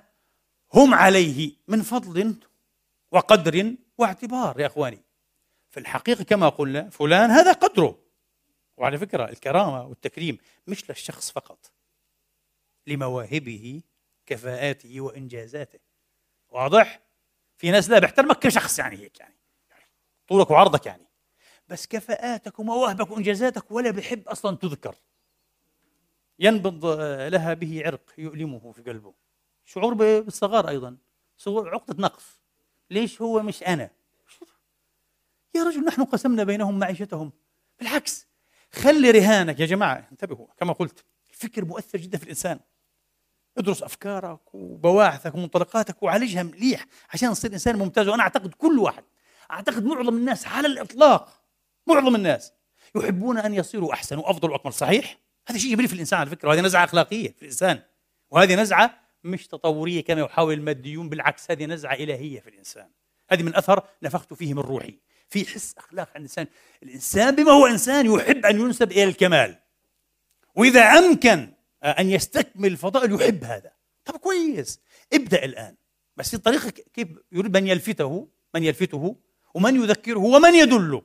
هم 0.74 0.94
عليه 0.94 1.52
من 1.68 1.82
فضل 1.82 2.34
وقدر 3.12 3.74
واعتبار. 3.98 4.60
يا 4.60 4.66
إخواني 4.66 5.07
في 5.70 5.80
الحقيقة 5.80 6.24
كما 6.24 6.48
قلنا 6.48 6.90
فلان 6.90 7.30
هذا 7.30 7.52
قدره. 7.52 7.98
وعلى 8.76 8.98
فكرة 8.98 9.24
الكرامة 9.24 9.86
والتكريم 9.86 10.38
مش 10.66 10.90
للشخص 10.90 11.30
فقط 11.30 11.72
لمواهبه 12.86 13.82
كفاءاته 14.26 15.00
وإنجازاته. 15.00 15.78
واضح؟ 16.50 17.00
في 17.56 17.70
ناس 17.70 17.90
لا 17.90 17.98
بيحترمك 17.98 18.38
كشخص 18.38 18.78
يعني 18.78 18.96
هيك 18.96 19.20
يعني 19.20 19.36
طولك 20.28 20.50
وعرضك 20.50 20.86
يعني. 20.86 21.08
بس 21.68 21.86
كفاءاتك 21.86 22.58
ومواهبك 22.58 23.10
وإنجازاتك 23.10 23.70
ولا 23.70 23.90
بيحب 23.90 24.28
أصلا 24.28 24.56
تذكر. 24.56 24.94
ينبض 26.38 26.86
لها 27.32 27.54
به 27.54 27.82
عرق 27.86 28.12
يؤلمه 28.18 28.72
في 28.72 28.82
قلبه. 28.82 29.14
شعور 29.64 29.94
بالصغار 29.94 30.68
أيضا 30.68 30.96
عقدة 31.46 32.02
نقص. 32.02 32.40
ليش 32.90 33.22
هو 33.22 33.42
مش 33.42 33.62
أنا؟ 33.62 33.90
يا 35.54 35.64
رجل 35.64 35.84
نحن 35.84 36.04
قسمنا 36.04 36.44
بينهم 36.44 36.78
معيشتهم. 36.78 37.32
بالعكس 37.78 38.26
خلي 38.72 39.10
رهانك 39.10 39.60
يا 39.60 39.66
جماعة. 39.66 40.08
انتبهوا 40.12 40.46
كما 40.56 40.72
قلت 40.72 41.04
الفكر 41.30 41.64
مؤثر 41.64 41.98
جدا 41.98 42.18
في 42.18 42.24
الإنسان. 42.24 42.60
ادرس 43.58 43.82
أفكارك 43.82 44.54
وبواحثك 44.54 45.34
ومنطلقاتك 45.34 46.02
وعالجها 46.02 46.42
مليح 46.42 46.86
عشان 47.10 47.32
تصير 47.32 47.52
إنسان 47.52 47.76
ممتاز. 47.76 48.08
وأنا 48.08 48.22
أعتقد 48.22 48.54
كل 48.54 48.78
واحد 48.78 49.04
أعتقد 49.50 49.84
معظم 49.84 50.16
الناس 50.16 50.46
على 50.46 50.68
الإطلاق 50.68 51.42
معظم 51.86 52.14
الناس 52.14 52.52
يحبون 52.96 53.38
أن 53.38 53.54
يصيروا 53.54 53.92
أحسن 53.92 54.18
وأفضل 54.18 54.50
وأكمل. 54.50 54.72
صحيح؟ 54.72 55.18
هذا 55.48 55.58
شيء 55.58 55.74
جميل 55.74 55.88
في 55.88 55.94
الإنسان 55.94 56.20
على 56.20 56.30
فكرة 56.30 56.48
وهذه 56.48 56.60
نزعة 56.60 56.84
أخلاقية 56.84 57.32
في 57.32 57.42
الإنسان. 57.42 57.82
وهذه 58.30 58.54
نزعة 58.54 59.00
مش 59.24 59.46
تطورية 59.46 60.04
كما 60.04 60.20
يحاول 60.20 60.54
الماديون 60.54 61.08
بالعكس 61.08 61.50
هذه 61.50 61.66
نزعة 61.66 61.94
إلهية 61.94 62.40
في 62.40 62.50
الإنسان. 62.50 62.90
هذه 63.30 63.42
من 63.42 63.56
أثر 63.56 63.82
نفخت 64.02 64.34
فيه 64.34 64.54
من 64.54 64.60
روحي. 64.60 64.98
في 65.28 65.46
حس 65.46 65.74
أخلاق 65.78 66.08
عند 66.08 66.16
الإنسان. 66.16 66.46
الإنسان 66.82 67.34
بما 67.34 67.52
هو 67.52 67.66
إنسان 67.66 68.06
يحب 68.06 68.46
أن 68.46 68.60
ينسب 68.60 68.92
إلى 68.92 69.04
الكمال. 69.04 69.58
وإذا 70.54 70.82
أمكن 70.82 71.52
أن 71.82 72.10
يستكمل 72.10 72.72
الفضائل 72.72 73.12
يحب 73.12 73.44
هذا. 73.44 73.72
طب 74.04 74.16
كويس. 74.16 74.80
ابدأ 75.12 75.44
الآن. 75.44 75.76
بس 76.16 76.34
الطريقة 76.34 76.70
كيف 76.70 77.08
يريد 77.32 77.56
من 77.56 77.66
يلفته 77.66 78.28
من 78.54 78.64
يلفته 78.64 79.16
ومن 79.54 79.82
يذكره 79.82 80.18
ومن 80.18 80.54
يدله. 80.54 81.02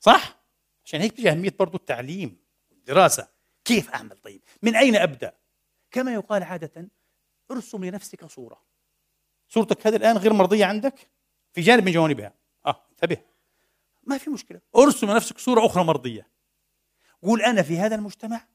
صح؟ 0.00 0.42
عشان 0.84 1.00
هيك 1.00 1.12
تجي 1.12 1.30
أهمية 1.30 1.54
برضه 1.58 1.76
التعليم 1.76 2.36
والدراسة. 2.70 3.28
كيف 3.64 3.90
أعمل؟ 3.90 4.16
طيب 4.16 4.42
من 4.62 4.76
أين 4.76 4.96
أبدأ؟ 4.96 5.34
كما 5.90 6.14
يقال 6.14 6.42
عادة 6.42 6.88
ارسم 7.50 7.84
لنفسك 7.84 8.26
صورة. 8.26 8.62
صورتك 9.48 9.86
هذه 9.86 9.96
الآن 9.96 10.16
غير 10.16 10.32
مرضية 10.32 10.64
عندك؟ 10.64 10.94
في 11.52 11.60
جانب 11.60 11.84
من 11.84 11.92
جوانبها. 11.92 12.34
آه 12.66 12.86
انتبه. 12.90 13.31
ما 14.04 14.18
في 14.18 14.30
مشكلة. 14.30 14.60
ارسم 14.76 15.10
لنفسك 15.10 15.38
صورة 15.38 15.66
أخرى 15.66 15.84
مرضية. 15.84 16.28
قول 17.22 17.42
أنا 17.42 17.62
في 17.62 17.78
هذا 17.78 17.94
المجتمع 17.94 18.46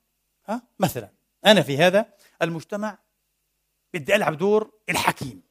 ها؟ 0.45 0.61
مثلا 0.79 1.09
أنا 1.45 1.61
في 1.61 1.77
هذا 1.77 2.13
المجتمع 2.41 2.97
بدي 3.93 4.15
ألعب 4.15 4.37
دور 4.37 4.71
الحكيم 4.89 5.41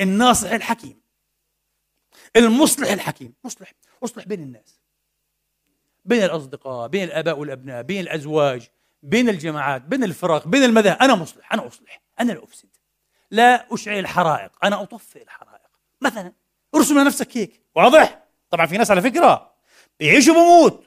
الناصح 0.00 0.50
الحكيم 0.50 1.00
المصلح 2.36 2.90
الحكيم. 2.90 3.34
مصلح 3.44 3.72
أصلح 4.04 4.26
بين 4.26 4.42
الناس. 4.42 4.80
بين 6.04 6.22
الأصدقاء 6.24 6.88
بين 6.88 7.04
الآباء 7.04 7.38
والأبناء 7.38 7.82
بين 7.82 8.00
الأزواج 8.00 8.70
بين 9.02 9.28
الجماعات 9.28 9.82
بين 9.82 10.04
الفرق 10.04 10.48
بين 10.48 10.62
المذاهب. 10.62 10.96
أنا 11.02 11.14
مصلح 11.14 11.52
أنا 11.52 11.66
أصلح 11.66 12.02
أنا 12.20 12.32
لا 12.32 12.44
أفسد. 12.44 12.68
لا 13.30 13.74
أشعل 13.74 13.98
الحرائق 13.98 14.64
أنا 14.64 14.82
أطفئ 14.82 15.22
الحرائق. 15.22 15.70
مثلا 16.00 16.32
ارسم 16.74 16.98
لنفسك 16.98 17.36
هيك 17.36 17.62
واضح؟ 17.74 18.23
طبعا 18.54 18.66
في 18.66 18.78
ناس 18.78 18.90
على 18.90 19.02
فكرة 19.02 19.50
بيعيش 20.00 20.28
وبموت 20.28 20.86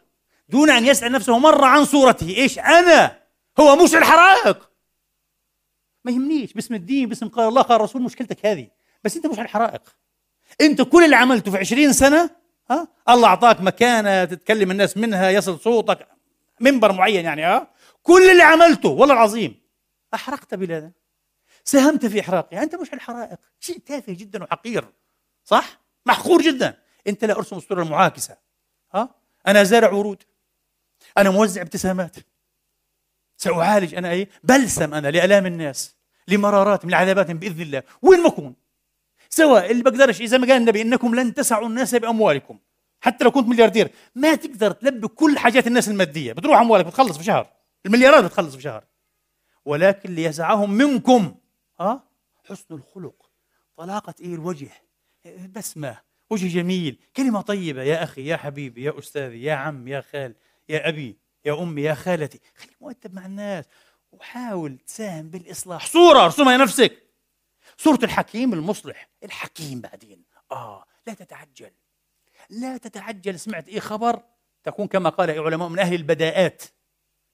دون 0.50 0.70
أن 0.70 0.86
يسأل 0.86 1.12
نفسه 1.12 1.40
مرة 1.40 1.66
عن 1.66 1.86
صورته. 1.86 2.30
إيش 2.30 2.60
أنا؟ 2.60 3.20
هو 3.60 3.76
مشعل 3.84 4.04
حرائق 4.04 4.70
ما 6.04 6.12
يهمنيش. 6.12 6.54
باسم 6.54 6.74
الدين 6.74 7.10
باسم 7.10 7.28
قال 7.28 7.48
الله 7.48 7.62
قال 7.62 7.76
الرسول 7.76 8.02
مشكلتك 8.02 8.46
هذه. 8.46 8.68
بس 9.04 9.16
أنت 9.16 9.28
مشعل 9.28 9.48
حرائق 9.48 9.82
أنت 10.62 10.82
كل 10.82 11.04
اللي 11.06 11.16
عملته 11.16 11.52
في 11.52 11.58
عشرين 11.58 11.94
سنة 11.94 12.30
ها؟ 12.72 12.88
الله 13.10 13.28
أعطاك 13.28 13.62
مكانة 13.62 14.26
تتكلم 14.26 14.72
الناس 14.72 14.98
منها 14.98 15.30
يصل 15.30 15.60
صوتك 15.60 16.08
منبر 16.60 16.92
معين 16.92 17.26
يعني 17.26 17.44
ها؟ 17.44 17.68
كل 18.04 18.30
اللي 18.30 18.44
عملته 18.44 18.90
والله 18.90 19.14
العظيم. 19.14 19.62
أحرقت 20.14 20.54
بلادك. 20.56 20.94
ساهمت 21.64 22.06
في 22.06 22.20
إحراقها 22.20 22.64
أنت 22.64 22.76
مش 22.76 22.94
الحرائق 22.94 23.40
شيء 23.60 23.78
تافه 23.78 24.14
جدا 24.14 24.44
وحقير 24.44 24.86
صح؟ 25.44 25.80
محقور 26.06 26.42
جدا. 26.42 26.87
أنت 27.08 27.26
لا 27.26 27.38
أرسم 27.38 27.58
الصورة 27.58 27.84
المعاكسة. 27.84 28.38
ها؟ 28.94 29.16
أنا 29.48 29.64
زارع 29.64 29.92
ورود. 29.92 30.24
أنا 31.18 31.30
موزع 31.30 31.62
ابتسامات. 31.62 32.16
سأعالج 33.38 33.96
أنا 33.96 34.12
إيه؟ 34.12 34.30
بلسم 34.44 34.94
أنا 34.94 35.08
لآلام 35.08 35.46
الناس 35.46 35.96
لمراراتهم 36.28 36.90
لعذاباتهم 36.90 37.38
بإذن 37.38 37.62
الله. 37.62 37.84
وين 38.02 38.20
ما 38.20 38.28
أكون. 38.28 38.56
سواء 39.30 39.72
اللي 39.72 39.84
بقدرش 39.84 40.22
إذا 40.22 40.38
ما 40.38 40.48
قال 40.48 40.58
النبي 40.58 40.82
إنكم 40.82 41.16
لن 41.16 41.34
تسعوا 41.34 41.68
الناس 41.68 41.96
بأموالكم. 41.96 42.60
حتى 43.02 43.24
لو 43.24 43.32
كنت 43.32 43.48
ملياردير. 43.48 43.92
ما 44.16 44.36
تقدر 44.36 44.72
تلبي 44.72 45.08
كل 45.08 45.40
حاجات 45.40 45.68
الناس 45.68 45.88
المادية. 45.88 46.34
بتروح 46.34 46.60
أموالك 46.60 46.86
بتخلص 46.86 47.18
في 47.18 47.24
شهر. 47.24 47.54
المليارات 47.86 48.24
بتخلص 48.24 48.56
في 48.56 48.62
شهر. 48.62 48.84
ولكن 49.66 50.16
ليسعهم 50.16 50.72
منكم 50.72 51.36
ها؟ 51.80 52.04
حسن 52.50 52.76
الخلق 52.76 53.30
طلاقة 53.76 54.14
إيه 54.22 54.36
الوجه؟ 54.36 54.70
بسمة. 55.56 56.07
وجه 56.30 56.48
جميل. 56.48 57.00
كلمة 57.18 57.42
طيبة. 57.42 57.84
يا 57.84 58.04
أخي 58.04 58.26
يا 58.26 58.38
حبيبي 58.38 58.84
يا 58.84 59.00
أستاذي 59.00 59.44
يا 59.44 59.54
عم 59.54 59.88
يا 59.88 60.02
خال 60.02 60.36
يا 60.70 60.90
أبي 60.90 61.18
يا 61.46 61.64
أمي 61.64 61.82
يا 61.82 61.94
خالتي. 61.94 62.40
خليك 62.56 62.78
مؤدب 62.82 63.14
مع 63.14 63.26
الناس 63.26 63.66
وحاول 64.12 64.78
تساهم 64.78 65.30
بالإصلاح. 65.30 65.86
صورة 65.86 66.26
ارسمها 66.26 66.58
لنفسك. 66.58 67.04
صورة 67.78 68.00
الحكيم 68.04 68.54
المصلح. 68.54 69.10
الحكيم 69.24 69.82
بعدين. 69.82 70.24
آه. 70.52 70.86
لا 71.08 71.14
تتعجل. 71.14 71.72
لا 72.50 72.78
تتعجل. 72.78 73.40
سمعت 73.40 73.68
إيه 73.68 73.80
خبر؟ 73.80 74.20
تكون 74.64 74.88
كما 74.88 75.10
قال 75.10 75.40
علماء 75.40 75.70
من 75.70 75.80
أهل 75.80 75.94
البداءات. 75.94 76.64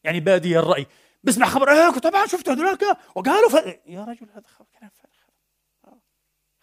يعني 0.03 0.19
بادي 0.19 0.59
الرأي. 0.59 0.87
بسمع 1.23 1.47
خبر. 1.47 1.71
إيه 1.71 1.89
طبعا 1.91 2.25
شفت 2.25 2.49
هذولاك؟ 2.49 2.97
وقالوا 3.15 3.49
ف... 3.49 3.53
يا 3.87 4.03
رجل 4.03 4.27
هذا 4.35 4.47
خبر 4.47 4.67
كلام 4.79 4.91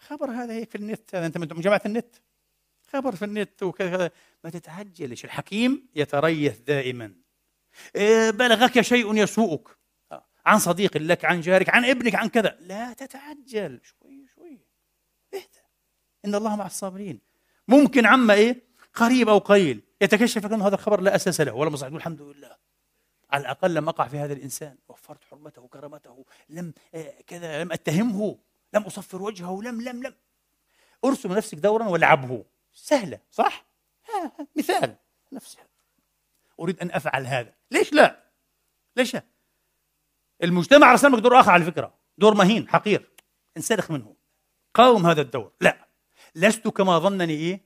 خبر 0.01 0.31
هذا 0.31 0.53
هيك 0.53 0.69
في 0.69 0.75
النت 0.75 1.15
هذا 1.15 1.25
أنت 1.25 1.37
من 1.37 1.61
جماعة 1.61 1.81
النت. 1.85 2.15
خبر 2.93 3.15
في 3.15 3.25
النت 3.25 3.63
وكذا 3.63 4.11
ما 4.43 4.49
تتعجلش 4.49 5.25
الحكيم؟ 5.25 5.87
يتريث 5.95 6.59
دائما. 6.59 7.13
إيه 7.95 8.31
بلغك 8.31 8.81
شيء 8.81 9.15
يسوءك. 9.15 9.67
عن 10.45 10.59
صديق 10.59 10.97
لك 10.97 11.25
عن 11.25 11.41
جارك 11.41 11.69
عن 11.69 11.85
ابنك 11.85 12.15
عن 12.15 12.29
كذا. 12.29 12.57
لا 12.59 12.93
تتعجل. 12.93 13.79
شوي 13.83 14.27
شوي. 14.35 14.59
اهدى 15.33 15.61
إن 16.25 16.35
الله 16.35 16.55
مع 16.55 16.65
الصابرين. 16.65 17.21
ممكن 17.67 18.05
عما 18.05 18.33
إيه؟ 18.33 18.63
قريب 18.93 19.29
أو 19.29 19.37
قليل. 19.37 19.83
يتكشف 20.01 20.45
لك 20.45 20.51
أنه 20.51 20.67
هذا 20.67 20.75
الخبر 20.75 21.01
لا 21.01 21.15
أساس 21.15 21.41
له 21.41 21.53
ولا 21.53 21.69
مصلحه 21.69 21.95
الحمد 21.95 22.21
لله. 22.21 22.57
على 23.29 23.41
الأقل 23.41 23.73
لم 23.73 23.89
أقع 23.89 24.07
في 24.07 24.17
هذا 24.17 24.33
الإنسان. 24.33 24.77
وفرت 24.89 25.23
حرمته 25.23 25.61
وكرامته 25.61 26.25
لم 26.49 26.73
آه، 26.95 27.13
كذا 27.27 27.63
لم 27.63 27.71
أتهمه. 27.71 28.37
لم 28.73 28.83
أصفر 28.83 29.21
وجهه 29.21 29.61
لم 29.63 29.81
لم 29.81 30.03
لم. 30.03 30.15
ارسم 31.05 31.33
نفسك 31.33 31.57
دورا 31.57 31.87
والعبه. 31.87 32.45
سهلة 32.73 33.19
صح؟ 33.31 33.65
مثال. 34.55 34.95
نفس 35.31 35.57
هذا 35.57 35.67
أريد 36.59 36.79
أن 36.79 36.91
أفعل 36.91 37.27
هذا. 37.27 37.53
ليش 37.71 37.93
لا؟ 37.93 38.23
ليش 38.95 39.13
لا؟ 39.13 39.23
المجتمع 40.43 40.93
رسمك 40.93 41.19
دور 41.19 41.39
آخر 41.39 41.51
على 41.51 41.65
فكرة. 41.65 41.93
دور 42.17 42.33
مهين 42.33 42.69
حقير. 42.69 43.09
انسلخ 43.57 43.91
منه. 43.91 44.15
قاوم 44.73 45.05
هذا 45.05 45.21
الدور. 45.21 45.51
لا. 45.61 45.87
لست 46.35 46.67
كما 46.67 46.99
ظنني 46.99 47.33
إيه 47.33 47.65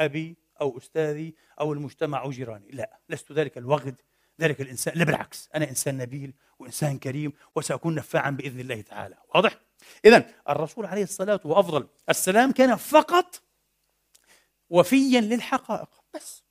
أبي 0.00 0.36
أو 0.60 0.78
أستاذي 0.78 1.34
أو 1.60 1.72
المجتمع 1.72 2.22
أو 2.22 2.30
جيراني. 2.30 2.70
لا. 2.70 2.98
لست 3.08 3.32
ذلك 3.32 3.58
الوغد 3.58 4.02
ذلك 4.40 4.60
الإنسان. 4.60 4.98
لا 4.98 5.04
بالعكس. 5.04 5.50
أنا 5.54 5.68
إنسان 5.68 5.96
نبيل 5.96 6.34
وإنسان 6.58 6.98
كريم 6.98 7.32
وسأكون 7.54 7.94
نفاعا 7.94 8.30
بإذن 8.30 8.60
الله 8.60 8.80
تعالى. 8.80 9.16
واضح؟ 9.34 9.60
إذا 10.04 10.30
الرسول 10.48 10.86
عليه 10.86 11.02
الصلاة 11.02 11.40
وأفضل 11.44 11.88
السلام 12.08 12.52
كان 12.52 12.76
فقط 12.76 13.42
وفيا 14.70 15.20
للحقائق. 15.20 15.88
بس 16.14 16.42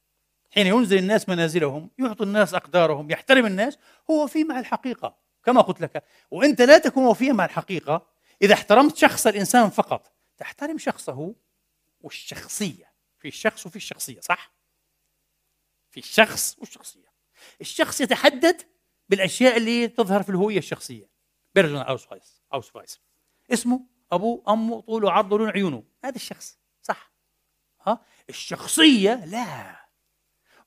حين 0.51 0.67
ينزل 0.67 0.97
الناس 0.97 1.29
منازلهم 1.29 1.89
يعطي 1.99 2.23
الناس 2.23 2.53
أقدارهم 2.53 3.11
يحترم 3.11 3.45
الناس 3.45 3.77
هو 4.11 4.23
وفي 4.23 4.43
مع 4.43 4.59
الحقيقة 4.59 5.17
كما 5.43 5.61
قلت 5.61 5.81
لك. 5.81 6.03
وأنت 6.31 6.61
لا 6.61 6.77
تكون 6.77 7.05
وفيا 7.05 7.33
مع 7.33 7.45
الحقيقة 7.45 8.07
إذا 8.41 8.53
احترمت 8.53 8.97
شخص 8.97 9.27
الإنسان 9.27 9.69
فقط 9.69 10.11
تحترم 10.37 10.77
شخصه 10.77 11.35
والشخصية. 12.01 12.93
في 13.19 13.27
الشخص 13.27 13.65
وفي 13.65 13.75
الشخصية 13.75 14.19
صح؟ 14.19 14.53
في 15.91 15.99
الشخص 15.99 16.55
والشخصية. 16.59 17.13
الشخص 17.61 18.01
يتحدد 18.01 18.61
بالأشياء 19.09 19.57
اللي 19.57 19.87
تظهر 19.87 20.23
في 20.23 20.29
الهوية 20.29 20.57
الشخصية. 20.57 21.09
Personalausweis 21.55 22.41
Ausweis 22.53 22.99
اسمه 23.53 23.81
أبوه 24.11 24.43
أمه 24.49 24.81
طوله 24.81 25.11
عرضه 25.11 25.37
لون 25.37 25.49
عيونه. 25.49 25.83
هذا 26.05 26.15
الشخص 26.15 26.59
صح. 26.81 27.11
ها؟ 27.87 27.99
الشخصية 28.29 29.25
لا. 29.25 29.85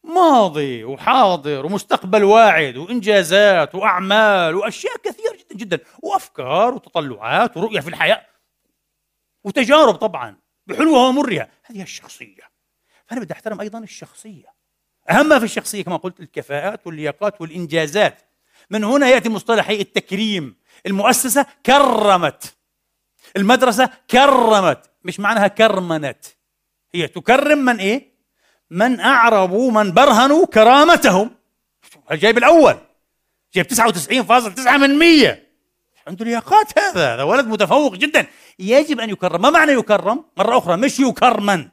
ماضي 0.05 0.85
وحاضر 0.85 1.67
ومستقبل 1.67 2.25
واعد 2.25 2.77
وإنجازات 2.77 3.75
وأعمال 3.75 4.55
وأشياء 4.55 4.97
كثيرة 4.97 5.37
جدا 5.37 5.55
جدا 5.55 5.81
وأفكار 6.03 6.75
وتطلعات 6.75 7.57
ورؤية 7.57 7.81
في 7.81 7.89
الحياة 7.89 8.27
وتجارب 9.45 9.95
طبعا 9.95 10.37
بحلوها 10.67 11.09
ومرها. 11.09 11.49
هذه 11.65 11.83
الشخصية. 11.83 12.43
فأنا 13.07 13.21
بدي 13.21 13.33
أحترم 13.33 13.61
أيضا 13.61 13.79
الشخصية. 13.79 14.55
أهم 15.11 15.29
ما 15.29 15.39
في 15.39 15.45
الشخصية 15.45 15.85
كما 15.85 15.97
قلت 15.97 16.21
الكفاءات 16.21 16.87
واللياقات 16.87 17.41
والإنجازات. 17.41 18.23
من 18.71 18.85
هنا 18.85 19.09
يأتي 19.09 19.29
مصطلح 19.29 19.69
التكريم. 19.71 20.57
المؤسسة 20.87 21.47
كرمت. 21.67 22.58
المدرسة 23.37 23.91
كرمت. 24.11 24.91
مش 25.05 25.21
معناها 25.21 25.49
كرمنت. 25.49 26.25
هي 26.95 27.09
تكرم 27.09 27.59
من 27.59 27.77
إيه؟ 27.77 28.19
من 28.71 29.01
أعربوا 29.01 29.71
من 29.71 29.93
برهنوا 29.93 30.47
كرامتهم. 30.47 31.31
الجايب 32.11 32.39
الأول. 32.39 32.77
جايب 33.55 33.67
99.9 33.67 34.77
من 34.77 34.99
100 34.99 35.43
عنده 36.07 36.25
لياقات 36.25 36.79
هذا. 36.79 37.15
هذا 37.15 37.23
ولد 37.23 37.47
متفوق 37.47 37.95
جدا. 37.95 38.27
يجب 38.59 39.01
أن 39.01 39.11
يكرم. 39.11 39.43
ما 39.43 39.51
معنى 39.51 39.73
يكرم؟ 39.73 40.25
مرة 40.37 40.59
أخرى 40.59 40.77
مش 40.77 41.01
يكرمن. 41.01 41.69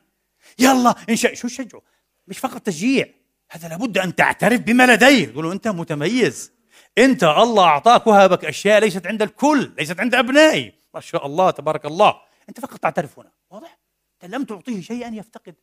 يلا 0.60 0.96
شاء 1.14 1.34
شو 1.34 1.48
شجعه؟ 1.48 1.82
مش 2.28 2.38
فقط 2.40 2.62
تشجيع. 2.62 3.06
هذا 3.52 3.68
لابد 3.68 3.98
أن 3.98 4.16
تعترف 4.16 4.62
بما 4.62 4.86
لديه. 4.86 5.26
تقول 5.26 5.52
أنت 5.52 5.68
متميز. 5.68 6.52
أنت 6.98 7.24
الله 7.24 7.64
أعطاك 7.64 8.08
وهبك 8.08 8.46
أشياء 8.46 8.80
ليست 8.80 9.08
عند 9.08 9.22
الكل 9.22 9.72
ليست 9.78 10.00
عند 10.00 10.16
أبنائي. 10.16 10.74
ما 10.96 11.02
شاء 11.02 11.26
الله 11.26 11.52
تبارك 11.52 11.86
الله. 11.86 12.22
أنت 12.50 12.60
فقط 12.60 12.80
تعترف 12.80 13.20
هنا. 13.20 13.32
واضح؟ 13.50 13.80
أنت 14.14 14.36
لم 14.36 14.44
تعطيه 14.44 14.82
شيئا 14.82 15.08
يفتقد. 15.16 15.56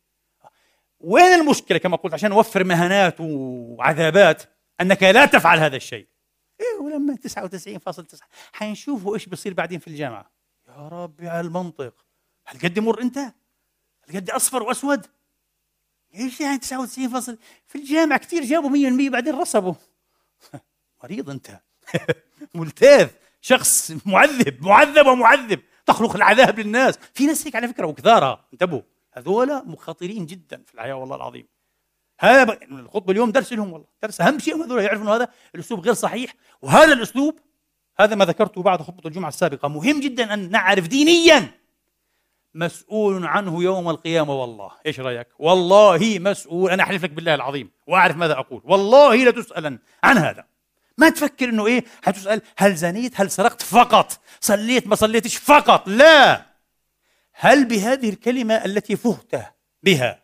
وين 0.99 1.33
المشكلة 1.33 1.77
كما 1.77 1.97
قلت 1.97 2.13
عشان 2.13 2.29
نوفر 2.29 2.63
مهانات 2.63 3.15
وعذابات 3.19 4.43
أنك 4.81 5.03
لا 5.03 5.25
تفعل 5.25 5.59
هذا 5.59 5.75
الشيء؟ 5.75 6.07
إيه 6.59 6.81
ولما 6.81 7.15
99.9 7.15 8.19
حنشوفوا 8.53 9.13
إيش 9.13 9.25
بيصير 9.25 9.53
بعدين 9.53 9.79
في 9.79 9.87
الجامعة. 9.87 10.31
يا 10.67 10.87
ربي 10.87 11.29
على 11.29 11.47
المنطق. 11.47 12.05
هل 12.45 12.59
قد 12.59 12.79
مر 12.79 13.01
أنت؟ 13.01 13.17
هل 13.17 14.15
قد 14.15 14.29
أصفر 14.29 14.63
وأسود؟ 14.63 15.05
إيش 16.15 16.41
يعني 16.41 16.57
99 16.57 17.09
فصل 17.09 17.37
في 17.67 17.77
الجامعة 17.77 18.19
كثير 18.19 18.43
جابوا 18.43 18.69
100% 18.69 19.11
بعدين 19.11 19.35
رسبوا. 19.35 19.73
مريض 21.03 21.29
أنت. 21.29 21.59
ملتاذ 22.55 23.09
شخص 23.43 23.93
معذب 24.05 24.57
معذب 24.61 25.07
ومعذب. 25.07 25.59
تخلق 25.85 26.15
العذاب 26.15 26.59
للناس. 26.59 26.99
في 27.13 27.25
ناس 27.25 27.47
هيك 27.47 27.55
على 27.55 27.67
فكرة 27.67 27.87
وكثارة. 27.87 28.45
انتبهوا. 28.53 28.81
هذول 29.13 29.67
مخاطرين 29.67 30.25
جدا 30.25 30.63
في 30.65 30.73
الحياة 30.73 30.93
والله 30.93 31.15
العظيم. 31.15 31.47
هذا 32.19 32.59
الخطبه 32.71 33.11
اليوم 33.11 33.31
درس 33.31 33.53
لهم 33.53 33.73
والله. 33.73 33.87
درس 34.03 34.21
أهم 34.21 34.39
شيء 34.39 34.65
هذول 34.65 34.83
يعرفوا 34.83 35.03
إنه 35.03 35.15
هذا 35.15 35.27
الأسلوب 35.55 35.79
غير 35.79 35.93
صحيح. 35.93 36.33
وهذا 36.61 36.93
الأسلوب 36.93 37.39
هذا 37.99 38.15
ما 38.15 38.25
ذكرته 38.25 38.61
بعد 38.61 38.81
خطبة 38.81 39.01
الجمعة 39.05 39.29
السابقة. 39.29 39.67
مهم 39.67 39.99
جدا 39.99 40.33
أن 40.33 40.51
نعرف 40.51 40.87
دينيا. 40.87 41.51
مسؤول 42.53 43.25
عنه 43.25 43.63
يوم 43.63 43.89
القيامة 43.89 44.33
والله. 44.33 44.71
إيش 44.85 44.99
رأيك؟ 44.99 45.27
والله 45.39 46.19
مسؤول. 46.19 46.71
أنا 46.71 46.83
أحلف 46.83 47.03
لك 47.03 47.09
بالله 47.09 47.35
العظيم. 47.35 47.71
وأعرف 47.87 48.15
ماذا 48.15 48.33
أقول. 48.33 48.61
والله 48.65 49.25
لتسألن 49.25 49.79
عن 50.03 50.17
هذا. 50.17 50.52
ما 50.97 51.09
تفكر 51.09 51.49
إنه 51.49 51.65
إيه؟ 51.67 51.83
حتسال 52.03 52.41
هل 52.57 52.75
زنيت؟ 52.75 53.21
هل 53.21 53.31
سرقت؟ 53.31 53.61
فقط. 53.61 54.19
صليت؟ 54.39 54.87
ما 54.87 54.95
صليتش؟ 54.95 55.37
فقط. 55.37 55.87
لا. 55.87 56.45
هل 57.33 57.65
بهذه 57.65 58.09
الكلمة 58.09 58.53
التي 58.53 58.95
فهت 58.95 59.55
بها 59.83 60.23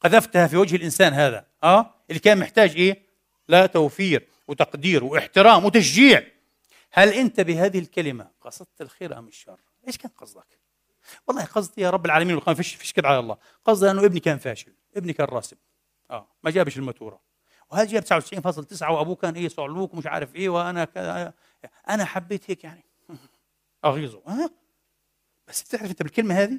قذفتها 0.00 0.46
في 0.46 0.56
وجه 0.56 0.76
الإنسان 0.76 1.12
هذا 1.12 1.46
آه؟ 1.62 1.94
اللي 2.10 2.20
كان 2.20 2.38
محتاج 2.38 2.76
إيه؟ 2.76 3.02
لا 3.48 3.66
توفير 3.66 4.28
وتقدير 4.48 5.04
واحترام 5.04 5.64
وتشجيع. 5.64 6.22
هل 6.92 7.08
أنت 7.08 7.40
بهذه 7.40 7.78
الكلمة 7.78 8.30
قصدت 8.40 8.80
الخير 8.80 9.18
أم 9.18 9.28
الشر؟ 9.28 9.60
إيش 9.86 9.98
كان 9.98 10.10
قصدك؟ 10.10 10.58
والله 11.26 11.44
قصدي 11.44 11.82
يا 11.82 11.90
رب 11.90 12.06
العالمين 12.06 12.34
والقيامة 12.34 12.56
فيش 12.56 12.74
فيش 12.74 12.92
كده 12.92 13.08
على 13.08 13.18
الله. 13.18 13.36
قصدي 13.64 13.90
أنه 13.90 14.04
ابني 14.04 14.20
كان 14.20 14.38
فاشل 14.38 14.72
ابني 14.96 15.12
كان 15.12 15.26
راسب 15.26 15.56
آه 16.10 16.28
ما 16.42 16.50
جابش 16.50 16.76
الماتورة. 16.76 17.31
وهذا 17.72 17.84
جاب 17.84 18.04
99.9 18.04 18.90
وأبوه 18.90 19.14
كان 19.14 19.34
إيه 19.34 19.48
صعلوك 19.48 19.94
ومش 19.94 20.06
عارف 20.06 20.34
إيه 20.34 20.48
وأنا 20.48 20.84
كذا 20.84 21.34
أنا 21.88 22.04
حبيت 22.04 22.50
هيك 22.50 22.64
يعني. 22.64 22.84
أغيظه. 23.84 24.22
ها 24.26 24.50
بس 25.48 25.64
تعرف 25.64 25.90
أنت 25.90 26.02
بالكلمة 26.02 26.34
هذه 26.34 26.58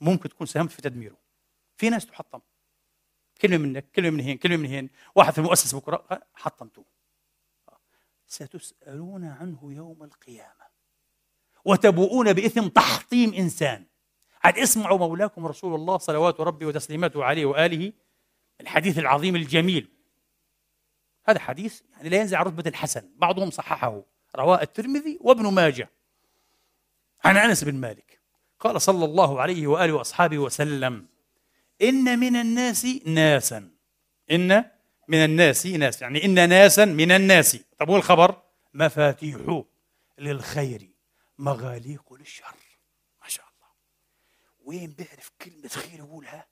ممكن 0.00 0.28
تكون 0.28 0.46
ساهمت 0.46 0.70
في 0.70 0.82
تدميره. 0.82 1.16
في 1.76 1.90
ناس 1.90 2.06
تحطم. 2.06 2.40
كلمة 3.40 3.56
منك 3.56 3.90
كلمة 3.90 4.10
من 4.10 4.20
هين 4.20 4.36
كلمة 4.36 4.56
من 4.56 4.66
هين. 4.66 4.90
واحد 5.14 5.32
في 5.32 5.38
المؤسسة 5.38 5.78
بكرة 5.78 6.20
حطمته. 6.34 6.84
ستسألون 8.26 9.24
عنه 9.24 9.72
يوم 9.72 10.02
القيامة. 10.02 10.66
وتبوؤون 11.64 12.32
بإثم 12.32 12.68
تحطيم 12.68 13.34
إنسان. 13.34 13.84
عاد 14.44 14.58
اسمعوا 14.58 14.98
مولاكم 14.98 15.46
رسول 15.46 15.74
الله 15.74 15.98
صلوات 15.98 16.40
ربي 16.40 16.64
وتسليماته 16.64 17.24
عليه 17.24 17.46
وآله. 17.46 17.92
الحديث 18.60 18.98
العظيم 18.98 19.36
الجميل. 19.36 19.95
هذا 21.28 21.38
حديث 21.38 21.82
يعني 21.96 22.08
لا 22.08 22.16
ينزع 22.16 22.42
رتبة 22.42 22.64
الحسن. 22.66 23.10
بعضهم 23.16 23.50
صححه 23.50 24.02
رواه 24.36 24.62
الترمذي 24.62 25.18
وابن 25.20 25.52
ماجه. 25.52 25.90
عن 27.24 27.36
أنس 27.36 27.64
بن 27.64 27.74
مالك. 27.74 28.20
قال 28.60 28.82
صلى 28.82 29.04
الله 29.04 29.40
عليه 29.40 29.66
وآله 29.66 29.92
وأصحابه 29.92 30.38
وسلم 30.38 31.06
إن 31.82 32.18
من 32.18 32.36
الناس 32.36 32.86
ناسا. 33.06 33.70
إن 34.30 34.64
من 35.08 35.24
الناس 35.24 35.66
ناس 35.66 36.02
يعني 36.02 36.24
إن 36.24 36.48
ناسا 36.48 36.84
من 36.84 37.12
الناس. 37.12 37.56
طب 37.78 37.88
والخبر؟ 37.88 38.42
مفاتيح 38.74 39.62
للخير 40.18 40.90
مغاليق 41.38 42.12
للشر. 42.12 42.56
ما 43.22 43.28
شاء 43.28 43.46
الله. 43.46 43.68
وين 44.64 44.90
بيعرف 44.90 45.32
كلمة 45.42 45.68
خير 45.68 45.98
يقولها؟ 45.98 46.46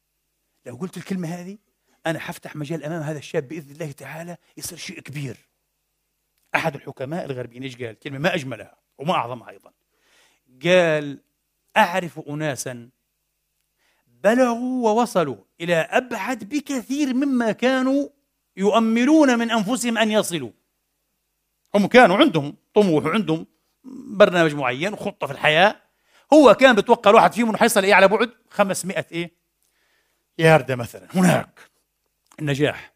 لو 0.67 0.77
قلت 0.77 0.97
الكلمة 0.97 1.29
هذه 1.29 1.59
أنا 2.07 2.19
حفتح 2.19 2.57
مجال 2.57 2.85
أمام 2.85 3.03
هذا 3.03 3.19
الشاب 3.19 3.49
بإذن 3.49 3.71
الله 3.71 3.93
تعالى 3.93 4.37
يصير 4.57 4.79
شيء 4.79 5.01
كبير. 5.01 5.37
أحد 6.55 6.75
الحكماء 6.75 7.25
الغربيين 7.25 7.63
إيش 7.63 7.77
قال؟ 7.77 7.99
كلمة 7.99 8.19
ما 8.19 8.35
أجملها 8.35 8.77
وما 8.99 9.15
أعظمها 9.15 9.51
أيضا. 9.51 9.73
قال 10.65 11.21
أعرف 11.77 12.19
أناسا 12.29 12.89
بلغوا 14.07 14.91
ووصلوا 14.91 15.37
إلى 15.61 15.75
أبعد 15.75 16.45
بكثير 16.45 17.15
مما 17.15 17.53
كانوا 17.53 18.09
يؤملون 18.57 19.39
من 19.39 19.51
أنفسهم 19.51 19.99
أن 19.99 20.11
يصلوا. 20.11 20.51
هم 21.75 21.87
كانوا 21.87 22.17
عندهم 22.17 22.57
طموح 22.75 23.05
وعندهم 23.05 23.47
برنامج 24.11 24.55
معين 24.55 24.93
وخطة 24.93 25.27
في 25.27 25.33
الحياة. 25.33 25.77
هو 26.33 26.55
كان 26.55 26.77
بتوقع 26.77 27.11
الواحد 27.11 27.33
فيهم 27.33 27.49
إنه 27.49 27.59
حيصل 27.59 27.85
إيه 27.85 27.95
على 27.95 28.09
بعد 28.09 28.31
500 28.51 29.07
إيه؟ 29.13 29.33
ياردة 30.39 30.77
مثلا 30.77 31.09
هناك. 31.15 31.74
النجاح 32.41 32.95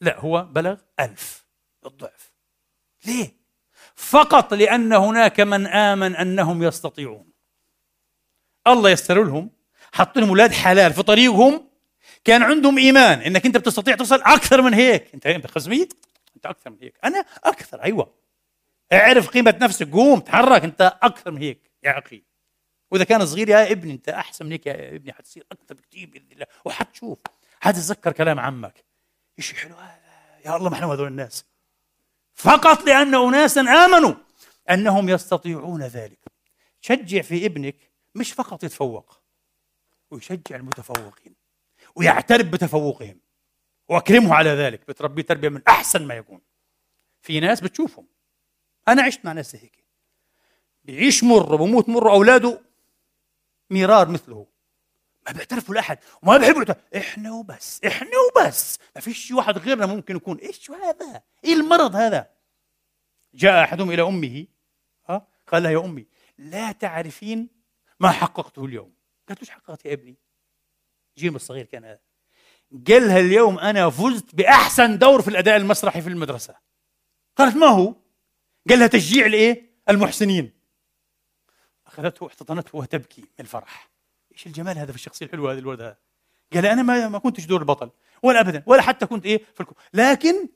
لا 0.00 0.20
هو 0.20 0.44
بلغ 0.44 0.80
ألف 1.00 1.46
الضعف 1.86 2.32
ليه؟ 3.06 3.40
فقط 3.94 4.54
لأن 4.54 4.92
هناك 4.92 5.40
من 5.40 5.66
آمن 5.66 6.16
أنهم 6.16 6.62
يستطيعون. 6.62 7.30
الله 8.66 8.90
يستر 8.90 9.24
لهم 9.24 9.50
حط 9.92 10.18
لهم 10.18 10.28
أولاد 10.28 10.52
حلال 10.52 10.92
في 10.92 11.02
طريقهم. 11.02 11.70
كان 12.24 12.42
عندهم 12.42 12.78
إيمان 12.78 13.20
إنك 13.20 13.46
أنت 13.46 13.56
بتستطيع 13.56 13.96
تصل 13.96 14.22
أكثر 14.22 14.62
من 14.62 14.74
هيك. 14.74 15.14
أنت 15.14 15.26
أنت 15.26 15.46
500 15.46 15.88
أنت 16.36 16.46
أكثر 16.46 16.70
من 16.70 16.78
هيك. 16.82 16.94
أنا 17.04 17.24
أكثر 17.44 17.82
أيوه. 17.82 18.14
اعرف 18.92 19.28
قيمة 19.28 19.58
نفسك 19.60 19.90
قوم 19.90 20.20
تحرك 20.20 20.64
أنت 20.64 20.98
أكثر 21.02 21.30
من 21.30 21.42
هيك 21.42 21.70
يا 21.82 21.98
أخي. 21.98 22.22
وإذا 22.90 23.04
كان 23.04 23.26
صغير 23.26 23.48
يا 23.48 23.72
ابني 23.72 23.92
أنت 23.92 24.08
أحسن 24.08 24.46
من 24.46 24.52
هيك 24.52 24.66
يا 24.66 24.96
ابني 24.96 25.12
حتصير 25.12 25.46
أكثر 25.52 25.74
بكثير 25.74 26.10
بإذن 26.10 26.32
الله. 26.32 26.46
وحتشوف. 26.64 27.18
حتتذكر 27.60 28.12
كلام 28.12 28.40
عمك. 28.40 28.84
شيء 29.38 29.56
حلو 29.56 29.74
هذا؟ 29.74 30.40
يا 30.44 30.56
الله 30.56 30.70
ما 30.70 30.76
إحنا 30.76 30.86
هذول 30.86 31.06
الناس. 31.06 31.44
فقط 32.34 32.82
لأن 32.82 33.14
اناسا 33.14 33.60
آمنوا 33.60 34.14
أنهم 34.70 35.08
يستطيعون 35.08 35.82
ذلك. 35.82 36.18
شجع 36.80 37.22
في 37.22 37.46
ابنك 37.46 37.76
مش 38.14 38.32
فقط 38.32 38.64
يتفوق 38.64 39.20
ويشجع 40.10 40.56
المتفوقين 40.56 41.34
ويعترف 41.94 42.46
بتفوقهم 42.46 43.20
وأكرمه 43.88 44.34
على 44.34 44.50
ذلك. 44.50 44.88
بتربيه 44.88 45.22
تربية 45.22 45.48
من 45.48 45.62
أحسن 45.68 46.06
ما 46.06 46.14
يكون. 46.14 46.40
في 47.22 47.40
ناس 47.40 47.60
بتشوفهم. 47.60 48.06
أنا 48.88 49.02
عشت 49.02 49.24
مع 49.24 49.32
ناس 49.32 49.54
هيك. 49.54 49.84
بيعيش 50.84 51.24
مر 51.24 51.52
وبموت 51.54 51.88
مر 51.88 52.10
اولاده 52.10 52.60
ميرار 53.70 54.08
مثله. 54.08 54.46
ما 55.26 55.32
بيعترفوا 55.32 55.74
لأحد 55.74 55.98
وما 56.22 56.36
بيحبوا 56.36 56.74
إحنا 56.96 57.32
وبس 57.32 57.80
إحنا 57.86 58.10
وبس 58.18 58.78
ما 58.94 59.00
فيش 59.00 59.30
واحد 59.30 59.58
غيرنا 59.58 59.86
ممكن 59.86 60.16
يكون. 60.16 60.36
إيش 60.36 60.70
هذا؟ 60.70 61.22
إيه 61.44 61.54
المرض 61.54 61.96
هذا؟ 61.96 62.30
جاء 63.34 63.64
أحدهم 63.64 63.90
إلى 63.90 64.02
أمه 64.02 64.46
ها 65.08 65.26
قال 65.46 65.62
لها 65.62 65.70
يا 65.70 65.78
أمي 65.78 66.06
لا 66.38 66.72
تعرفين 66.72 67.48
ما 68.00 68.10
حققته 68.10 68.64
اليوم. 68.64 68.92
قالت 69.28 69.40
إيش 69.40 69.50
حققت 69.50 69.84
يا 69.84 69.92
ابني؟ 69.92 70.16
جيم 71.18 71.36
الصغير 71.36 71.64
كان 71.64 71.84
هذا. 71.84 72.00
قال 72.88 73.08
لها 73.08 73.20
اليوم 73.20 73.58
أنا 73.58 73.90
فزت 73.90 74.34
بأحسن 74.34 74.98
دور 74.98 75.22
في 75.22 75.28
الأداء 75.28 75.56
المسرحي 75.56 76.02
في 76.02 76.08
المدرسة. 76.08 76.56
قالت 77.36 77.56
ما 77.56 77.66
هو؟ 77.66 77.94
قال 78.68 78.78
لها 78.78 78.86
تشجيع 78.86 79.26
لإيه؟ 79.26 79.70
المحسنين. 79.88 80.52
أخذته 81.86 82.24
واحتضنته 82.24 82.76
وهي 82.76 82.86
تبكي 82.86 83.20
من 83.20 83.28
الفرح. 83.40 83.90
إيش 84.40 84.46
الجمال 84.46 84.78
هذا 84.78 84.92
في 84.92 84.98
الشخصية 84.98 85.26
الحلوة 85.26 85.52
هذه 85.52 85.58
الولد 85.58 85.80
هذا. 85.80 85.96
قال 86.54 86.66
أنا 86.66 86.82
ما 86.82 87.08
ما 87.08 87.18
كنتش 87.18 87.46
دور 87.46 87.60
البطل 87.60 87.90
ولا 88.22 88.40
ابدا 88.40 88.62
ولا 88.66 88.82
حتى 88.82 89.06
كنت 89.06 89.26
إيه 89.26 89.44
في 89.54 89.60
الكو. 89.60 89.74
لكن 89.94 90.48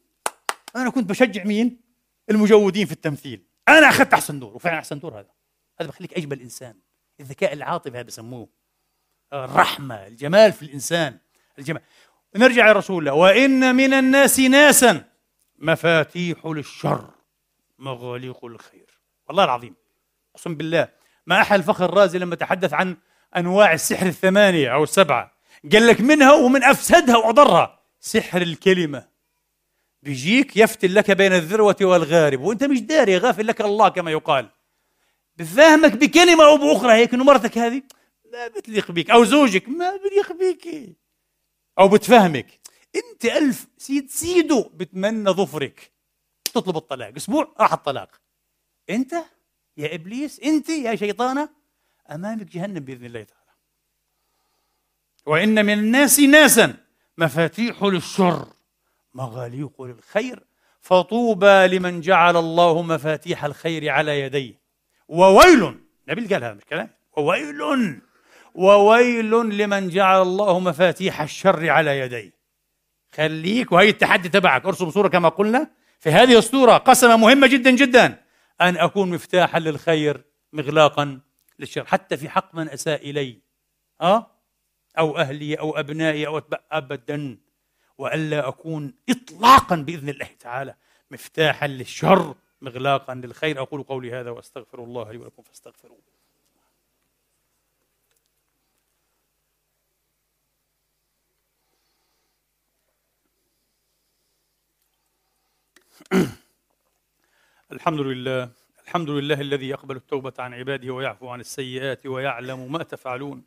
أنا 0.77 0.91
كنت 0.91 1.11
بشجع 1.11 1.45
مين؟ 1.45 1.81
المجودين 2.31 2.87
في 2.87 2.93
التمثيل. 2.93 3.45
أنا 3.69 3.89
أخذت 3.89 4.13
أحسن 4.13 4.41
دور 4.41 4.55
وفعلا 4.55 4.79
أحسن 4.79 4.99
دور 4.99 5.19
هذا. 5.19 5.31
هذا 5.81 5.89
بخليك 5.89 6.15
أجمل 6.15 6.41
إنسان. 6.41 6.75
الذكاء 7.21 7.53
العاطفي 7.53 7.97
هذا 7.99 8.03
بسموه. 8.03 8.49
الرحمة 9.33 10.07
الجمال 10.07 10.53
في 10.53 10.63
الإنسان. 10.63 11.19
الجمال. 11.59 11.83
نرجع 12.37 12.73
لرسول 12.73 12.99
الله. 12.99 13.13
وإن 13.13 13.75
من 13.75 13.93
الناس 13.93 14.41
ناسا 14.41 15.05
مفاتيح 15.59 16.47
للشر 16.47 17.11
مغاليق 17.79 18.45
الخير. 18.45 19.01
والله 19.29 19.45
العظيم 19.45 19.75
أقسم 20.35 20.55
بالله 20.55 20.89
ما 21.27 21.41
احد 21.41 21.59
الفخر 21.59 21.85
الرازي 21.85 22.19
لما 22.19 22.37
تحدث 22.37 22.73
عن 22.73 22.97
أنواع 23.37 23.73
السحر 23.73 24.07
الثمانية 24.07 24.75
أو 24.75 24.83
السبعة. 24.83 25.35
قال 25.73 25.87
لك 25.87 26.01
منها 26.01 26.33
ومن 26.33 26.63
أفسدها 26.65 27.17
وأضرها. 27.17 27.81
سحر 28.01 28.43
الكلمة. 28.43 29.09
بيجيك 30.03 30.57
يفتل 30.57 30.95
لك 30.95 31.11
بين 31.11 31.33
الذروة 31.33 31.77
والغارب. 31.81 32.41
وأنت 32.41 32.65
مش 32.65 32.81
داري 32.81 33.19
غافل 33.19 33.47
لك 33.47 33.61
الله 33.61 33.89
كما 33.89 34.11
يقال. 34.11 34.51
بفهمك 35.37 35.93
بكلمة 35.93 36.45
أو 36.45 36.57
بأخرى 36.57 36.93
هيك 36.93 37.15
إنه 37.15 37.25
مرتك 37.25 37.59
هذه 37.59 37.83
ما 38.33 38.49
بتليق 38.49 38.91
بك 38.91 39.11
أو 39.11 39.25
زوجك 39.25 39.69
ما 39.69 39.97
بليق 39.97 40.33
بك 40.33 40.97
أو 41.79 41.89
بتفهمك. 41.89 42.61
أنت 42.97 43.25
ألف 43.25 43.67
سيد 43.79 44.11
سيدو 44.11 44.71
بتمنى 44.75 45.31
ظفرك. 45.31 45.93
تطلب 46.45 46.77
الطلاق. 46.77 47.13
أسبوع 47.17 47.55
راح 47.61 47.73
الطلاق. 47.73 48.11
أنت 48.91 49.15
يا 49.77 49.95
إبليس 49.95 50.41
أنت 50.41 50.69
يا 50.69 50.97
شيطانة 50.97 51.49
امامك 52.13 52.47
جهنم 52.47 52.81
بإذن 52.81 53.07
الله 53.07 53.23
تعالى. 53.23 53.45
وإن 55.27 55.67
من 55.67 55.73
الناس 55.73 56.21
ناسا 56.21 56.75
مفاتيح 57.19 57.83
للشر 57.83 58.47
مغاليق 59.15 59.83
للخير 59.83 60.43
فطوبى 60.81 61.67
لمن 61.67 62.01
جعل 62.01 62.37
الله 62.37 62.83
مفاتيح 62.83 63.45
الخير 63.45 63.89
على 63.89 64.21
يديه. 64.21 64.61
وويل 65.09 65.81
نبيل 66.09 66.29
قال 66.29 66.45
هذا 66.45 66.53
الكلام 66.53 66.91
وويل 67.17 68.01
وويل 68.55 69.31
لمن 69.31 69.89
جعل 69.89 70.23
الله 70.23 70.61
مفاتيح 70.61 71.21
الشر 71.21 71.71
على 71.71 71.99
يديه. 71.99 72.33
خليك 73.15 73.73
وهي 73.73 73.89
التحدي 73.89 74.29
تبعك. 74.29 74.67
ارسم 74.67 74.91
صورة 74.91 75.09
كما 75.09 75.29
قلنا 75.29 75.71
في 76.01 76.11
هذه 76.11 76.39
الصورة 76.39 76.77
قسمة 76.77 77.17
مهمة 77.17 77.47
جدا 77.47 77.71
جدا. 77.71 78.25
أن 78.61 78.77
أكون 78.77 79.11
مفتاحا 79.11 79.59
للخير 79.59 80.25
مغلاقا. 80.53 81.21
للشر 81.59 81.85
حتى 81.85 82.17
في 82.17 82.29
حق 82.29 82.55
من 82.55 82.69
أساء 82.69 83.11
إلي. 83.11 83.41
أه؟ 84.01 84.31
أو 84.99 85.19
أهلي 85.19 85.55
أو 85.55 85.79
أبنائي 85.79 86.27
أو 86.27 86.39
أتبع 86.39 86.59
أبدا. 86.73 87.39
وألا 87.99 88.49
أكون 88.49 88.95
إطلاقا 89.09 89.77
بإذن 89.77 90.09
الله 90.09 90.29
تعالى 90.41 90.75
مفتاحا 91.11 91.67
للشر 91.67 92.35
مغلاقا 92.61 93.15
للخير. 93.15 93.63
أقول 93.63 93.83
قولي 93.83 94.13
هذا 94.13 94.31
وأستغفر 94.31 94.85
الله 94.85 95.13
لي 95.13 95.19
ولكم 95.19 95.43
فاستغفروه. 95.43 95.99
الحمد 107.73 108.01
لله. 108.01 108.64
الحمد 108.87 109.11
لله 109.11 109.41
الذي 109.41 109.69
يقبل 109.69 109.97
التوبة 109.97 110.33
عن 110.39 110.55
عباده 110.55 110.93
ويعفو 110.93 111.29
عن 111.29 111.41
السيئات 111.41 112.07
ويعلم 112.07 112.73
ما 112.73 112.83
تفعلون. 112.83 113.45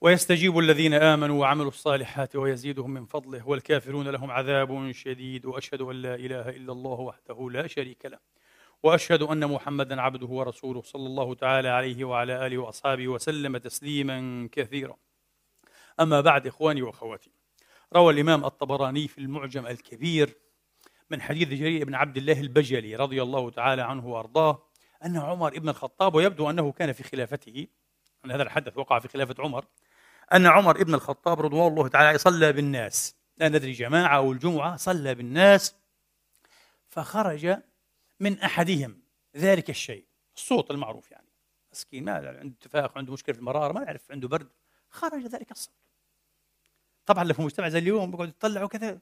ويستجيب 0.00 0.58
الذين 0.58 0.94
آمنوا 0.94 1.40
وعملوا 1.40 1.68
الصالحات 1.68 2.36
ويزيدهم 2.36 2.90
من 2.90 3.06
فضله 3.06 3.48
والكافرون 3.48 4.08
لهم 4.08 4.30
عذاب 4.30 4.92
شديد 4.92 5.46
وأشهد 5.46 5.80
أن 5.80 6.02
لا 6.02 6.14
إله 6.14 6.48
إلا 6.48 6.72
الله 6.72 7.00
وحده 7.00 7.50
لا 7.50 7.66
شريك 7.66 8.06
له. 8.06 8.18
وأشهد 8.82 9.22
أن 9.22 9.46
محمدا 9.46 10.00
عبده 10.00 10.26
ورسوله 10.26 10.82
صلى 10.82 11.06
الله 11.06 11.34
تعالى 11.34 11.68
عليه 11.68 12.04
وعلى 12.04 12.46
آله 12.46 12.58
وأصحابه 12.58 13.08
وسلم 13.08 13.56
تسليما 13.56 14.48
كثيرا. 14.52 14.96
أما 16.00 16.20
بعد 16.20 16.46
إخواني 16.46 16.82
وأخواتي 16.82 17.30
روى 17.96 18.12
الإمام 18.12 18.44
الطبراني 18.44 19.08
في 19.08 19.18
المعجم 19.18 19.66
الكبير 19.66 20.36
من 21.10 21.22
حديث 21.22 21.48
جرير 21.48 21.84
بن 21.84 21.94
عبد 21.94 22.16
الله 22.16 22.40
البجلي 22.40 22.96
رضي 22.96 23.22
الله 23.22 23.50
تعالى 23.50 23.82
عنه 23.82 24.06
وأرضاه 24.06 24.62
أن 25.04 25.16
عمر 25.16 25.58
بن 25.58 25.68
الخطاب 25.68 26.14
ويبدو 26.14 26.50
أنه 26.50 26.72
كان 26.72 26.92
في 26.92 27.02
خلافته 27.02 27.66
أن 28.24 28.30
هذا 28.30 28.42
الحدث 28.42 28.78
وقع 28.78 28.98
في 28.98 29.08
خلافة 29.08 29.34
عمر 29.38 29.64
أن 30.32 30.46
عمر 30.46 30.84
بن 30.84 30.94
الخطاب 30.94 31.40
رضوان 31.40 31.72
الله 31.72 31.88
تعالى 31.88 32.18
صلى 32.18 32.52
بالناس. 32.52 33.16
لا 33.36 33.48
ندري 33.48 33.72
جماعة 33.72 34.16
أو 34.16 34.32
الجمعة 34.32 34.76
صلى 34.76 35.14
بالناس 35.14 35.74
فخرج 36.88 37.56
من 38.20 38.38
أحدهم 38.38 39.00
ذلك 39.36 39.70
الشيء. 39.70 40.04
الصوت 40.36 40.70
المعروف 40.70 41.10
يعني. 41.10 41.28
مسكين 41.72 42.04
ما 42.04 42.38
عنده 42.40 42.54
تفاخ 42.60 42.96
عنده 42.96 43.12
مشكلة 43.12 43.34
في 43.34 43.40
المرارة 43.40 43.72
ما 43.72 43.82
يعرف 43.82 44.10
عنده 44.10 44.28
برد. 44.28 44.48
خرج 44.90 45.26
ذلك 45.26 45.50
الصوت. 45.50 45.74
طبعا 47.06 47.24
لو 47.24 47.34
في 47.34 47.42
مجتمع 47.42 47.68
زي 47.68 47.78
اليوم 47.78 48.10
بيقعدوا 48.10 48.30
يطلعوا 48.30 48.68
كذا. 48.68 49.00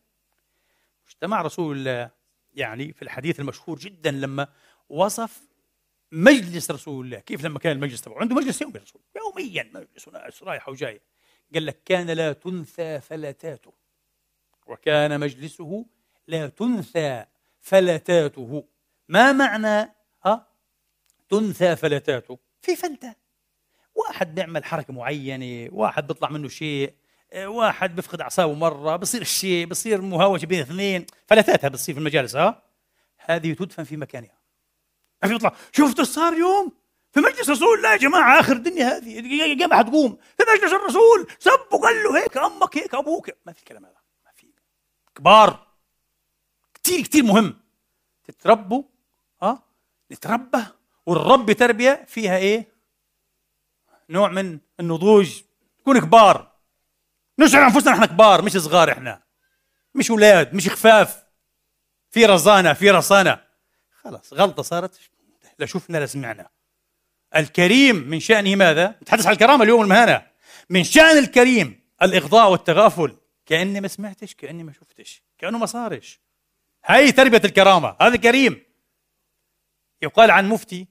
مجتمع 1.06 1.42
رسول 1.42 1.76
الله 1.76 2.10
يعني 2.54 2.92
في 2.92 3.02
الحديث 3.02 3.40
المشهور 3.40 3.78
جدا 3.78 4.10
لما 4.10 4.48
وصف 4.88 5.42
مجلس 6.12 6.70
رسول 6.70 7.04
الله. 7.04 7.18
كيف 7.18 7.44
لما 7.44 7.58
كان 7.58 7.72
المجلس 7.76 8.02
تبعه؟ 8.02 8.20
عنده 8.20 8.34
مجلس 8.34 8.62
يومي 8.62 8.78
رسول 8.78 9.02
يوميا. 9.16 9.70
مجلس 9.74 10.42
رايحه 10.42 10.72
وجايه 10.72 11.00
قال 11.54 11.66
لك 11.66 11.82
كان 11.84 12.10
لا 12.10 12.32
تنثى 12.32 13.00
فلتاته 13.00 13.72
وكان 14.66 15.20
مجلسه 15.20 15.84
لا 16.26 16.48
تنثى 16.48 17.24
فلتاته 17.60 18.64
ما 19.08 19.32
معنى 19.32 19.92
ها؟ 20.24 20.46
تنثى 21.28 21.76
فلتاته 21.76 22.38
في 22.62 22.76
فلتة. 22.76 23.14
واحد 23.94 24.34
بيعمل 24.34 24.64
حركة 24.64 24.92
معينة 24.92 25.68
واحد 25.72 26.06
بيطلع 26.06 26.30
منه 26.30 26.48
شيء 26.48 26.94
واحد 27.34 27.96
بيفقد 27.96 28.20
أعصابه 28.20 28.54
مرة 28.54 28.96
بصير 28.96 29.20
الشيء 29.20 29.66
بصير 29.66 30.00
مهاوشة 30.00 30.46
بين 30.46 30.60
اثنين 30.60 31.06
فلتاتها 31.26 31.68
بتصير 31.68 31.94
في 31.94 31.98
المجالس 32.00 32.36
ها؟ 32.36 32.62
هذه 33.18 33.52
تدفن 33.52 33.84
في 33.84 33.96
مكانها. 33.96 34.38
ما 35.22 35.28
في 35.28 35.34
يطلع 35.34 35.52
شفت 35.72 36.00
صار 36.00 36.32
اليوم؟ 36.32 36.72
في 37.12 37.20
مجلس 37.20 37.50
رسول 37.50 37.78
الله 37.78 37.92
يا 37.92 37.96
جماعة 37.96 38.40
آخر 38.40 38.52
الدنيا 38.52 38.84
هذه 38.84 39.18
القيامة 39.52 39.76
حتقوم 39.76 40.18
في 40.38 40.44
مجلس 40.56 40.72
الرسول 40.72 41.26
سب 41.38 41.60
وقال 41.72 42.04
له 42.04 42.22
هيك 42.22 42.36
أمك 42.36 42.76
هيك 42.76 42.94
أبوك. 42.94 43.30
ما 43.46 43.52
في 43.52 43.58
الكلام 43.58 43.84
هذا 43.84 43.96
ما 44.24 44.30
في. 44.36 44.46
كبار. 45.14 45.66
كثير 46.74 47.00
كثير 47.00 47.24
مهم. 47.24 47.60
تتربوا 48.24 48.82
ها؟ 49.42 49.62
نتربى 50.12 50.62
والرب 51.06 51.52
تربية 51.52 52.04
فيها 52.08 52.36
إيه؟ 52.36 52.72
نوع 54.10 54.28
من 54.28 54.58
النضوج. 54.80 55.42
نكون 55.80 56.00
كبار. 56.00 56.51
نشعر 57.38 57.66
أنفسنا 57.66 57.92
إحنا 57.94 58.06
كبار 58.06 58.42
مش 58.42 58.52
صغار 58.52 58.92
إحنا. 58.92 59.22
مش 59.94 60.10
أولاد 60.10 60.54
مش 60.54 60.68
خفاف. 60.68 61.22
في 62.10 62.26
رزانة 62.26 62.72
في 62.72 62.90
رصانة. 62.90 63.40
خلاص 63.90 64.32
غلطة 64.32 64.62
صارت. 64.62 65.00
لا 65.58 65.66
شفنا 65.66 65.98
لا 65.98 66.06
سمعنا. 66.06 66.48
الكريم 67.36 67.96
من 67.96 68.20
شأنه 68.20 68.56
ماذا؟ 68.56 68.98
نتحدث 69.02 69.26
عن 69.26 69.32
الكرامة 69.32 69.64
اليوم 69.64 69.82
المهانة. 69.82 70.26
من 70.70 70.84
شأن 70.84 71.18
الكريم 71.18 71.80
الإغضاء 72.02 72.50
والتغافل. 72.50 73.16
كأني 73.46 73.80
ما 73.80 73.88
سمعتش 73.88 74.34
كأني 74.34 74.64
ما 74.64 74.72
شفتش 74.72 75.22
كأنه 75.38 75.58
ما 75.58 75.66
صارش. 75.66 76.20
هاي 76.84 77.12
تربية 77.12 77.42
الكرامة 77.44 77.96
هذا 78.00 78.16
كريم. 78.16 78.62
يقال 80.02 80.30
عن 80.30 80.48
مفتي 80.48 80.86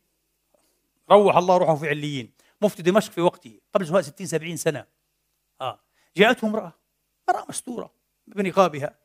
روح 1.11 1.37
الله 1.37 1.57
روحه 1.57 1.75
في 1.75 1.89
عليين. 1.89 2.33
مفتي 2.61 2.83
دمشق 2.83 3.11
في 3.11 3.21
وقته 3.21 3.59
قبل 3.73 4.03
60 4.03 4.27
70 4.27 4.57
سنة. 4.57 4.79
آه 4.79 4.87
جاءته 6.17 6.47
امرأة 6.47 6.73
امرأة 7.29 7.45
مستورة 7.49 7.93
بنقابها 8.27 8.95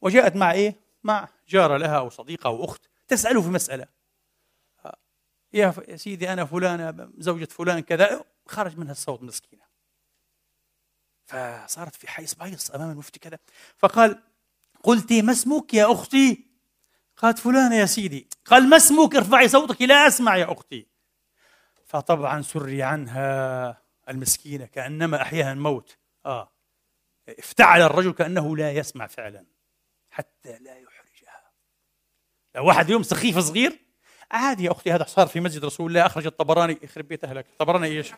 وجاءت 0.00 0.36
مع 0.36 0.52
إيه؟ 0.52 0.74
مع 1.04 1.28
جارة 1.48 1.76
لها 1.76 1.98
أو 1.98 2.10
صديقة 2.10 2.48
أو 2.48 2.64
أخت 2.64 2.88
تسأله 3.08 3.42
في 3.42 3.48
مسألة. 3.48 3.86
يا 5.52 5.96
سيدي 5.96 6.32
أنا 6.32 6.44
فلانة 6.44 7.10
زوجة 7.18 7.44
فلان 7.44 7.80
كذا. 7.80 8.24
خرج 8.46 8.78
منها 8.78 8.92
الصوت 8.92 9.22
مسكينة. 9.22 9.62
فصارت 11.24 11.94
في 11.94 12.08
حيص 12.10 12.34
بايص 12.34 12.70
أمام 12.70 12.90
المفتي 12.90 13.18
كذا. 13.18 13.38
فقال 13.76 14.22
قلت 14.82 15.12
ما 15.12 15.32
اسمك 15.32 15.74
يا 15.74 15.92
أختي؟ 15.92 16.46
قالت 17.16 17.38
فلانة 17.38 17.74
يا 17.74 17.86
سيدي. 17.86 18.28
قال 18.44 18.68
ما 18.68 18.76
اسمك؟ 18.76 19.16
ارفعي 19.16 19.48
صوتك 19.48 19.82
لا 19.82 20.06
أسمع 20.06 20.36
يا 20.36 20.52
أختي. 20.52 20.86
فطبعا 21.84 22.42
سري 22.42 22.82
عنها 22.82 23.82
المسكينة 24.08 24.66
كأنما 24.66 25.22
أحياها 25.22 25.52
الموت. 25.52 25.98
آه. 26.28 26.52
افتعل 27.38 27.82
الرجل 27.82 28.12
كأنه 28.12 28.56
لا 28.56 28.72
يسمع 28.72 29.06
فعلا 29.06 29.44
حتى 30.10 30.58
لا 30.58 30.78
يحرجها. 30.78 31.50
لو 32.54 32.66
واحد 32.66 32.90
يوم 32.90 33.02
سخيف 33.02 33.38
صغير 33.38 33.78
عادي 34.30 34.64
يا 34.64 34.70
أختي 34.70 34.92
هذا 34.92 35.04
صار 35.04 35.26
في 35.26 35.40
مسجد 35.40 35.64
رسول 35.64 35.90
الله 35.90 36.06
أخرج 36.06 36.26
الطبراني 36.26 36.78
يخرب 36.82 37.08
بيت 37.08 37.24
أهلك. 37.24 37.46
الطبراني 37.52 37.86
إيش؟ 37.86 38.12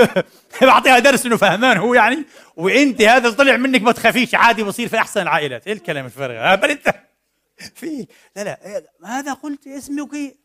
بعطيها 0.62 0.98
درس 0.98 1.26
إنه 1.26 1.36
فهمان 1.36 1.76
هو 1.76 1.94
يعني 1.94 2.24
وأنت 2.56 3.02
هذا 3.02 3.30
طلع 3.30 3.56
منك 3.56 3.82
ما 3.82 3.92
تخافيش 3.92 4.34
عادي 4.34 4.62
بصير 4.62 4.88
في 4.88 4.98
أحسن 4.98 5.22
العائلات. 5.22 5.66
إيه 5.66 5.72
الكلام 5.72 6.04
الفارغ؟ 6.04 6.54
بل 6.54 6.70
أنت 6.70 6.94
في 7.78 8.06
لا 8.36 8.44
لا 8.44 8.82
ماذا 9.00 9.32
قلت؟ 9.32 9.66
اسمك؟ 9.66 10.36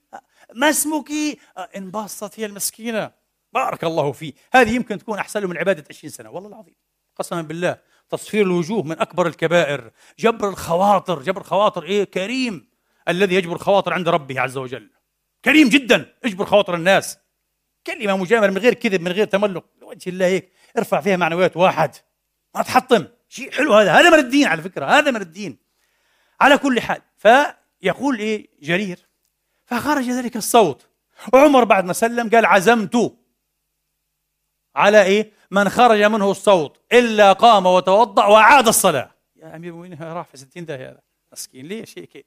ما 0.55 0.70
اسمك؟ 0.70 1.09
انبسطت 1.76 2.39
هي 2.39 2.45
المسكينة. 2.45 3.12
بارك 3.53 3.84
الله 3.84 4.12
فيه 4.12 4.34
هذه 4.53 4.76
يمكن 4.76 4.97
تكون 4.97 5.20
أحسن 5.20 5.39
له 5.39 5.47
من 5.47 5.57
عبادة 5.57 5.84
20 5.89 6.12
سنة 6.12 6.30
والله 6.30 6.49
العظيم. 6.49 6.76
قسما 7.16 7.41
بالله 7.41 7.78
تصفير 8.09 8.45
الوجوه 8.45 8.84
من 8.84 8.99
أكبر 8.99 9.28
الكبائر 9.28 9.91
جبر 10.20 10.49
الخواطر 10.49 11.22
جبر 11.22 11.43
خواطر 11.43 11.84
إيه؟ 11.84 12.03
كريم 12.03 12.72
الذي 13.07 13.36
يجبر 13.36 13.57
خواطر 13.57 13.93
عند 13.93 14.09
ربه 14.09 14.41
عز 14.41 14.57
وجل. 14.57 14.89
كريم 15.45 15.70
جدا 15.70 16.16
اجبر 16.24 16.45
خواطر 16.45 16.76
الناس. 16.76 17.18
كلمة 17.88 18.18
مجاملة 18.18 18.51
من 18.51 18.57
غير 18.57 18.74
كذب 18.74 19.01
من 19.01 19.12
غير 19.12 19.26
تملق. 19.26 19.66
لوجه 19.82 20.09
الله 20.09 20.26
هيك 20.26 20.51
ارفع 20.78 21.01
فيها 21.01 21.18
معنويات 21.18 21.57
واحد. 21.57 21.95
ما 22.55 22.62
تحطم. 22.62 23.07
شيء 23.30 23.51
حلو 23.51 23.74
هذا. 23.74 23.93
هذا 23.93 24.09
من 24.09 24.20
الدين 24.20 24.47
على 24.47 24.62
فكرة 24.62 24.86
هذا 24.86 25.12
من 25.12 25.22
الدين. 25.22 25.57
على 26.41 26.57
كل 26.57 26.82
حال 26.82 27.01
فيقول 27.18 28.20
إيه؟ 28.20 28.47
جرير. 28.62 29.07
فخرج 29.66 30.09
ذلك 30.09 30.36
الصوت. 30.36 30.88
وعمر 31.34 31.64
بعد 31.64 31.86
ما 31.86 31.93
سلم 31.93 32.30
قال 32.30 32.45
عزمت 32.45 33.18
على 34.76 35.03
إيه؟ 35.03 35.32
من 35.52 35.70
خرج 35.70 36.04
منه 36.04 36.32
الصوت 36.32 36.78
إلا 36.93 37.34
قام 37.34 37.66
وتوضأ 37.66 38.26
واعاد 38.26 38.68
الصلاة. 38.68 39.12
يا 39.36 39.56
أمير 39.56 39.72
المؤمنين 39.72 40.04
راح 40.04 40.28
في 40.28 40.38
60 40.38 40.66
داهية 40.66 40.89
هذا. 40.89 40.99
مسكين 41.32 41.66
ليش 41.66 41.97
هيك 41.97 42.26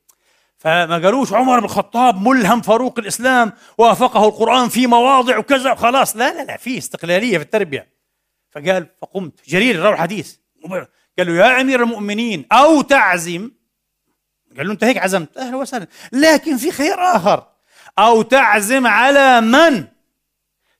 فما 0.59 0.99
قالوش 0.99 1.33
عمر 1.33 1.59
بن 1.59 1.65
الخطاب 1.65 2.29
ملهم 2.29 2.61
فاروق 2.61 2.99
الإسلام 2.99 3.53
وافقه 3.79 4.29
القرآن 4.29 4.69
في 4.69 4.87
مواضع 4.87 5.39
وكذا 5.39 5.75
خلاص. 5.75 6.17
لا 6.17 6.35
لا 6.35 6.45
لا 6.45 6.57
في 6.57 6.79
استقلالية 6.79 7.39
في 7.39 7.45
التربية. 7.45 7.95
فقال 8.51 8.87
فقمت. 9.03 9.49
جرير 9.49 9.83
روى 9.83 9.93
الحديث 9.93 10.37
قال 11.19 11.27
له 11.27 11.33
يا 11.33 11.61
أمير 11.61 11.83
المؤمنين 11.83 12.47
أو 12.53 12.83
تعزم. 12.83 13.51
قال 14.57 14.67
له 14.67 14.73
انت 14.73 14.85
هيك 14.85 14.99
عزمت. 14.99 15.37
أهلا 15.37 15.57
وسهلا. 15.57 15.87
لكن 16.13 16.57
في 16.57 16.71
خير 16.71 17.01
آخر. 17.01 17.47
أو 17.99 18.23
تعزم 18.23 18.87
على 18.87 19.41
من 19.41 19.85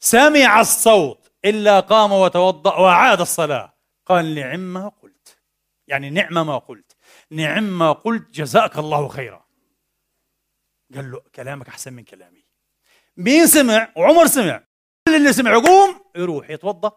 سمع 0.01 0.61
الصوت. 0.61 1.24
إلا 1.45 1.81
قام 1.81 2.13
وتوضأ 2.13 2.77
واعاد 2.77 3.21
الصلاة. 3.21 3.75
قال 4.07 4.35
نعم 4.35 4.61
ما 4.61 4.89
قلت. 4.89 5.39
يعني 5.87 6.11
نعم 6.11 6.47
ما 6.47 6.59
قلت. 6.59 6.97
نعم 7.31 7.79
ما 7.79 7.93
قلت 7.93 8.31
جزاك 8.31 8.79
الله 8.79 9.09
خيرا. 9.09 9.45
قال 10.95 11.11
له 11.11 11.23
كلامك 11.35 11.69
أحسن 11.69 11.93
من 11.93 12.05
كلامي. 12.05 12.45
مين 13.17 13.47
سمع؟ 13.47 13.93
وعمر 13.97 14.27
سمع. 14.27 14.65
كل 15.09 15.15
اللي 15.17 15.33
سمع 15.33 15.51
يقوم 15.51 16.01
يروح 16.17 16.51
يتوضأ. 16.51 16.93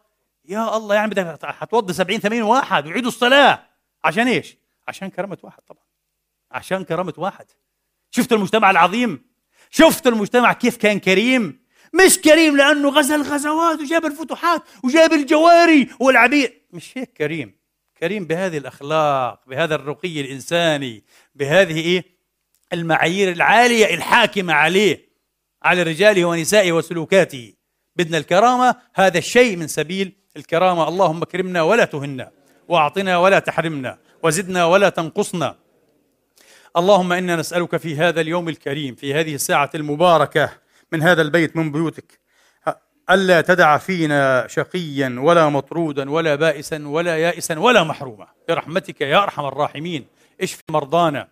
يا 0.45 0.78
الله 0.78 0.95
يعني 0.95 1.10
بدك 1.10 1.45
حتوضا 1.45 1.93
70 1.93 2.20
80 2.20 2.41
واحد 2.41 2.88
ويعيدوا 2.88 3.08
الصلاة. 3.08 3.68
عشان 4.04 4.28
إيش؟ 4.28 4.58
عشان 4.88 5.10
كرامة 5.10 5.38
واحد 5.43 5.62
طبعا. 5.68 5.84
عشان 6.52 6.84
كرامة 6.84 7.14
واحد. 7.18 7.45
شفت 8.12 8.34
المجتمع 8.34 8.70
العظيم؟ 8.72 9.26
شفت 9.70 10.08
المجتمع 10.08 10.54
كيف 10.54 10.78
كان 10.78 11.00
كريم؟ 11.00 11.66
مش 11.94 12.20
كريم 12.20 12.58
لأنه 12.58 12.90
غزا 12.90 13.16
الغزوات 13.16 13.80
وجاب 13.80 14.06
الفتوحات 14.06 14.62
وجاب 14.84 15.14
الجواري 15.14 15.90
والعبيد 16.00 16.52
مش 16.72 16.98
هيك 16.98 17.14
كريم؟ 17.14 17.58
كريم 18.00 18.26
بهذه 18.26 18.58
الأخلاق 18.58 19.40
بهذا 19.48 19.76
الرقي 19.76 20.22
الإنساني 20.22 21.04
بهذه 21.36 21.80
إيه؟ 21.80 22.06
المعايير 22.74 23.32
العالية 23.32 23.96
الحاكمة 23.96 24.54
عليه 24.54 25.08
على 25.64 25.84
رجاله 25.84 26.26
ونسائه 26.26 26.72
وسلوكاته. 26.72 27.54
بدنا 27.96 28.18
الكرامة 28.18 28.76
هذا 28.94 29.18
الشيء 29.18 29.56
من 29.58 29.68
سبيل 29.68 30.16
الكرامة. 30.38 30.88
اللهم 30.88 31.24
كرمنا 31.24 31.62
ولا 31.62 31.86
تهنا 31.86 32.32
واعطنا 32.68 33.18
ولا 33.18 33.40
تحرمنا 33.40 33.98
وزدنا 34.24 34.66
ولا 34.66 34.90
تنقصنا. 34.90 35.56
اللهم 36.78 37.14
إنا 37.14 37.36
نسألك 37.36 37.78
في 37.78 37.96
هذا 37.96 38.22
اليوم 38.22 38.50
الكريم 38.50 38.96
في 38.96 39.14
هذه 39.14 39.36
الساعة 39.36 39.70
المباركة 39.76 40.52
من 40.92 41.04
هذا 41.04 41.22
البيت 41.22 41.56
من 41.56 41.72
بيوتك. 41.72 42.20
ألا 43.10 43.42
تدع 43.42 43.78
فينا 43.78 44.48
شقيا 44.48 45.16
ولا 45.20 45.50
مطرودا 45.50 46.12
ولا 46.12 46.36
بائسا 46.36 46.88
ولا 46.88 47.18
يائسا 47.18 47.60
ولا 47.60 47.84
محروما. 47.84 48.28
برحمتك 48.50 49.02
يا 49.02 49.24
أرحم 49.24 49.46
الراحمين. 49.46 50.06
اشف 50.42 50.62
مرضانا 50.70 51.28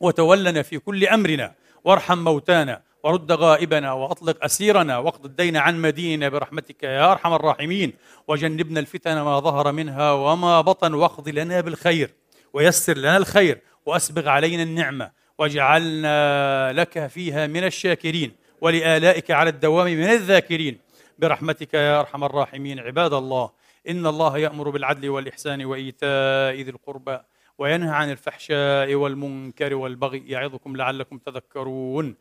وتولنا 0.00 0.62
في 0.62 0.78
كل 0.78 1.06
أمرنا. 1.06 1.54
وارحم 1.84 2.18
موتانا. 2.18 2.82
ورد 3.04 3.32
غائبنا. 3.32 3.92
وأطلق 3.92 4.44
أسيرنا. 4.44 4.98
واقض 4.98 5.24
الدين 5.24 5.56
عن 5.56 5.82
مديننا 5.82 6.28
برحمتك 6.28 6.82
يا 6.82 7.12
أرحم 7.12 7.32
الراحمين. 7.32 7.92
وجنبنا 8.28 8.80
الفتن 8.80 9.20
ما 9.20 9.40
ظهر 9.40 9.72
منها 9.72 10.12
وما 10.12 10.60
بطن. 10.60 10.94
واقض 10.94 11.28
لنا 11.28 11.60
بالخير. 11.60 12.10
ويسر 12.52 12.98
لنا 12.98 13.16
الخير. 13.16 13.60
وأسبغ 13.86 14.28
علينا 14.28 14.62
النعمة. 14.62 15.10
واجعلنا 15.38 16.72
لك 16.72 17.06
فيها 17.06 17.46
من 17.46 17.64
الشاكرين. 17.64 18.43
ولآلائك 18.64 19.30
على 19.30 19.50
الدوام 19.50 19.86
من 19.86 20.04
الذاكرين. 20.04 20.78
برحمتك 21.18 21.74
يا 21.74 22.00
أرحم 22.00 22.24
الراحمين. 22.24 22.78
عباد 22.80 23.12
الله 23.12 23.50
إن 23.88 24.06
الله 24.06 24.38
يأمر 24.38 24.70
بالعدل 24.70 25.08
والإحسان 25.08 25.64
وإيتاء 25.64 26.54
ذي 26.54 26.70
القربى 26.70 27.18
وينهى 27.58 27.90
عن 27.90 28.10
الفحشاء 28.10 28.94
والمنكر 28.94 29.74
والبغي. 29.74 30.22
يعظكم 30.26 30.76
لعلكم 30.76 31.18
تذكرون. 31.18 32.16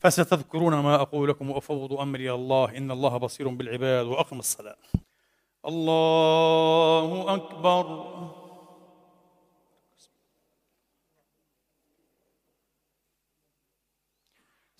فستذكرون 0.00 0.74
ما 0.74 0.94
أقول 0.94 1.28
لكم 1.28 1.50
وأفوض 1.50 1.92
أمري 1.92 2.32
الله. 2.32 2.76
إن 2.76 2.90
الله 2.90 3.16
بصير 3.16 3.48
بالعباد 3.48 4.06
وأقم 4.06 4.38
الصلاة. 4.38 4.76
الله 5.66 7.34
أكبر. 7.34 7.86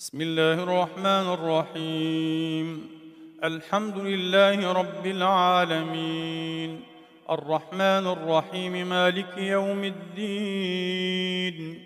بسم 0.07 0.21
الله 0.21 0.53
الرحمن 0.53 1.07
الرحيم. 1.07 2.91
الحمد 3.45 3.99
لله 3.99 4.73
رب 4.73 5.07
العالمين. 5.07 6.81
الرحمن 7.31 7.81
الرحيم 7.81 8.73
مالك 8.73 9.39
يوم 9.39 9.85
الدين. 9.85 11.85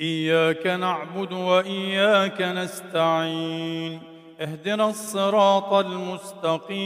إياك 0.00 0.66
نعبد 0.66 1.32
وإياك 1.32 2.42
نستعين. 2.42 4.00
اهدنا 4.40 4.90
الصراط 4.90 5.72
المستقيم. 5.72 6.82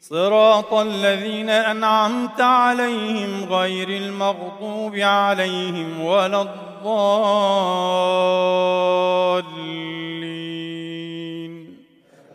صراط 0.00 0.74
الذين 0.74 1.50
أنعمت 1.50 2.40
عليهم 2.40 3.44
غير 3.44 3.88
المغضوب 3.88 4.96
عليهم 4.96 6.00
ولا 6.00 6.42
الضالين. 6.42 6.73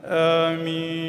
آمين. 0.05 0.99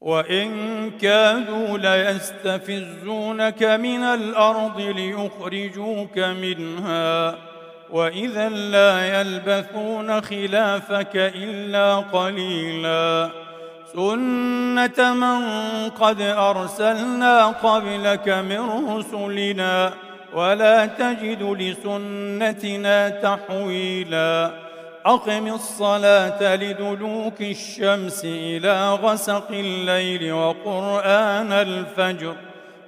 وإن 0.00 0.90
كادوا 0.98 1.78
ليستفزونك 1.78 3.62
من 3.62 4.02
الأرض 4.02 4.80
ليخرجوك 4.80 6.18
منها. 6.18 7.38
وإذا 7.90 8.48
لا 8.48 9.20
يلبثون 9.20 10.20
خلافك 10.20 11.16
إلا 11.16 11.96
قليلا 11.96 13.30
سنة 13.92 15.14
من 15.14 15.40
قد 15.90 16.20
أرسلنا 16.20 17.46
قبلك 17.46 18.28
من 18.28 18.88
رسلنا 18.96 19.92
ولا 20.34 20.86
تجد 20.86 21.42
لسنتنا 21.42 23.08
تحويلاً 23.08 24.68
أقم 25.08 25.46
الصلاة 25.54 26.56
لدلوك 26.56 27.40
الشمس 27.40 28.24
إلى 28.24 28.90
غسق 28.90 29.50
الليل 29.50 30.32
وقرآن 30.32 31.52
الفجر 31.52 32.34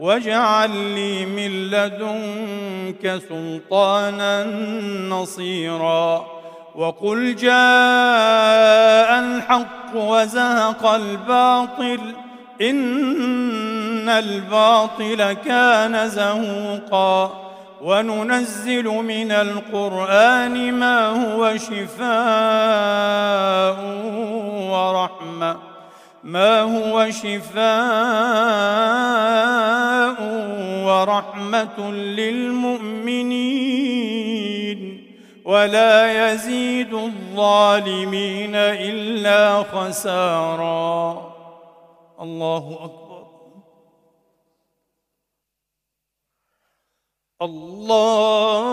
واجعل 0.00 0.70
لي 0.70 1.26
من 1.26 1.70
لدنك 1.70 3.22
سلطانا 3.28 4.44
نصيرا. 5.08 6.26
وقل 6.74 7.36
جاء 7.36 7.50
الحق 9.20 9.94
وزهق 9.94 10.86
الباطل 10.86 12.00
إن 12.60 14.08
الباطل 14.08 15.32
كان 15.32 16.08
زهوقا. 16.08 17.32
وننزل 17.82 18.84
من 18.84 19.32
القرآن 19.32 20.72
ما 20.72 21.06
هو 21.08 21.56
شفاء 21.56 22.10
ورحمة. 24.70 25.69
ما 26.24 26.60
هو 26.60 27.10
شفاء 27.10 27.60
ورحمة 30.86 31.90
للمؤمنين 31.92 33.80
ولا 35.44 36.32
يزيد 36.32 36.94
الظالمين 36.94 38.54
إلا 38.54 39.62
خسارا. 39.62 41.32
الله 42.20 42.78
أكبر. 42.84 43.26
الله 47.42 48.70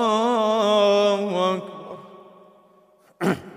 أكبر. 1.56 1.98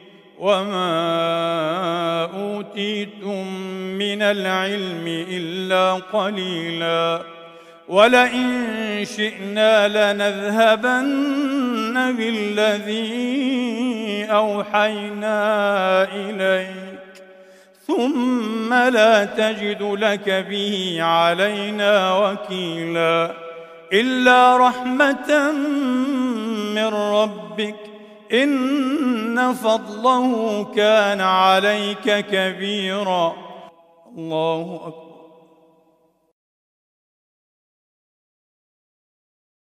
وما 0.41 2.29
اوتيتم 2.33 3.47
من 3.97 4.21
العلم 4.21 5.25
الا 5.31 5.93
قليلا 5.93 7.21
ولئن 7.87 9.05
شئنا 9.15 9.87
لنذهبن 10.13 11.13
بالذي 12.17 13.11
اوحينا 14.31 15.37
اليك 16.13 16.75
ثم 17.87 18.73
لا 18.73 19.25
تجد 19.25 19.81
لك 19.81 20.29
به 20.49 20.97
علينا 21.01 22.17
وكيلا 22.17 23.31
الا 23.93 24.57
رحمه 24.57 25.51
من 26.75 26.87
ربك 26.87 27.90
إن 28.33 29.53
فضله 29.53 30.63
كان 30.63 31.21
عليك 31.21 32.25
كبيرا. 32.25 33.35
الله 34.17 34.81
أكبر. 34.87 35.10